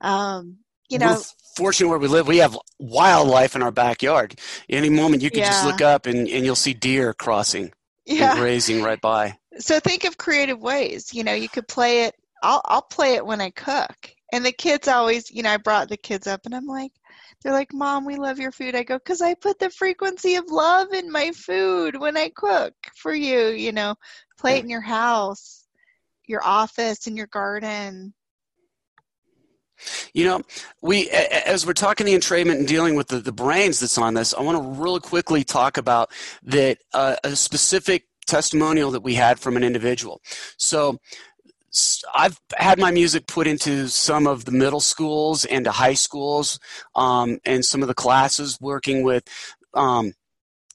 um 0.00 0.58
you 0.88 0.98
know 0.98 1.20
fortunate 1.54 1.88
where 1.88 1.98
we 1.98 2.08
live, 2.08 2.26
we 2.26 2.38
have 2.38 2.58
wildlife 2.78 3.54
in 3.54 3.62
our 3.62 3.70
backyard. 3.70 4.38
Any 4.68 4.90
moment 4.90 5.22
you 5.22 5.30
can 5.30 5.40
yeah. 5.40 5.50
just 5.50 5.64
look 5.64 5.80
up 5.80 6.06
and, 6.06 6.28
and 6.28 6.44
you'll 6.44 6.56
see 6.56 6.74
deer 6.74 7.14
crossing 7.14 7.72
yeah. 8.04 8.30
and 8.30 8.40
grazing 8.40 8.82
right 8.82 9.00
by. 9.00 9.38
So 9.58 9.80
think 9.80 10.04
of 10.04 10.18
creative 10.18 10.60
ways. 10.60 11.14
You 11.14 11.24
know, 11.24 11.34
you 11.34 11.48
could 11.48 11.68
play 11.68 12.04
it. 12.04 12.14
I'll 12.42 12.60
I'll 12.64 12.82
play 12.82 13.14
it 13.14 13.24
when 13.24 13.40
I 13.40 13.50
cook. 13.50 14.10
And 14.32 14.44
the 14.44 14.52
kids 14.52 14.88
always, 14.88 15.30
you 15.30 15.42
know, 15.42 15.50
I 15.50 15.58
brought 15.58 15.88
the 15.88 15.96
kids 15.96 16.26
up 16.26 16.40
and 16.44 16.54
I'm 16.54 16.66
like, 16.66 16.90
they're 17.42 17.52
like, 17.52 17.72
Mom, 17.72 18.04
we 18.04 18.16
love 18.16 18.38
your 18.38 18.50
food. 18.50 18.74
I 18.74 18.82
go, 18.82 18.98
because 18.98 19.22
I 19.22 19.34
put 19.34 19.58
the 19.58 19.70
frequency 19.70 20.34
of 20.34 20.50
love 20.50 20.92
in 20.92 21.12
my 21.12 21.30
food 21.32 21.98
when 21.98 22.16
I 22.16 22.30
cook 22.34 22.74
for 22.96 23.14
you. 23.14 23.48
You 23.48 23.72
know, 23.72 23.94
play 24.38 24.56
it 24.58 24.64
in 24.64 24.70
your 24.70 24.80
house, 24.80 25.64
your 26.26 26.44
office, 26.44 27.06
in 27.06 27.16
your 27.16 27.28
garden. 27.28 28.12
You 30.12 30.24
know, 30.24 30.42
we 30.82 31.08
as 31.10 31.66
we're 31.66 31.72
talking 31.72 32.06
the 32.06 32.14
entrainment 32.14 32.58
and 32.58 32.68
dealing 32.68 32.94
with 32.94 33.08
the, 33.08 33.20
the 33.20 33.32
brains 33.32 33.80
that's 33.80 33.98
on 33.98 34.14
this, 34.14 34.34
I 34.34 34.42
want 34.42 34.62
to 34.62 34.80
really 34.80 35.00
quickly 35.00 35.44
talk 35.44 35.76
about 35.76 36.10
that 36.44 36.78
uh, 36.92 37.16
a 37.24 37.36
specific 37.36 38.06
testimonial 38.26 38.90
that 38.92 39.02
we 39.02 39.14
had 39.14 39.38
from 39.38 39.56
an 39.56 39.62
individual. 39.62 40.20
So 40.56 40.98
I've 42.14 42.40
had 42.56 42.78
my 42.78 42.90
music 42.90 43.26
put 43.26 43.46
into 43.46 43.88
some 43.88 44.26
of 44.26 44.44
the 44.44 44.52
middle 44.52 44.80
schools 44.80 45.44
and 45.44 45.64
to 45.64 45.72
high 45.72 45.94
schools 45.94 46.60
um, 46.94 47.38
and 47.44 47.64
some 47.64 47.82
of 47.82 47.88
the 47.88 47.94
classes 47.94 48.58
working 48.60 49.02
with 49.02 49.24
um, 49.74 50.12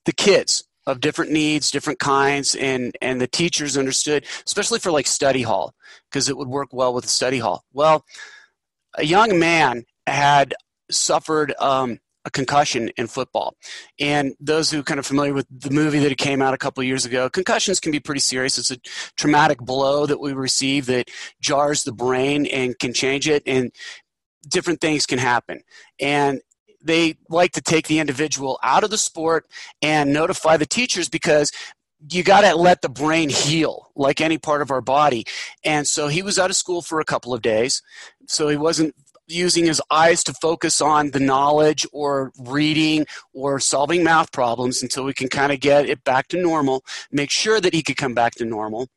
the 0.06 0.12
kids 0.12 0.66
of 0.86 1.00
different 1.00 1.32
needs, 1.32 1.72
different 1.72 2.00
kinds, 2.00 2.56
and 2.56 2.98
and 3.02 3.22
the 3.22 3.28
teachers 3.28 3.78
understood, 3.78 4.26
especially 4.46 4.80
for 4.80 4.92
like 4.92 5.08
study 5.08 5.44
hall, 5.44 5.74
because 6.10 6.30
it 6.30 6.38
would 6.38 6.48
work 6.48 6.70
well 6.74 6.94
with 6.94 7.04
the 7.04 7.10
study 7.10 7.38
hall. 7.40 7.64
Well, 7.74 8.04
a 9.00 9.06
young 9.06 9.40
man 9.40 9.86
had 10.06 10.54
suffered 10.92 11.54
um, 11.60 12.00
a 12.26 12.30
concussion 12.30 12.90
in 12.98 13.08
football. 13.08 13.56
And 14.00 14.36
those 14.40 14.70
who 14.70 14.80
are 14.80 14.84
kind 14.84 15.00
of 15.00 15.06
familiar 15.06 15.34
with 15.34 15.48
the 15.50 15.72
movie 15.72 16.00
that 16.00 16.18
came 16.18 16.42
out 16.42 16.54
a 16.54 16.58
couple 16.58 16.84
years 16.84 17.06
ago, 17.06 17.30
concussions 17.30 17.80
can 17.80 17.92
be 17.92 18.00
pretty 18.00 18.20
serious. 18.20 18.58
It's 18.58 18.72
a 18.72 18.78
traumatic 19.16 19.60
blow 19.60 20.06
that 20.06 20.20
we 20.20 20.34
receive 20.34 20.86
that 20.88 21.10
jars 21.42 21.84
the 21.84 21.94
brain 21.94 22.46
and 22.48 22.78
can 22.78 22.94
change 22.94 23.28
it, 23.28 23.44
and 23.46 23.72
different 24.48 24.82
things 24.82 25.06
can 25.06 25.20
happen. 25.20 25.62
And 26.00 26.42
they 26.82 27.16
like 27.30 27.52
to 27.54 27.62
take 27.62 27.88
the 27.88 28.00
individual 28.00 28.60
out 28.64 28.84
of 28.84 28.90
the 28.90 28.98
sport 28.98 29.46
and 29.82 30.14
notify 30.14 30.58
the 30.58 30.66
teachers 30.66 31.10
because 31.10 31.52
you 32.12 32.24
got 32.24 32.42
to 32.42 32.56
let 32.56 32.82
the 32.82 32.90
brain 32.90 33.30
heal 33.30 33.92
like 33.96 34.22
any 34.22 34.38
part 34.38 34.62
of 34.62 34.72
our 34.72 34.82
body. 34.82 35.26
And 35.64 35.88
so 35.88 36.08
he 36.08 36.22
was 36.22 36.40
out 36.40 36.50
of 36.50 36.56
school 36.56 36.82
for 36.82 37.00
a 37.00 37.06
couple 37.06 37.34
of 37.34 37.42
days. 37.42 37.82
So 38.28 38.48
he 38.48 38.58
wasn't 38.58 38.96
using 39.28 39.66
his 39.66 39.82
eyes 39.92 40.24
to 40.24 40.34
focus 40.34 40.82
on 40.82 41.12
the 41.12 41.20
knowledge 41.20 41.86
or 41.92 42.32
reading 42.40 43.06
or 43.34 43.60
solving 43.60 44.04
math 44.04 44.32
problems 44.32 44.82
until 44.82 45.04
we 45.04 45.14
can 45.14 45.28
kind 45.28 45.52
of 45.52 45.60
get 45.60 45.88
it 45.88 46.04
back 46.04 46.28
to 46.30 46.42
normal, 46.42 46.84
make 47.12 47.30
sure 47.30 47.62
that 47.62 47.74
he 47.74 47.84
could 47.84 47.98
come 47.98 48.14
back 48.14 48.34
to 48.36 48.46
normal. 48.46 48.88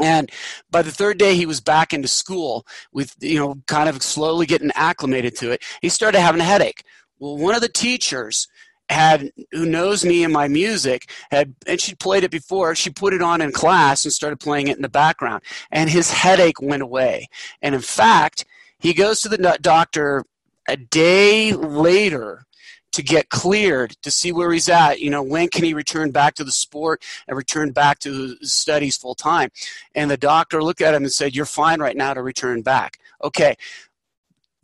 And 0.00 0.30
by 0.70 0.82
the 0.82 0.92
third 0.92 1.18
day, 1.18 1.34
he 1.34 1.46
was 1.46 1.60
back 1.60 1.92
into 1.92 2.08
school 2.08 2.66
with, 2.92 3.16
you 3.20 3.38
know, 3.38 3.56
kind 3.66 3.88
of 3.88 4.02
slowly 4.02 4.46
getting 4.46 4.70
acclimated 4.74 5.34
to 5.36 5.50
it. 5.50 5.62
He 5.82 5.88
started 5.88 6.20
having 6.20 6.40
a 6.40 6.44
headache. 6.44 6.84
Well, 7.18 7.36
one 7.36 7.54
of 7.54 7.62
the 7.62 7.68
teachers 7.68 8.46
had 8.90 9.32
who 9.52 9.66
knows 9.66 10.04
me 10.04 10.24
and 10.24 10.32
my 10.32 10.48
music 10.48 11.10
had 11.30 11.54
and 11.66 11.80
she 11.80 11.94
played 11.94 12.24
it 12.24 12.30
before 12.30 12.74
she 12.74 12.90
put 12.90 13.12
it 13.12 13.22
on 13.22 13.40
in 13.40 13.52
class 13.52 14.04
and 14.04 14.12
started 14.12 14.40
playing 14.40 14.68
it 14.68 14.76
in 14.76 14.82
the 14.82 14.88
background 14.88 15.42
and 15.70 15.90
his 15.90 16.10
headache 16.10 16.60
went 16.60 16.82
away 16.82 17.28
and 17.60 17.74
in 17.74 17.80
fact 17.80 18.44
he 18.78 18.94
goes 18.94 19.20
to 19.20 19.28
the 19.28 19.58
doctor 19.60 20.24
a 20.68 20.76
day 20.76 21.52
later 21.52 22.46
to 22.92 23.02
get 23.02 23.28
cleared 23.28 23.90
to 24.02 24.10
see 24.10 24.32
where 24.32 24.52
he's 24.52 24.68
at. 24.68 25.00
You 25.00 25.10
know, 25.10 25.22
when 25.22 25.48
can 25.48 25.64
he 25.64 25.74
return 25.74 26.10
back 26.10 26.34
to 26.34 26.44
the 26.44 26.52
sport 26.52 27.02
and 27.26 27.36
return 27.36 27.72
back 27.72 27.98
to 28.00 28.36
his 28.40 28.52
studies 28.52 28.96
full 28.96 29.14
time? 29.14 29.50
And 29.94 30.10
the 30.10 30.16
doctor 30.16 30.62
looked 30.62 30.80
at 30.80 30.94
him 30.94 31.02
and 31.02 31.12
said, 31.12 31.34
You're 31.34 31.44
fine 31.44 31.80
right 31.80 31.96
now 31.96 32.14
to 32.14 32.22
return 32.22 32.62
back. 32.62 32.98
Okay. 33.22 33.56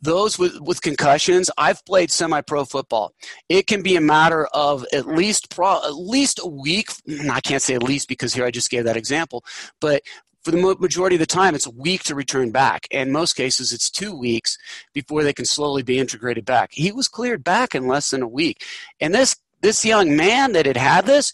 Those 0.01 0.37
with, 0.37 0.59
with 0.59 0.81
concussions, 0.81 1.49
I've 1.57 1.83
played 1.85 2.11
semi-pro 2.11 2.65
football. 2.65 3.13
It 3.49 3.65
can 3.67 3.81
be 3.81 3.95
a 3.95 4.01
matter 4.01 4.45
of 4.47 4.85
at 4.93 5.07
least 5.07 5.49
pro, 5.49 5.77
at 5.83 5.95
least 5.95 6.39
a 6.43 6.47
week. 6.47 6.91
I 7.31 7.41
can't 7.41 7.61
say 7.61 7.75
at 7.75 7.83
least 7.83 8.07
because 8.07 8.33
here 8.33 8.45
I 8.45 8.51
just 8.51 8.69
gave 8.69 8.83
that 8.83 8.97
example, 8.97 9.43
but 9.79 10.03
for 10.45 10.51
the 10.51 10.75
majority 10.79 11.15
of 11.15 11.19
the 11.19 11.25
time, 11.25 11.55
it's 11.55 11.65
a 11.65 11.71
week 11.71 12.03
to 12.03 12.13
return 12.13 12.51
back. 12.51 12.87
and 12.91 13.11
most 13.11 13.33
cases, 13.33 13.73
it's 13.73 13.89
two 13.89 14.15
weeks 14.15 14.59
before 14.93 15.23
they 15.23 15.33
can 15.33 15.43
slowly 15.43 15.81
be 15.81 15.97
integrated 15.97 16.45
back. 16.45 16.69
He 16.71 16.91
was 16.91 17.07
cleared 17.07 17.43
back 17.43 17.73
in 17.73 17.87
less 17.87 18.11
than 18.11 18.21
a 18.21 18.27
week. 18.27 18.63
And 19.01 19.15
this, 19.15 19.35
this 19.61 19.83
young 19.83 20.15
man 20.15 20.51
that 20.51 20.67
had 20.67 20.77
had 20.77 21.07
this, 21.07 21.33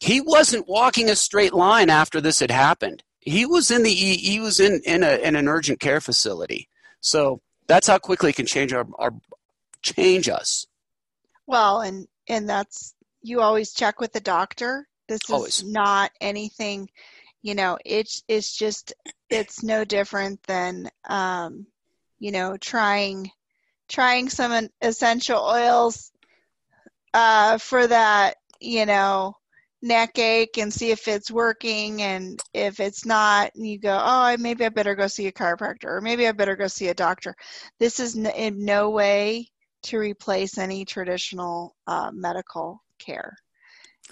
he 0.00 0.22
wasn't 0.22 0.68
walking 0.68 1.10
a 1.10 1.16
straight 1.16 1.52
line 1.52 1.90
after 1.90 2.18
this 2.18 2.40
had 2.40 2.50
happened. 2.50 3.02
He 3.20 3.44
was 3.44 3.70
in 3.70 3.82
the 3.82 3.92
he 3.92 4.40
was 4.40 4.60
in 4.60 4.80
in, 4.86 5.02
a, 5.02 5.16
in 5.16 5.36
an 5.36 5.48
urgent 5.48 5.80
care 5.80 6.00
facility. 6.00 6.68
So 7.00 7.40
that's 7.66 7.86
how 7.86 7.98
quickly 7.98 8.30
it 8.30 8.36
can 8.36 8.46
change 8.46 8.72
our, 8.72 8.86
our 8.98 9.12
change 9.82 10.28
us. 10.28 10.66
Well, 11.46 11.80
and 11.80 12.06
and 12.28 12.48
that's 12.48 12.94
you 13.22 13.40
always 13.40 13.72
check 13.72 14.00
with 14.00 14.12
the 14.12 14.20
doctor. 14.20 14.88
This 15.08 15.20
is 15.24 15.30
always. 15.30 15.64
not 15.64 16.10
anything 16.20 16.88
you 17.46 17.54
know 17.54 17.78
it's 17.84 18.24
it's 18.26 18.56
just 18.56 18.92
it's 19.30 19.62
no 19.62 19.84
different 19.84 20.42
than 20.48 20.90
um, 21.08 21.66
you 22.18 22.32
know 22.32 22.56
trying 22.56 23.30
trying 23.88 24.28
some 24.28 24.68
essential 24.82 25.38
oils 25.38 26.10
uh, 27.14 27.56
for 27.58 27.86
that 27.86 28.36
you 28.60 28.84
know 28.84 29.36
neck 29.86 30.18
ache 30.18 30.58
and 30.58 30.72
see 30.72 30.90
if 30.90 31.06
it's 31.06 31.30
working 31.30 32.02
and 32.02 32.40
if 32.52 32.80
it's 32.80 33.06
not 33.06 33.54
you 33.54 33.78
go 33.78 33.98
oh 34.02 34.36
maybe 34.38 34.64
i 34.64 34.68
better 34.68 34.94
go 34.94 35.06
see 35.06 35.28
a 35.28 35.32
chiropractor 35.32 35.84
or 35.84 36.00
maybe 36.00 36.26
i 36.26 36.32
better 36.32 36.56
go 36.56 36.66
see 36.66 36.88
a 36.88 36.94
doctor 36.94 37.34
this 37.78 38.00
is 38.00 38.16
in 38.16 38.64
no 38.64 38.90
way 38.90 39.48
to 39.82 39.98
replace 39.98 40.58
any 40.58 40.84
traditional 40.84 41.76
uh, 41.86 42.10
medical 42.12 42.82
care 42.98 43.36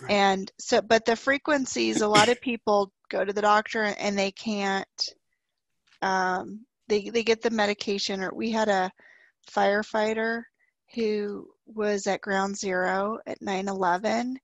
right. 0.02 0.10
and 0.12 0.52
so 0.58 0.80
but 0.80 1.04
the 1.04 1.16
frequencies 1.16 2.02
a 2.02 2.08
lot 2.08 2.28
of 2.28 2.40
people 2.40 2.92
go 3.10 3.24
to 3.24 3.32
the 3.32 3.42
doctor 3.42 3.82
and 3.82 4.16
they 4.16 4.30
can't 4.30 5.14
um, 6.02 6.64
they 6.88 7.08
they 7.08 7.24
get 7.24 7.42
the 7.42 7.50
medication 7.50 8.22
or 8.22 8.32
we 8.32 8.50
had 8.50 8.68
a 8.68 8.92
firefighter 9.50 10.42
who 10.94 11.48
was 11.66 12.06
at 12.06 12.20
ground 12.20 12.56
zero 12.56 13.18
at 13.26 13.40
9-11 13.40 14.36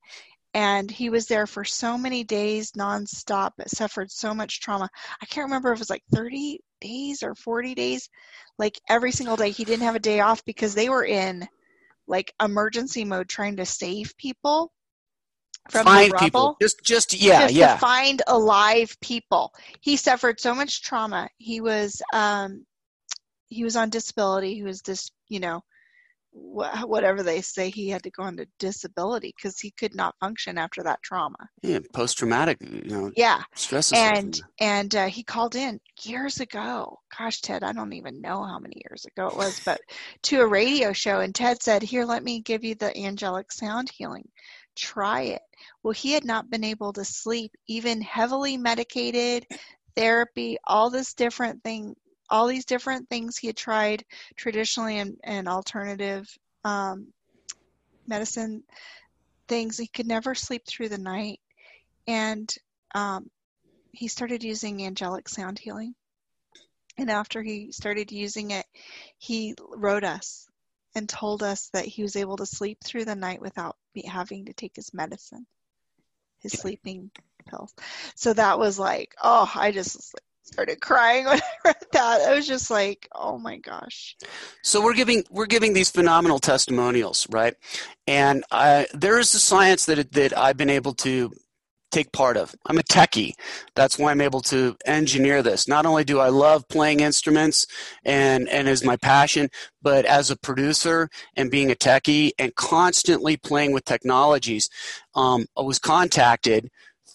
and 0.54 0.90
he 0.90 1.10
was 1.10 1.26
there 1.26 1.46
for 1.46 1.64
so 1.64 1.96
many 1.96 2.24
days 2.24 2.72
nonstop 2.72 3.52
but 3.56 3.70
suffered 3.70 4.10
so 4.10 4.34
much 4.34 4.60
trauma. 4.60 4.88
I 5.22 5.26
can't 5.26 5.44
remember 5.44 5.72
if 5.72 5.76
it 5.76 5.80
was 5.80 5.90
like 5.90 6.02
30 6.12 6.60
days 6.80 7.22
or 7.22 7.34
40 7.34 7.74
days. 7.74 8.08
Like 8.58 8.78
every 8.88 9.12
single 9.12 9.36
day 9.36 9.50
he 9.50 9.64
didn't 9.64 9.84
have 9.84 9.94
a 9.94 10.00
day 10.00 10.20
off 10.20 10.44
because 10.44 10.74
they 10.74 10.88
were 10.88 11.04
in 11.04 11.46
like 12.06 12.34
emergency 12.42 13.04
mode 13.04 13.28
trying 13.28 13.56
to 13.56 13.66
save 13.66 14.16
people 14.16 14.72
from 15.68 15.84
find 15.84 16.12
the 16.12 16.16
people 16.16 16.56
just 16.60 16.82
just 16.82 17.12
yeah 17.12 17.42
just 17.42 17.54
yeah. 17.54 17.74
to 17.74 17.78
find 17.78 18.22
alive 18.26 18.96
people. 19.00 19.52
He 19.80 19.96
suffered 19.96 20.40
so 20.40 20.54
much 20.54 20.82
trauma. 20.82 21.28
He 21.38 21.60
was 21.60 22.02
um 22.12 22.64
he 23.46 23.62
was 23.62 23.76
on 23.76 23.90
disability. 23.90 24.54
He 24.54 24.62
was 24.62 24.82
this 24.82 25.10
you 25.28 25.38
know 25.38 25.62
wh- 26.32 26.88
whatever 26.88 27.22
they 27.22 27.40
say 27.40 27.70
he 27.70 27.88
had 27.88 28.02
to 28.02 28.10
go 28.10 28.26
into 28.26 28.46
disability 28.58 29.34
because 29.36 29.58
he 29.58 29.70
could 29.70 29.94
not 29.94 30.14
function 30.20 30.58
after 30.58 30.82
that 30.82 31.02
trauma. 31.02 31.48
Yeah 31.62 31.78
post-traumatic 31.92 32.58
you 32.60 32.90
know 32.90 33.10
yeah 33.16 33.42
stress 33.54 33.92
and 33.92 34.40
and 34.60 34.94
uh, 34.94 35.06
he 35.06 35.22
called 35.22 35.54
in 35.56 35.80
years 36.02 36.40
ago. 36.40 36.98
Gosh 37.18 37.40
ted 37.40 37.64
i 37.64 37.72
don't 37.72 37.92
even 37.92 38.20
know 38.20 38.42
how 38.44 38.58
many 38.58 38.82
years 38.88 39.04
ago 39.04 39.28
it 39.28 39.36
was 39.36 39.60
but 39.64 39.80
to 40.22 40.40
a 40.40 40.46
radio 40.46 40.92
show 40.92 41.20
and 41.20 41.34
ted 41.34 41.62
said 41.62 41.82
here 41.82 42.04
let 42.04 42.22
me 42.22 42.40
give 42.40 42.64
you 42.64 42.74
the 42.74 42.96
angelic 42.96 43.52
sound 43.52 43.90
healing. 43.90 44.28
Try 44.76 45.22
it. 45.22 45.42
Well, 45.82 45.92
he 45.92 46.12
had 46.12 46.24
not 46.24 46.48
been 46.48 46.64
able 46.64 46.92
to 46.94 47.04
sleep, 47.04 47.52
even 47.68 48.00
heavily 48.00 48.56
medicated, 48.56 49.46
therapy, 49.96 50.56
all 50.64 50.90
this 50.90 51.14
different 51.14 51.62
thing, 51.62 51.94
all 52.30 52.46
these 52.46 52.64
different 52.64 53.08
things 53.08 53.36
he 53.36 53.48
had 53.48 53.56
tried 53.56 54.04
traditionally 54.36 54.98
and, 54.98 55.16
and 55.24 55.48
alternative 55.48 56.28
um, 56.64 57.08
medicine 58.06 58.62
things. 59.48 59.76
He 59.76 59.86
could 59.86 60.06
never 60.06 60.34
sleep 60.34 60.62
through 60.66 60.90
the 60.90 60.98
night. 60.98 61.40
And 62.06 62.52
um, 62.94 63.30
he 63.92 64.08
started 64.08 64.44
using 64.44 64.84
angelic 64.84 65.28
sound 65.28 65.58
healing. 65.58 65.94
And 66.96 67.10
after 67.10 67.42
he 67.42 67.72
started 67.72 68.12
using 68.12 68.50
it, 68.50 68.66
he 69.18 69.54
wrote 69.74 70.04
us 70.04 70.46
and 70.94 71.08
told 71.08 71.42
us 71.42 71.70
that 71.72 71.86
he 71.86 72.02
was 72.02 72.16
able 72.16 72.36
to 72.36 72.46
sleep 72.46 72.78
through 72.84 73.04
the 73.04 73.14
night 73.14 73.40
without 73.40 73.76
having 74.06 74.46
to 74.46 74.52
take 74.52 74.76
his 74.76 74.92
medicine, 74.92 75.46
his 76.40 76.52
sleeping 76.52 77.10
pills. 77.48 77.72
So 78.16 78.32
that 78.32 78.58
was 78.58 78.78
like, 78.78 79.14
oh, 79.22 79.50
I 79.54 79.72
just 79.72 80.14
started 80.42 80.80
crying 80.80 81.24
when 81.26 81.38
I 81.38 81.58
read 81.64 81.76
that. 81.92 82.20
I 82.22 82.34
was 82.34 82.46
just 82.46 82.70
like, 82.70 83.08
oh 83.14 83.38
my 83.38 83.56
gosh. 83.58 84.16
So 84.62 84.82
we're 84.82 84.94
giving 84.94 85.24
we're 85.30 85.46
giving 85.46 85.72
these 85.72 85.90
phenomenal 85.90 86.38
testimonials, 86.38 87.26
right? 87.30 87.54
And 88.06 88.44
I, 88.50 88.86
there 88.92 89.18
is 89.18 89.34
a 89.34 89.40
science 89.40 89.86
that 89.86 90.12
that 90.12 90.36
I've 90.36 90.56
been 90.56 90.70
able 90.70 90.94
to 90.94 91.32
take 91.90 92.12
part 92.12 92.36
of. 92.36 92.54
I'm 92.66 92.78
a 92.78 92.82
techie. 92.82 93.32
That's 93.74 93.98
why 93.98 94.10
I'm 94.10 94.20
able 94.20 94.40
to 94.42 94.76
engineer 94.86 95.42
this. 95.42 95.66
Not 95.68 95.86
only 95.86 96.04
do 96.04 96.20
I 96.20 96.28
love 96.28 96.68
playing 96.68 97.00
instruments 97.00 97.66
and, 98.04 98.48
and 98.48 98.68
is 98.68 98.84
my 98.84 98.96
passion, 98.96 99.48
but 99.82 100.04
as 100.04 100.30
a 100.30 100.36
producer 100.36 101.08
and 101.36 101.50
being 101.50 101.70
a 101.70 101.74
techie 101.74 102.30
and 102.38 102.54
constantly 102.54 103.36
playing 103.36 103.72
with 103.72 103.84
technologies, 103.84 104.68
um, 105.14 105.46
I 105.56 105.62
was 105.62 105.78
contacted 105.78 106.70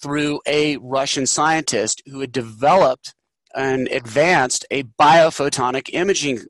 through 0.06 0.39
a 0.45 0.78
Russian 0.78 1.26
scientist 1.26 2.03
who 2.06 2.20
had 2.20 2.32
developed 2.32 3.16
and 3.56 3.88
advanced 3.88 4.64
a 4.70 4.84
biophotonic 4.84 5.89
imaging 5.93 6.41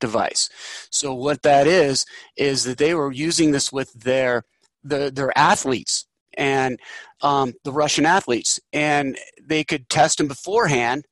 device. 0.00 0.48
So 0.90 1.12
what 1.12 1.42
that 1.42 1.66
is 1.66 2.06
is 2.38 2.64
that 2.64 2.78
they 2.78 2.94
were 2.94 3.12
using 3.12 3.50
this 3.50 3.70
with 3.70 3.92
their 3.92 4.44
the, 4.82 5.12
their 5.14 5.36
athletes 5.36 6.06
and 6.38 6.80
um, 7.20 7.52
the 7.64 7.72
Russian 7.72 8.06
athletes, 8.06 8.58
and 8.72 9.18
they 9.40 9.62
could 9.62 9.90
test 9.90 10.16
them 10.16 10.26
beforehand. 10.26 11.04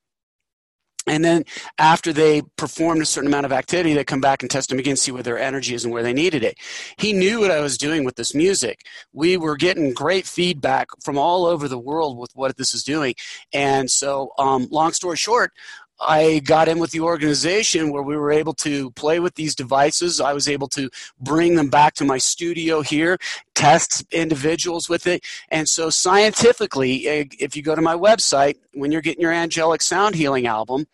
And 1.10 1.24
then 1.24 1.44
after 1.76 2.12
they 2.12 2.42
performed 2.56 3.02
a 3.02 3.04
certain 3.04 3.26
amount 3.26 3.44
of 3.44 3.50
activity, 3.50 3.94
they 3.94 4.04
come 4.04 4.20
back 4.20 4.42
and 4.42 4.50
test 4.50 4.68
them 4.68 4.78
again, 4.78 4.94
see 4.94 5.10
where 5.10 5.24
their 5.24 5.40
energy 5.40 5.74
is 5.74 5.84
and 5.84 5.92
where 5.92 6.04
they 6.04 6.12
needed 6.12 6.44
it. 6.44 6.56
He 6.98 7.12
knew 7.12 7.40
what 7.40 7.50
I 7.50 7.58
was 7.58 7.76
doing 7.76 8.04
with 8.04 8.14
this 8.14 8.32
music. 8.32 8.86
We 9.12 9.36
were 9.36 9.56
getting 9.56 9.92
great 9.92 10.24
feedback 10.24 10.86
from 11.02 11.18
all 11.18 11.46
over 11.46 11.66
the 11.66 11.80
world 11.80 12.16
with 12.16 12.30
what 12.36 12.56
this 12.56 12.74
is 12.74 12.84
doing. 12.84 13.16
And 13.52 13.90
so, 13.90 14.30
um, 14.38 14.68
long 14.70 14.92
story 14.92 15.16
short, 15.16 15.52
I 16.00 16.40
got 16.40 16.68
in 16.68 16.78
with 16.78 16.92
the 16.92 17.00
organization 17.00 17.92
where 17.92 18.02
we 18.02 18.16
were 18.16 18.32
able 18.32 18.54
to 18.54 18.90
play 18.92 19.20
with 19.20 19.34
these 19.34 19.54
devices. 19.54 20.20
I 20.20 20.32
was 20.32 20.48
able 20.48 20.68
to 20.68 20.88
bring 21.20 21.56
them 21.56 21.68
back 21.68 21.94
to 21.94 22.04
my 22.04 22.18
studio 22.18 22.80
here, 22.80 23.18
test 23.54 24.04
individuals 24.10 24.88
with 24.88 25.06
it. 25.06 25.24
And 25.50 25.68
so, 25.68 25.90
scientifically, 25.90 27.06
eh, 27.06 27.24
if 27.38 27.56
you 27.56 27.62
go 27.62 27.74
to 27.74 27.82
my 27.82 27.94
website, 27.94 28.56
when 28.72 28.92
you're 28.92 29.02
getting 29.02 29.22
your 29.22 29.32
angelic 29.32 29.82
sound 29.82 30.14
healing 30.14 30.46
album, 30.46 30.86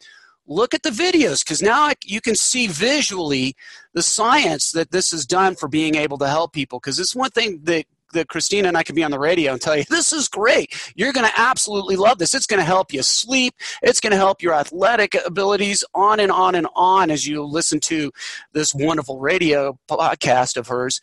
look 0.47 0.75
at 0.75 0.83
the 0.83 0.91
videos 0.91 1.45
because 1.45 1.63
now 1.63 1.91
you 2.05 2.21
can 2.21 2.35
see 2.35 2.67
visually 2.67 3.55
the 3.95 4.03
science 4.03 4.73
that 4.73 4.91
this 4.91 5.11
has 5.11 5.27
done 5.27 5.55
for 5.57 5.69
being 5.69 5.95
able 5.95 6.19
to 6.19 6.29
help 6.29 6.53
people. 6.53 6.79
Because 6.79 6.99
it's 6.99 7.15
one 7.15 7.31
thing 7.31 7.61
that 7.65 7.87
that 8.13 8.29
Christina 8.29 8.69
and 8.69 8.77
I 8.77 8.83
can 8.83 8.95
be 8.95 9.05
on 9.05 9.11
the 9.11 9.19
radio 9.19 9.53
and 9.53 9.61
tell 9.61 9.77
you, 9.77 9.85
this 9.91 10.13
is 10.13 10.29
great. 10.29 10.93
You're 10.95 11.13
going 11.13 11.27
to 11.27 11.41
absolutely 11.41 11.97
love 11.97 12.19
this. 12.19 12.35
It's 12.35 12.47
going 12.47 12.61
to 12.61 12.65
help 12.65 12.93
you 12.93 13.03
sleep. 13.03 13.55
It's 13.83 14.01
going 14.01 14.13
to 14.13 14.17
help 14.17 14.43
your 14.43 14.55
athletic 14.55 15.17
abilities 15.27 15.85
on 15.95 16.21
and 16.21 16.33
on 16.33 16.55
and 16.55 16.67
on 16.75 17.11
as 17.11 17.27
you 17.27 17.45
listen 17.45 17.81
to 17.81 18.13
this 18.53 18.75
wonderful 18.75 19.19
radio 19.19 19.79
podcast 19.89 20.57
of 20.57 20.69
hers. 20.69 21.01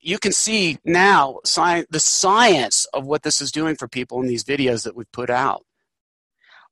You 0.00 0.18
can 0.18 0.32
see 0.32 0.78
now 0.84 1.40
science, 1.44 1.86
the 1.90 2.00
science 2.00 2.86
of 2.94 3.06
what 3.06 3.22
this 3.22 3.40
is 3.40 3.52
doing 3.52 3.76
for 3.76 3.86
people 3.86 4.20
in 4.20 4.26
these 4.26 4.44
videos 4.44 4.84
that 4.84 4.96
we've 4.96 5.12
put 5.12 5.28
out. 5.28 5.64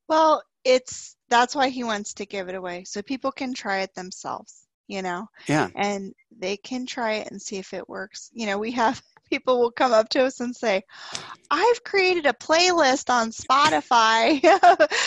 Well, 0.07 0.41
it's 0.63 1.15
that's 1.29 1.55
why 1.55 1.69
he 1.69 1.83
wants 1.83 2.13
to 2.15 2.25
give 2.25 2.49
it 2.49 2.55
away 2.55 2.83
so 2.83 3.01
people 3.01 3.31
can 3.31 3.53
try 3.53 3.81
it 3.81 3.93
themselves 3.93 4.65
you 4.87 5.01
know 5.01 5.27
yeah 5.47 5.69
and 5.75 6.13
they 6.37 6.57
can 6.57 6.85
try 6.85 7.13
it 7.13 7.31
and 7.31 7.41
see 7.41 7.57
if 7.57 7.73
it 7.73 7.87
works 7.87 8.29
you 8.33 8.45
know 8.45 8.57
we 8.57 8.71
have 8.71 9.01
people 9.29 9.59
will 9.59 9.71
come 9.71 9.93
up 9.93 10.09
to 10.09 10.23
us 10.23 10.39
and 10.39 10.55
say, 10.55 10.83
I've 11.51 11.83
created 11.83 12.25
a 12.25 12.33
playlist 12.33 13.09
on 13.09 13.31
Spotify. 13.31 14.43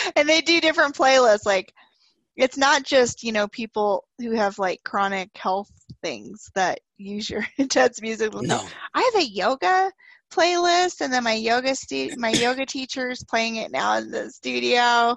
and 0.15 0.27
they 0.27 0.41
do 0.41 0.61
different 0.61 0.95
playlists. 0.95 1.45
Like, 1.45 1.73
it's 2.35 2.57
not 2.57 2.83
just, 2.83 3.23
you 3.23 3.31
know, 3.31 3.47
people 3.47 4.05
who 4.19 4.31
have 4.31 4.57
like 4.59 4.83
chronic 4.83 5.29
health 5.37 5.69
things 6.01 6.49
that 6.55 6.79
use 6.97 7.29
your 7.29 7.45
intense 7.57 8.01
music. 8.01 8.33
No. 8.33 8.61
I 8.93 9.11
have 9.13 9.23
a 9.23 9.27
yoga 9.27 9.91
playlist, 10.31 11.01
and 11.01 11.13
then 11.13 11.23
my 11.23 11.33
yoga 11.33 11.75
stu- 11.75 12.15
my 12.17 12.29
yoga 12.29 12.65
teacher's 12.65 13.23
playing 13.23 13.57
it 13.57 13.71
now 13.71 13.97
in 13.97 14.09
the 14.09 14.29
studio. 14.31 15.15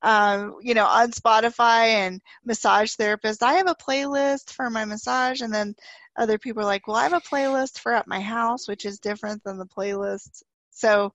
Um, 0.00 0.56
you 0.60 0.74
know, 0.74 0.86
on 0.86 1.10
Spotify 1.10 1.86
and 1.86 2.20
massage 2.44 2.94
therapist. 2.94 3.42
I 3.42 3.54
have 3.54 3.66
a 3.66 3.74
playlist 3.74 4.50
for 4.50 4.70
my 4.70 4.84
massage, 4.84 5.40
and 5.40 5.52
then 5.52 5.74
other 6.18 6.38
people 6.38 6.62
are 6.62 6.66
like, 6.66 6.86
"Well, 6.86 6.96
I 6.96 7.04
have 7.04 7.12
a 7.12 7.20
playlist 7.20 7.78
for 7.78 7.92
at 7.92 8.06
my 8.06 8.20
house, 8.20 8.68
which 8.68 8.84
is 8.84 8.98
different 8.98 9.42
than 9.44 9.58
the 9.58 9.66
playlist." 9.66 10.42
So, 10.70 11.14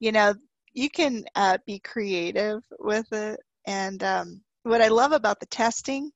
you 0.00 0.12
know, 0.12 0.34
you 0.72 0.90
can 0.90 1.24
uh, 1.34 1.58
be 1.66 1.78
creative 1.78 2.62
with 2.78 3.12
it. 3.12 3.40
And 3.66 4.02
um, 4.02 4.42
what 4.62 4.82
I 4.82 4.88
love 4.88 5.12
about 5.12 5.40
the 5.40 5.46
testing 5.46 6.10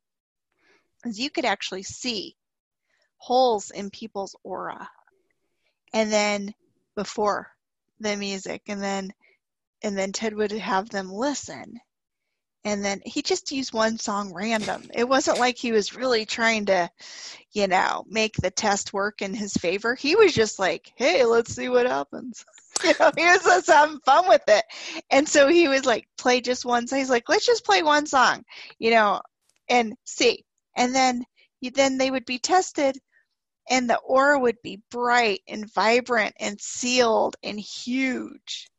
is 1.05 1.19
you 1.19 1.31
could 1.31 1.45
actually 1.45 1.83
see 1.83 2.37
holes 3.19 3.71
in 3.71 3.91
people's 3.91 4.37
aura, 4.43 4.89
and 5.93 6.11
then 6.13 6.55
before 6.97 7.49
the 8.01 8.17
music, 8.17 8.63
and 8.69 8.83
then 8.83 9.13
and 9.83 9.97
then 9.97 10.13
Ted 10.13 10.35
would 10.35 10.53
have 10.53 10.89
them 10.89 11.13
listen 11.13 11.81
and 12.65 12.85
then 12.85 13.01
he 13.05 13.23
just 13.23 13.51
used 13.51 13.73
one 13.73 13.99
song 13.99 14.33
random. 14.33 14.89
It 14.95 15.09
wasn't 15.09 15.39
like 15.39 15.59
he 15.59 15.73
was 15.73 15.95
really 15.95 16.25
trying 16.25 16.67
to, 16.67 16.91
you 17.53 17.67
know, 17.67 18.05
make 18.09 18.37
the 18.37 18.51
test 18.51 18.93
work 18.93 19.21
in 19.21 19.35
his 19.35 19.53
favor. 19.55 19.95
He 19.95 20.15
was 20.15 20.33
just 20.33 20.59
like, 20.59 20.93
"Hey, 20.97 21.25
let's 21.25 21.55
see 21.55 21.69
what 21.69 21.87
happens." 21.87 22.45
You 22.83 22.95
know, 22.99 23.13
he 23.17 23.25
was 23.25 23.45
just 23.45 23.69
having 23.69 24.01
fun 24.01 24.29
with 24.29 24.43
it, 24.49 24.65
and 25.11 25.29
so 25.29 25.47
he 25.47 25.69
was 25.69 25.85
like, 25.85 26.09
"Play 26.19 26.41
just 26.41 26.65
one 26.65 26.89
song." 26.89 26.99
He's 26.99 27.11
like, 27.11 27.29
"Let's 27.29 27.47
just 27.47 27.65
play 27.67 27.83
one 27.83 28.07
song," 28.07 28.45
you 28.79 28.91
know, 28.91 29.21
and 29.69 29.95
see. 30.05 30.45
And 30.75 30.95
then, 30.95 31.25
then 31.75 31.99
they 31.99 32.11
would 32.11 32.25
be 32.25 32.39
tested, 32.39 32.99
and 33.71 33.89
the 33.89 33.99
aura 33.99 34.39
would 34.39 34.57
be 34.63 34.83
bright 34.91 35.43
and 35.47 35.73
vibrant 35.73 36.35
and 36.41 36.61
sealed 36.61 37.37
and 37.45 37.61
huge 37.61 38.72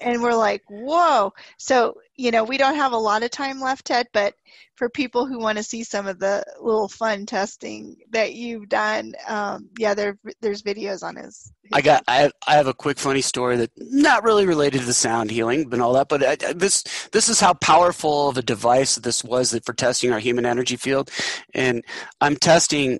and 0.00 0.22
we're 0.22 0.34
like, 0.34 0.62
whoa. 0.68 1.32
So, 1.58 1.96
you 2.16 2.30
know, 2.30 2.44
we 2.44 2.58
don't 2.58 2.76
have 2.76 2.92
a 2.92 2.98
lot 2.98 3.22
of 3.22 3.30
time 3.30 3.60
left, 3.60 3.86
Ted, 3.86 4.06
but 4.12 4.34
for 4.74 4.88
people 4.88 5.26
who 5.26 5.38
want 5.38 5.58
to 5.58 5.64
see 5.64 5.84
some 5.84 6.06
of 6.06 6.18
the 6.18 6.44
little 6.60 6.88
fun 6.88 7.26
testing 7.26 7.96
that 8.10 8.34
you've 8.34 8.68
done, 8.68 9.12
um, 9.28 9.68
yeah, 9.78 9.94
there 9.94 10.18
there's 10.40 10.62
videos 10.62 11.02
on 11.02 11.16
his. 11.16 11.52
his 11.62 11.72
I 11.72 11.80
got. 11.80 12.02
I 12.08 12.16
have, 12.16 12.32
I 12.46 12.54
have 12.54 12.66
a 12.66 12.74
quick 12.74 12.98
funny 12.98 13.20
story 13.20 13.56
that 13.58 13.70
not 13.76 14.24
really 14.24 14.46
related 14.46 14.80
to 14.80 14.86
the 14.86 14.92
sound 14.92 15.30
healing 15.30 15.72
and 15.72 15.82
all 15.82 15.92
that, 15.92 16.08
but 16.08 16.24
I, 16.24 16.52
this 16.52 16.82
this 17.12 17.28
is 17.28 17.38
how 17.38 17.54
powerful 17.54 18.28
of 18.28 18.38
a 18.38 18.42
device 18.42 18.96
this 18.96 19.22
was 19.22 19.58
for 19.64 19.72
testing 19.72 20.12
our 20.12 20.18
human 20.18 20.46
energy 20.46 20.76
field, 20.76 21.10
and 21.54 21.84
I'm 22.20 22.36
testing 22.36 22.98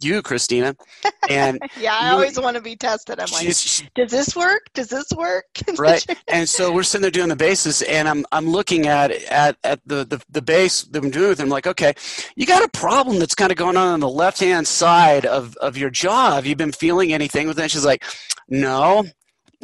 you, 0.00 0.22
Christina. 0.22 0.76
And 1.28 1.60
yeah, 1.80 1.96
I 1.98 2.10
always 2.10 2.38
want 2.38 2.56
to 2.56 2.62
be 2.62 2.76
tested. 2.76 3.20
I'm 3.20 3.30
like, 3.32 3.46
does 3.46 4.10
this 4.10 4.36
work? 4.36 4.62
Does 4.74 4.88
this 4.88 5.06
work? 5.16 5.46
right. 5.78 6.04
And 6.28 6.48
so 6.48 6.72
we're 6.72 6.82
sitting 6.82 7.02
there 7.02 7.10
doing 7.10 7.28
the 7.28 7.36
bases, 7.36 7.82
and 7.82 8.08
I'm 8.08 8.24
I'm 8.32 8.48
looking 8.48 8.86
at 8.86 9.10
at 9.10 9.56
at 9.64 9.80
the 9.86 10.04
the, 10.04 10.22
the 10.30 10.42
base 10.42 10.82
that 10.82 11.02
I'm 11.02 11.10
doing 11.10 11.30
with 11.30 11.40
him. 11.40 11.48
Like, 11.48 11.66
okay, 11.66 11.94
you 12.36 12.46
got 12.46 12.64
a 12.64 12.68
problem 12.68 13.18
that's 13.18 13.34
kind 13.34 13.50
of 13.50 13.58
going 13.58 13.76
on 13.76 13.88
on 13.88 14.00
the 14.00 14.08
left 14.08 14.40
hand 14.40 14.66
side 14.66 15.26
of 15.26 15.56
of 15.56 15.76
your 15.76 15.90
jaw. 15.90 16.34
Have 16.34 16.46
you 16.46 16.56
been 16.56 16.72
feeling 16.72 17.12
anything 17.12 17.48
with 17.48 17.58
it? 17.58 17.70
she's 17.70 17.84
like, 17.84 18.04
no, 18.48 19.04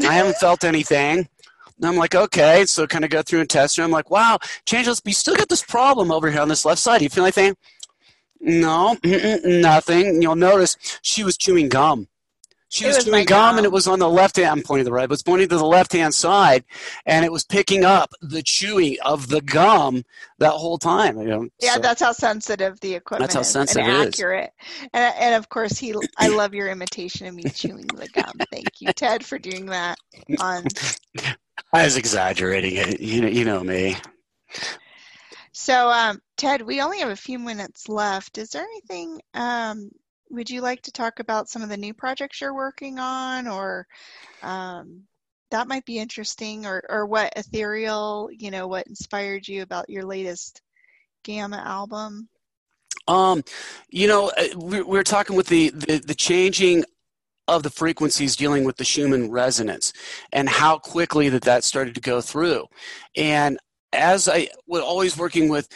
I 0.00 0.12
haven't 0.12 0.36
felt 0.36 0.64
anything. 0.64 1.28
And 1.76 1.86
I'm 1.86 1.96
like, 1.96 2.14
okay. 2.14 2.64
So 2.66 2.86
kind 2.86 3.04
of 3.04 3.10
go 3.10 3.22
through 3.22 3.40
and 3.40 3.50
test 3.50 3.76
her. 3.76 3.82
I'm 3.82 3.90
like, 3.90 4.10
wow, 4.10 4.38
Changeless, 4.66 5.00
but 5.00 5.10
you 5.10 5.14
still 5.14 5.36
got 5.36 5.48
this 5.48 5.62
problem 5.62 6.10
over 6.10 6.30
here 6.30 6.40
on 6.40 6.48
this 6.48 6.64
left 6.64 6.80
side. 6.80 6.98
Do 6.98 7.04
you 7.04 7.10
feel 7.10 7.24
anything? 7.24 7.56
No, 8.44 8.96
nothing. 9.44 10.20
You'll 10.20 10.36
notice 10.36 10.76
she 11.02 11.24
was 11.24 11.36
chewing 11.36 11.68
gum. 11.70 12.08
She 12.68 12.86
was, 12.86 12.96
was 12.96 13.04
chewing 13.04 13.24
gum, 13.24 13.56
and 13.56 13.64
it 13.64 13.70
was 13.70 13.86
on 13.86 14.00
the 14.00 14.08
left 14.08 14.36
hand. 14.36 14.48
I'm 14.48 14.62
pointing 14.62 14.84
to 14.84 14.90
the 14.90 14.92
right, 14.92 15.08
but 15.08 15.14
it's 15.14 15.22
pointing 15.22 15.48
to 15.48 15.56
the 15.56 15.64
left 15.64 15.92
hand 15.92 16.12
side, 16.12 16.64
and 17.06 17.24
it 17.24 17.30
was 17.30 17.44
picking 17.44 17.84
up 17.84 18.10
the 18.20 18.42
chewing 18.42 18.96
of 19.04 19.28
the 19.28 19.40
gum 19.40 20.04
that 20.40 20.50
whole 20.50 20.76
time. 20.76 21.16
You 21.18 21.26
know, 21.26 21.48
yeah, 21.62 21.74
so. 21.74 21.80
that's 21.80 22.02
how 22.02 22.12
sensitive 22.12 22.80
the 22.80 22.94
equipment. 22.94 23.30
Is. 23.30 23.34
That's 23.34 23.46
how 23.46 23.60
sensitive 23.60 23.86
and 23.86 24.02
it 24.02 24.08
accurate. 24.08 24.50
Is. 24.60 24.88
And 24.92 25.14
and 25.20 25.34
of 25.36 25.48
course, 25.48 25.78
he. 25.78 25.94
I 26.18 26.28
love 26.28 26.52
your 26.52 26.68
imitation 26.68 27.28
of 27.28 27.34
me 27.34 27.44
chewing 27.44 27.86
the 27.86 28.08
gum. 28.12 28.32
Thank 28.50 28.80
you, 28.80 28.92
Ted, 28.92 29.24
for 29.24 29.38
doing 29.38 29.66
that. 29.66 29.96
On. 30.40 30.64
I 31.72 31.84
was 31.84 31.96
exaggerating 31.96 32.74
it. 32.74 33.00
You 33.00 33.22
know, 33.22 33.28
you 33.28 33.44
know 33.44 33.62
me. 33.62 33.96
So, 35.64 35.88
um, 35.88 36.20
Ted, 36.36 36.60
we 36.60 36.82
only 36.82 36.98
have 36.98 37.08
a 37.08 37.16
few 37.16 37.38
minutes 37.38 37.88
left. 37.88 38.36
Is 38.36 38.50
there 38.50 38.64
anything, 38.64 39.22
um, 39.32 39.88
would 40.28 40.50
you 40.50 40.60
like 40.60 40.82
to 40.82 40.92
talk 40.92 41.20
about 41.20 41.48
some 41.48 41.62
of 41.62 41.70
the 41.70 41.76
new 41.78 41.94
projects 41.94 42.42
you're 42.42 42.54
working 42.54 42.98
on 42.98 43.48
or 43.48 43.86
um, 44.42 45.04
that 45.50 45.66
might 45.66 45.86
be 45.86 45.98
interesting 45.98 46.66
or, 46.66 46.82
or 46.90 47.06
what 47.06 47.32
ethereal, 47.34 48.28
you 48.30 48.50
know, 48.50 48.66
what 48.66 48.86
inspired 48.88 49.48
you 49.48 49.62
about 49.62 49.88
your 49.88 50.04
latest 50.04 50.60
Gamma 51.22 51.62
album? 51.64 52.28
Um, 53.08 53.42
you 53.88 54.06
know, 54.06 54.30
uh, 54.36 54.58
we, 54.58 54.82
we 54.82 54.98
were 54.98 55.02
talking 55.02 55.34
with 55.34 55.46
the, 55.46 55.70
the, 55.70 55.96
the 55.96 56.14
changing 56.14 56.84
of 57.48 57.62
the 57.62 57.70
frequencies 57.70 58.36
dealing 58.36 58.64
with 58.64 58.76
the 58.76 58.84
Schumann 58.84 59.30
resonance 59.30 59.94
and 60.30 60.46
how 60.46 60.76
quickly 60.76 61.30
that 61.30 61.42
that 61.42 61.64
started 61.64 61.94
to 61.94 62.02
go 62.02 62.20
through. 62.20 62.66
And 63.16 63.58
as 63.94 64.28
I 64.28 64.48
was 64.66 64.82
always 64.82 65.16
working 65.16 65.48
with 65.48 65.68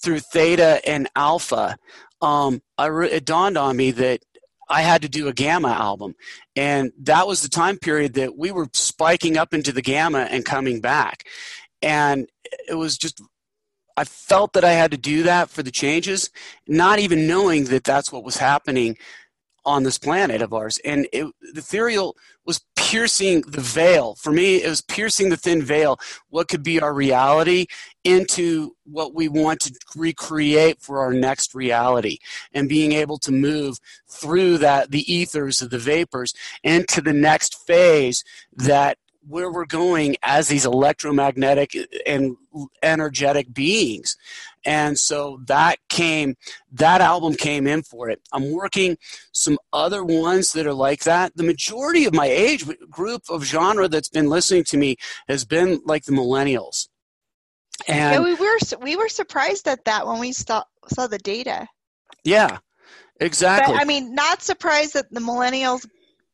through 0.00 0.20
theta 0.20 0.80
and 0.86 1.08
alpha, 1.14 1.76
um, 2.20 2.62
re- 2.80 3.10
it 3.10 3.24
dawned 3.24 3.58
on 3.58 3.76
me 3.76 3.90
that 3.92 4.22
I 4.68 4.82
had 4.82 5.02
to 5.02 5.08
do 5.08 5.28
a 5.28 5.32
gamma 5.32 5.68
album. 5.68 6.14
And 6.56 6.92
that 7.00 7.26
was 7.26 7.42
the 7.42 7.48
time 7.48 7.76
period 7.78 8.14
that 8.14 8.36
we 8.36 8.50
were 8.50 8.68
spiking 8.72 9.36
up 9.36 9.52
into 9.52 9.72
the 9.72 9.82
gamma 9.82 10.20
and 10.30 10.44
coming 10.44 10.80
back. 10.80 11.26
And 11.82 12.28
it 12.68 12.74
was 12.74 12.96
just, 12.96 13.20
I 13.96 14.04
felt 14.04 14.54
that 14.54 14.64
I 14.64 14.72
had 14.72 14.90
to 14.92 14.96
do 14.96 15.24
that 15.24 15.50
for 15.50 15.62
the 15.62 15.70
changes, 15.70 16.30
not 16.66 16.98
even 16.98 17.26
knowing 17.26 17.64
that 17.64 17.84
that's 17.84 18.10
what 18.10 18.24
was 18.24 18.38
happening 18.38 18.96
on 19.64 19.82
this 19.82 19.98
planet 19.98 20.42
of 20.42 20.52
ours. 20.54 20.80
And 20.84 21.06
it, 21.12 21.26
the 21.52 21.60
ethereal 21.60 22.16
was 22.46 22.60
piercing 22.92 23.40
the 23.48 23.60
veil. 23.62 24.14
For 24.16 24.30
me, 24.30 24.62
it 24.62 24.68
was 24.68 24.82
piercing 24.82 25.30
the 25.30 25.36
thin 25.38 25.62
veil, 25.62 25.98
what 26.28 26.48
could 26.48 26.62
be 26.62 26.78
our 26.78 26.92
reality, 26.92 27.64
into 28.04 28.76
what 28.84 29.14
we 29.14 29.28
want 29.28 29.60
to 29.60 29.72
recreate 29.96 30.78
for 30.78 31.00
our 31.00 31.14
next 31.14 31.54
reality. 31.54 32.18
And 32.52 32.68
being 32.68 32.92
able 32.92 33.16
to 33.20 33.32
move 33.32 33.78
through 34.08 34.58
that, 34.58 34.90
the 34.90 35.10
ethers 35.10 35.62
of 35.62 35.70
the 35.70 35.78
vapors, 35.78 36.34
into 36.62 37.00
the 37.00 37.14
next 37.14 37.66
phase 37.66 38.24
that 38.54 38.98
where 39.26 39.50
we're 39.50 39.66
going 39.66 40.16
as 40.22 40.48
these 40.48 40.66
electromagnetic 40.66 41.76
and 42.06 42.36
energetic 42.82 43.52
beings. 43.52 44.16
And 44.64 44.98
so 44.98 45.40
that 45.46 45.78
came, 45.88 46.36
that 46.72 47.00
album 47.00 47.34
came 47.34 47.66
in 47.66 47.82
for 47.82 48.10
it. 48.10 48.20
I'm 48.32 48.52
working 48.52 48.96
some 49.32 49.58
other 49.72 50.04
ones 50.04 50.52
that 50.52 50.66
are 50.66 50.74
like 50.74 51.04
that. 51.04 51.36
The 51.36 51.42
majority 51.42 52.04
of 52.04 52.14
my 52.14 52.26
age 52.26 52.64
group 52.90 53.22
of 53.28 53.44
genre 53.44 53.88
that's 53.88 54.08
been 54.08 54.28
listening 54.28 54.64
to 54.64 54.76
me 54.76 54.96
has 55.28 55.44
been 55.44 55.80
like 55.84 56.04
the 56.04 56.12
millennials. 56.12 56.88
And 57.88 58.14
yeah, 58.14 58.20
we 58.20 58.34
were 58.34 58.58
we 58.80 58.96
were 58.96 59.08
surprised 59.08 59.66
at 59.66 59.84
that 59.86 60.06
when 60.06 60.20
we 60.20 60.32
saw 60.32 60.62
saw 60.88 61.08
the 61.08 61.18
data. 61.18 61.66
Yeah, 62.22 62.58
exactly. 63.18 63.74
But, 63.74 63.80
I 63.80 63.84
mean, 63.84 64.14
not 64.14 64.42
surprised 64.42 64.94
that 64.94 65.10
the 65.10 65.20
millennials 65.20 65.88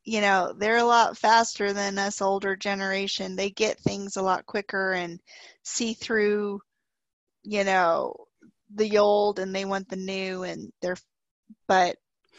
you 0.08 0.22
know 0.22 0.54
they're 0.56 0.78
a 0.78 0.84
lot 0.84 1.18
faster 1.18 1.74
than 1.74 1.98
us 1.98 2.22
older 2.22 2.56
generation. 2.56 3.36
They 3.36 3.50
get 3.50 3.78
things 3.78 4.16
a 4.16 4.22
lot 4.22 4.46
quicker 4.46 4.92
and 4.92 5.20
see 5.64 5.92
through 5.92 6.62
you 7.42 7.62
know 7.64 8.14
the 8.74 8.98
old 8.98 9.38
and 9.38 9.54
they 9.54 9.66
want 9.66 9.90
the 9.90 9.96
new 9.96 10.44
and 10.44 10.72
they're 10.80 10.96
but 11.66 11.96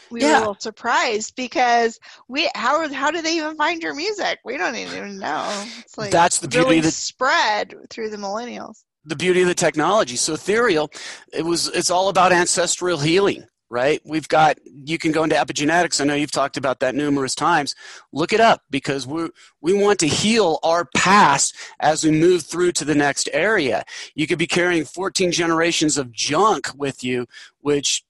we 0.10 0.22
yeah. 0.22 0.30
were 0.30 0.36
a 0.36 0.40
little 0.40 0.58
surprised 0.60 1.36
because 1.36 2.00
we 2.28 2.50
how 2.56 2.92
how 2.92 3.12
do 3.12 3.22
they 3.22 3.38
even 3.38 3.56
find 3.56 3.84
your 3.84 3.94
music? 3.94 4.40
We 4.44 4.58
don't 4.58 4.76
even 4.76 5.20
know. 5.20 5.66
It's 5.80 5.96
like 5.96 6.10
that's 6.10 6.40
the 6.40 6.48
beauty 6.48 6.66
really 6.66 6.80
the 6.82 6.92
spread 6.92 7.76
through 7.92 8.10
the 8.10 8.18
millennials. 8.18 8.84
The 9.06 9.16
beauty 9.16 9.44
of 9.44 9.48
the 9.48 9.54
technology. 9.54 10.16
So 10.16 10.34
ethereal 10.34 10.90
it 11.32 11.46
was 11.46 11.68
it's 11.68 11.92
all 11.92 12.10
about 12.10 12.32
ancestral 12.32 12.98
healing 12.98 13.46
right? 13.70 14.02
We've 14.04 14.28
got, 14.28 14.58
you 14.66 14.98
can 14.98 15.12
go 15.12 15.24
into 15.24 15.36
epigenetics. 15.36 16.02
I 16.02 16.06
know 16.06 16.16
you've 16.16 16.32
talked 16.32 16.58
about 16.58 16.80
that 16.80 16.96
numerous 16.96 17.36
times. 17.36 17.76
Look 18.12 18.34
it 18.34 18.40
up 18.40 18.64
because 18.70 19.06
we 19.06 19.30
we 19.62 19.74
want 19.74 20.00
to 20.00 20.08
heal 20.08 20.60
our 20.64 20.86
past 20.96 21.56
as 21.80 22.04
we 22.04 22.12
move 22.12 22.44
through 22.44 22.72
to 22.74 22.86
the 22.86 22.96
next 22.96 23.30
area. 23.34 23.84
You 24.16 24.26
could 24.28 24.40
be 24.40 24.48
carrying 24.48 24.86
14 24.86 25.32
generations 25.32 25.98
of 25.98 26.12
junk 26.12 26.70
with 26.76 27.04
you, 27.04 27.28
which 27.62 28.04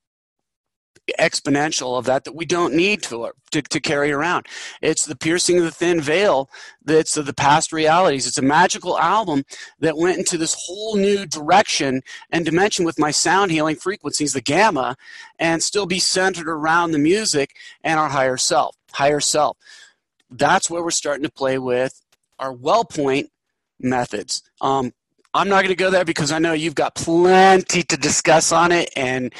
exponential 1.20 1.98
of 1.98 2.06
that 2.06 2.24
that 2.24 2.36
we 2.36 2.46
don't 2.46 2.74
need 2.74 3.02
to, 3.04 3.32
to, 3.52 3.62
to 3.62 3.80
carry 3.80 4.12
around. 4.12 4.48
It's 4.82 5.06
the 5.06 5.16
piercing 5.16 5.58
of 5.58 5.64
the 5.64 5.72
thin 5.72 6.02
veil 6.02 6.50
that's 6.84 7.14
the 7.14 7.34
past 7.34 7.72
realities. 7.72 8.28
It's 8.28 8.38
a 8.38 8.44
magical 8.44 8.98
album 9.00 9.44
that 9.80 9.98
went 9.98 10.18
into 10.18 10.38
this 10.38 10.56
whole 10.66 10.96
new 10.96 11.26
direction 11.26 12.02
and 12.32 12.46
dimension 12.46 12.86
with 12.86 13.00
my 13.00 13.12
sound 13.12 13.52
healing 13.52 13.76
frequencies, 13.76 14.34
the 14.34 14.42
gamma, 14.42 14.98
and 15.38 15.64
still 15.64 15.86
be 15.86 16.00
centered 16.00 16.50
around 16.50 16.92
the 16.92 17.00
music 17.00 17.56
and 17.84 18.00
our 18.00 18.10
higher 18.10 18.38
self. 18.38 18.76
Higher 18.92 19.20
self. 19.20 19.58
That's 20.32 20.70
where 20.70 20.84
we're 20.84 20.92
starting 20.92 21.24
to 21.24 21.32
play 21.32 21.58
with 21.58 22.02
our 22.40 22.54
well 22.54 22.86
point 22.86 23.32
methods. 23.80 24.44
Um, 24.62 24.94
I'm 25.34 25.48
not 25.48 25.58
going 25.58 25.70
to 25.70 25.76
go 25.76 25.92
there 25.92 26.06
because 26.06 26.32
I 26.32 26.40
know 26.40 26.54
you've 26.54 26.76
got 26.76 26.96
plenty 26.96 27.84
to 27.84 27.98
discuss 27.98 28.52
on 28.52 28.72
it, 28.72 28.90
and 28.96 29.34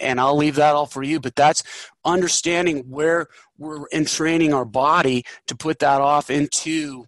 and 0.00 0.20
I'll 0.20 0.36
leave 0.36 0.56
that 0.56 0.74
all 0.74 0.86
for 0.86 1.02
you. 1.02 1.20
But 1.20 1.36
that's 1.36 1.62
understanding 2.04 2.84
where 2.88 3.28
we're 3.58 3.86
entraining 3.92 4.52
our 4.52 4.64
body 4.64 5.24
to 5.46 5.56
put 5.56 5.78
that 5.80 6.00
off 6.00 6.30
into 6.30 7.06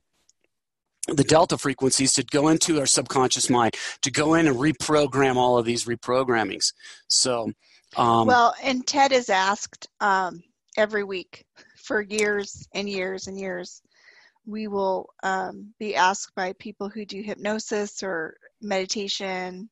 the 1.09 1.24
delta 1.24 1.57
frequencies 1.57 2.12
to 2.14 2.22
go 2.22 2.49
into 2.49 2.78
our 2.78 2.86
subconscious 2.86 3.49
mind 3.49 3.74
to 4.03 4.11
go 4.11 4.34
in 4.34 4.47
and 4.47 4.57
reprogram 4.57 5.36
all 5.36 5.57
of 5.57 5.64
these 5.64 5.86
reprogrammings. 5.86 6.72
So, 7.09 7.53
um, 7.97 8.26
well, 8.26 8.55
and 8.62 8.86
Ted 8.86 9.12
is 9.12 9.30
asked 9.30 9.89
um, 10.01 10.43
every 10.76 11.05
week 11.05 11.45
for 11.76 12.03
years 12.03 12.68
and 12.74 12.89
years 12.89 13.26
and 13.26 13.39
years. 13.39 13.80
We 14.47 14.68
will 14.68 15.11
um, 15.22 15.72
be 15.78 15.97
asked 15.97 16.34
by 16.34 16.53
people 16.55 16.89
who 16.89 17.05
do 17.05 17.22
hypnosis 17.22 18.03
or 18.03 18.36
meditation 18.61 19.68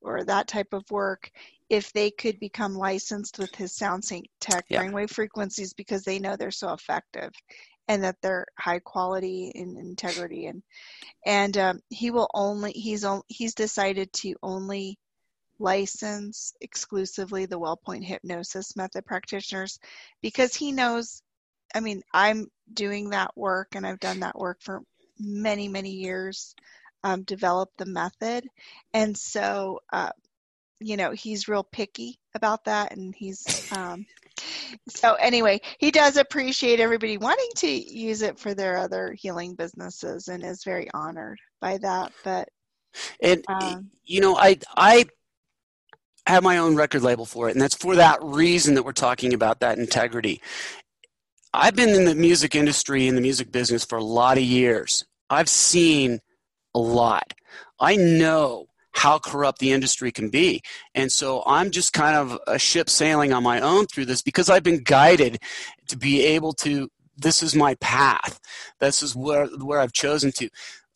or 0.00 0.24
that 0.24 0.48
type 0.48 0.72
of 0.72 0.88
work 0.90 1.30
if 1.72 1.90
they 1.94 2.10
could 2.10 2.38
become 2.38 2.74
licensed 2.74 3.38
with 3.38 3.54
his 3.54 3.74
sound 3.74 4.02
SoundSync 4.02 4.24
Tech 4.40 4.66
yeah. 4.68 4.82
brainwave 4.82 5.08
frequencies 5.08 5.72
because 5.72 6.02
they 6.02 6.18
know 6.18 6.36
they're 6.36 6.50
so 6.50 6.70
effective 6.74 7.32
and 7.88 8.04
that 8.04 8.16
they're 8.20 8.44
high 8.58 8.78
quality 8.78 9.50
and 9.54 9.78
integrity 9.78 10.46
and 10.46 10.62
and 11.24 11.56
um, 11.56 11.80
he 11.88 12.10
will 12.10 12.28
only 12.34 12.72
he's 12.72 13.04
on, 13.04 13.22
he's 13.26 13.54
decided 13.54 14.12
to 14.12 14.34
only 14.42 14.98
license 15.58 16.52
exclusively 16.60 17.46
the 17.46 17.58
WellPoint 17.58 18.04
hypnosis 18.04 18.76
method 18.76 19.06
practitioners 19.06 19.78
because 20.20 20.54
he 20.54 20.72
knows 20.72 21.22
I 21.74 21.80
mean 21.80 22.02
I'm 22.12 22.48
doing 22.70 23.10
that 23.10 23.30
work 23.34 23.68
and 23.74 23.86
I've 23.86 24.00
done 24.00 24.20
that 24.20 24.38
work 24.38 24.58
for 24.60 24.82
many 25.18 25.68
many 25.68 25.92
years 25.92 26.54
um, 27.02 27.22
developed 27.22 27.78
the 27.78 27.86
method 27.86 28.46
and 28.92 29.16
so 29.16 29.80
uh, 29.90 30.10
you 30.82 30.96
know 30.96 31.10
he's 31.10 31.48
real 31.48 31.64
picky 31.64 32.18
about 32.34 32.64
that 32.64 32.96
and 32.96 33.14
he's 33.14 33.70
um, 33.72 34.04
so 34.88 35.14
anyway 35.14 35.60
he 35.78 35.90
does 35.90 36.16
appreciate 36.16 36.80
everybody 36.80 37.16
wanting 37.18 37.50
to 37.56 37.68
use 37.68 38.22
it 38.22 38.38
for 38.38 38.54
their 38.54 38.78
other 38.78 39.14
healing 39.18 39.54
businesses 39.54 40.28
and 40.28 40.44
is 40.44 40.64
very 40.64 40.88
honored 40.94 41.38
by 41.60 41.78
that 41.78 42.12
but 42.24 42.48
and 43.22 43.44
um, 43.48 43.90
you 44.04 44.20
know 44.20 44.36
i 44.36 44.56
i 44.76 45.04
have 46.26 46.42
my 46.42 46.58
own 46.58 46.76
record 46.76 47.02
label 47.02 47.26
for 47.26 47.48
it 47.48 47.52
and 47.52 47.60
that's 47.60 47.74
for 47.74 47.96
that 47.96 48.18
reason 48.22 48.74
that 48.74 48.84
we're 48.84 48.92
talking 48.92 49.34
about 49.34 49.60
that 49.60 49.78
integrity. 49.78 50.40
I've 51.54 51.76
been 51.76 51.90
in 51.90 52.04
the 52.04 52.14
music 52.14 52.54
industry 52.54 53.06
in 53.06 53.14
the 53.14 53.20
music 53.20 53.52
business 53.52 53.84
for 53.84 53.98
a 53.98 54.04
lot 54.04 54.38
of 54.38 54.44
years. 54.44 55.04
I've 55.28 55.48
seen 55.48 56.20
a 56.74 56.78
lot. 56.78 57.34
I 57.78 57.96
know 57.96 58.66
how 58.92 59.18
corrupt 59.18 59.58
the 59.58 59.72
industry 59.72 60.12
can 60.12 60.28
be. 60.28 60.62
And 60.94 61.10
so 61.10 61.42
I'm 61.46 61.70
just 61.70 61.92
kind 61.92 62.16
of 62.16 62.38
a 62.46 62.58
ship 62.58 62.88
sailing 62.88 63.32
on 63.32 63.42
my 63.42 63.60
own 63.60 63.86
through 63.86 64.06
this 64.06 64.22
because 64.22 64.50
I've 64.50 64.62
been 64.62 64.82
guided 64.82 65.38
to 65.88 65.96
be 65.96 66.24
able 66.24 66.52
to 66.54 66.90
this 67.16 67.42
is 67.42 67.54
my 67.54 67.74
path. 67.76 68.40
This 68.80 69.02
is 69.02 69.14
where 69.14 69.46
where 69.46 69.80
I've 69.80 69.92
chosen 69.92 70.32
to. 70.32 70.48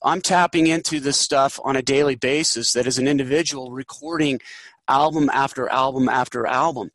I'm 0.03 0.21
tapping 0.21 0.67
into 0.67 1.01
this 1.01 1.17
stuff 1.17 1.59
on 1.65 1.77
a 1.77 1.83
daily 1.83 2.17
basis 2.17 2.73
that 2.73 2.87
as 2.87 2.99
an 2.99 3.09
individual 3.09 3.73
recording 3.73 4.41
album 4.89 5.31
after 5.33 5.69
album 5.69 6.09
after 6.09 6.47
album. 6.47 6.91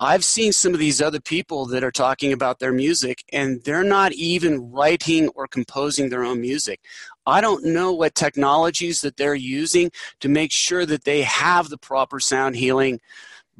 I've 0.00 0.24
seen 0.24 0.52
some 0.52 0.74
of 0.74 0.80
these 0.80 1.00
other 1.00 1.20
people 1.20 1.66
that 1.66 1.84
are 1.84 1.92
talking 1.92 2.32
about 2.32 2.58
their 2.58 2.72
music 2.72 3.24
and 3.32 3.62
they're 3.62 3.84
not 3.84 4.12
even 4.12 4.72
writing 4.72 5.28
or 5.28 5.46
composing 5.46 6.08
their 6.08 6.24
own 6.24 6.40
music. 6.40 6.80
I 7.26 7.40
don't 7.40 7.64
know 7.64 7.92
what 7.92 8.14
technologies 8.14 9.00
that 9.00 9.16
they're 9.16 9.34
using 9.34 9.90
to 10.20 10.28
make 10.28 10.52
sure 10.52 10.84
that 10.86 11.04
they 11.04 11.22
have 11.22 11.68
the 11.68 11.78
proper 11.78 12.20
sound 12.20 12.56
healing 12.56 13.00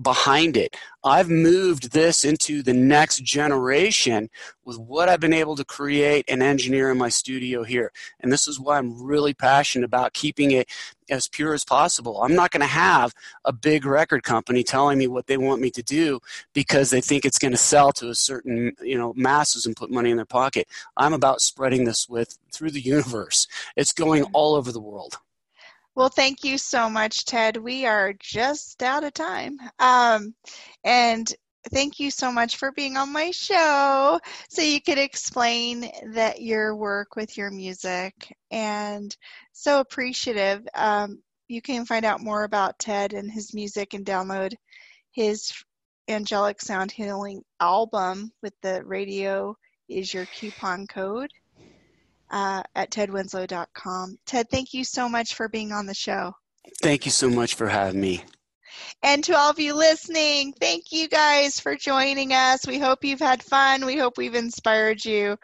behind 0.01 0.57
it. 0.57 0.77
I've 1.05 1.29
moved 1.29 1.93
this 1.93 2.25
into 2.25 2.63
the 2.63 2.73
next 2.73 3.23
generation 3.23 4.31
with 4.65 4.79
what 4.79 5.09
I've 5.09 5.21
been 5.21 5.35
able 5.35 5.55
to 5.57 5.65
create 5.65 6.25
and 6.29 6.43
engineer 6.43 6.91
in 6.91 6.99
my 6.99 7.11
studio 7.11 7.63
here. 7.63 7.93
And 8.21 8.33
this 8.33 8.49
is 8.49 8.59
why 8.59 8.79
I'm 8.79 9.03
really 9.03 9.35
passionate 9.35 9.85
about 9.85 10.15
keeping 10.15 10.51
it 10.51 10.69
as 11.11 11.29
pure 11.29 11.53
as 11.53 11.65
possible. 11.65 12.23
I'm 12.23 12.35
not 12.35 12.51
going 12.51 12.63
to 12.63 12.67
have 12.67 13.15
a 13.45 13.53
big 13.53 13.85
record 13.85 14.23
company 14.23 14.63
telling 14.65 14.99
me 14.99 15.07
what 15.07 15.27
they 15.27 15.37
want 15.37 15.61
me 15.61 15.71
to 15.73 15.83
do 15.83 16.21
because 16.55 16.91
they 16.91 17.01
think 17.01 17.25
it's 17.25 17.39
going 17.39 17.53
to 17.53 17.59
sell 17.59 17.93
to 17.93 18.09
a 18.09 18.15
certain, 18.15 18.73
you 18.81 18.97
know, 18.97 19.13
masses 19.15 19.67
and 19.67 19.77
put 19.77 19.91
money 19.91 20.11
in 20.11 20.17
their 20.17 20.25
pocket. 20.25 20.67
I'm 20.97 21.13
about 21.13 21.43
spreading 21.43 21.85
this 21.85 22.09
with 22.09 22.39
through 22.51 22.71
the 22.71 22.81
universe. 22.81 23.47
It's 23.77 23.93
going 23.93 24.25
mm-hmm. 24.25 24.35
all 24.35 24.55
over 24.55 24.73
the 24.73 24.81
world. 24.81 25.19
Well, 25.97 26.09
thank 26.09 26.45
you 26.45 26.59
so 26.59 26.89
much, 26.91 27.25
Ted. 27.25 27.57
We 27.57 27.87
are 27.87 28.13
just 28.15 28.83
out 28.83 29.05
of 29.05 29.13
time. 29.15 29.59
Um, 29.79 30.35
and 30.85 31.33
thank 31.71 31.99
you 32.01 32.11
so 32.11 32.31
much 32.33 32.57
for 32.57 32.73
being 32.73 32.97
on 32.97 33.13
my 33.13 33.31
show 33.31 34.19
so 34.51 34.63
you 34.63 34.81
could 34.83 34.99
explain 34.99 35.91
that 36.13 36.43
your 36.43 36.75
work 36.77 37.17
with 37.17 37.37
your 37.37 37.51
music 37.51 38.15
and 38.51 39.17
so 39.53 39.81
appreciative. 39.81 40.67
Um, 40.75 41.23
you 41.49 41.63
can 41.63 41.87
find 41.87 42.05
out 42.05 42.21
more 42.21 42.45
about 42.45 42.79
Ted 42.79 43.13
and 43.13 43.31
his 43.31 43.55
music 43.55 43.95
and 43.95 44.05
download 44.05 44.55
his 45.13 45.53
Angelic 46.09 46.61
Sound 46.61 46.91
Healing 46.91 47.43
album 47.61 48.33
with 48.43 48.55
the 48.63 48.83
radio 48.85 49.57
is 49.89 50.13
your 50.13 50.27
coupon 50.27 50.87
code 50.87 51.31
uh, 52.35 52.65
at 52.75 52.91
tedwinslow.com. 52.91 54.19
Ted, 54.27 54.51
thank 54.51 54.75
you 54.75 54.83
so 54.83 55.09
much 55.09 55.35
for 55.35 55.49
being 55.49 55.71
on 55.71 55.87
the 55.87 55.95
show. 55.95 56.35
Thank 56.83 57.05
you 57.05 57.13
so 57.13 57.31
much 57.31 57.55
for 57.55 57.69
having 57.69 58.01
me. 58.01 58.25
And 59.05 59.23
to 59.25 59.37
all 59.37 59.51
of 59.51 59.61
you 59.61 59.73
listening, 59.73 60.53
thank 60.53 60.91
you 60.91 61.07
guys 61.07 61.61
for 61.61 61.77
joining 61.77 62.33
us. 62.33 62.67
We 62.67 62.81
hope 62.81 63.05
you've 63.05 63.21
had 63.21 63.41
fun. 63.41 63.87
We 63.87 63.97
hope 63.97 64.19
we've 64.19 64.35
inspired 64.35 65.05
you. 65.05 65.37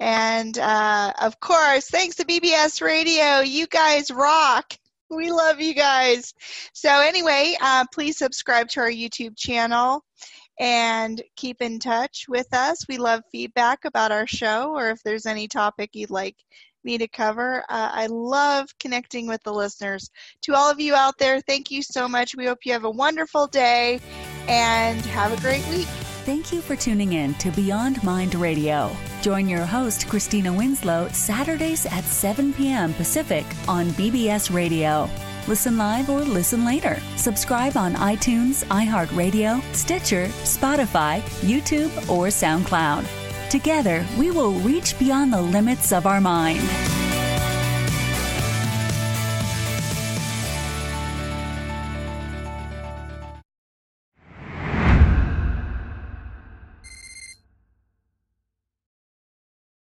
And 0.00 0.58
uh, 0.58 1.12
of 1.20 1.38
course, 1.38 1.88
thanks 1.88 2.16
to 2.16 2.24
BBS 2.24 2.82
Radio. 2.82 3.38
You 3.38 3.68
guys 3.68 4.10
rock. 4.10 4.74
We 5.10 5.30
love 5.30 5.60
you 5.60 5.74
guys. 5.74 6.34
So, 6.72 6.88
anyway, 6.88 7.54
uh, 7.60 7.84
please 7.92 8.18
subscribe 8.18 8.68
to 8.70 8.80
our 8.80 8.90
YouTube 8.90 9.36
channel 9.36 10.02
and 10.62 11.20
keep 11.34 11.60
in 11.60 11.80
touch 11.80 12.26
with 12.28 12.46
us. 12.54 12.86
We 12.88 12.96
love 12.96 13.24
feedback 13.32 13.84
about 13.84 14.12
our 14.12 14.28
show 14.28 14.72
or 14.76 14.90
if 14.90 15.02
there's 15.02 15.26
any 15.26 15.48
topic 15.48 15.90
you'd 15.92 16.08
like 16.10 16.36
me 16.84 16.98
to 16.98 17.08
cover. 17.08 17.64
Uh, 17.68 17.90
I 17.92 18.06
love 18.06 18.68
connecting 18.78 19.26
with 19.26 19.42
the 19.42 19.52
listeners. 19.52 20.08
To 20.42 20.54
all 20.54 20.70
of 20.70 20.78
you 20.78 20.94
out 20.94 21.18
there, 21.18 21.40
thank 21.40 21.72
you 21.72 21.82
so 21.82 22.08
much. 22.08 22.36
We 22.36 22.46
hope 22.46 22.60
you 22.64 22.74
have 22.74 22.84
a 22.84 22.90
wonderful 22.90 23.48
day 23.48 24.00
and 24.46 25.00
have 25.06 25.36
a 25.36 25.40
great 25.40 25.66
week. 25.66 25.88
Thank 26.24 26.52
you 26.52 26.60
for 26.60 26.76
tuning 26.76 27.14
in 27.14 27.34
to 27.34 27.50
Beyond 27.50 28.00
Mind 28.04 28.36
Radio. 28.36 28.94
Join 29.20 29.48
your 29.48 29.64
host, 29.64 30.08
Christina 30.08 30.52
Winslow, 30.52 31.08
Saturdays 31.08 31.86
at 31.86 32.04
7 32.04 32.52
p.m. 32.52 32.94
Pacific 32.94 33.44
on 33.66 33.86
BBS 33.90 34.54
Radio. 34.54 35.10
Listen 35.48 35.76
live 35.76 36.08
or 36.08 36.20
listen 36.20 36.64
later. 36.64 36.98
Subscribe 37.16 37.76
on 37.76 37.94
iTunes, 37.94 38.64
iHeartRadio, 38.66 39.60
Stitcher, 39.74 40.26
Spotify, 40.44 41.20
YouTube, 41.40 41.90
or 42.08 42.28
SoundCloud. 42.28 43.04
Together, 43.50 44.06
we 44.16 44.30
will 44.30 44.52
reach 44.60 44.98
beyond 44.98 45.32
the 45.32 45.42
limits 45.42 45.92
of 45.92 46.06
our 46.06 46.20
mind. 46.20 46.60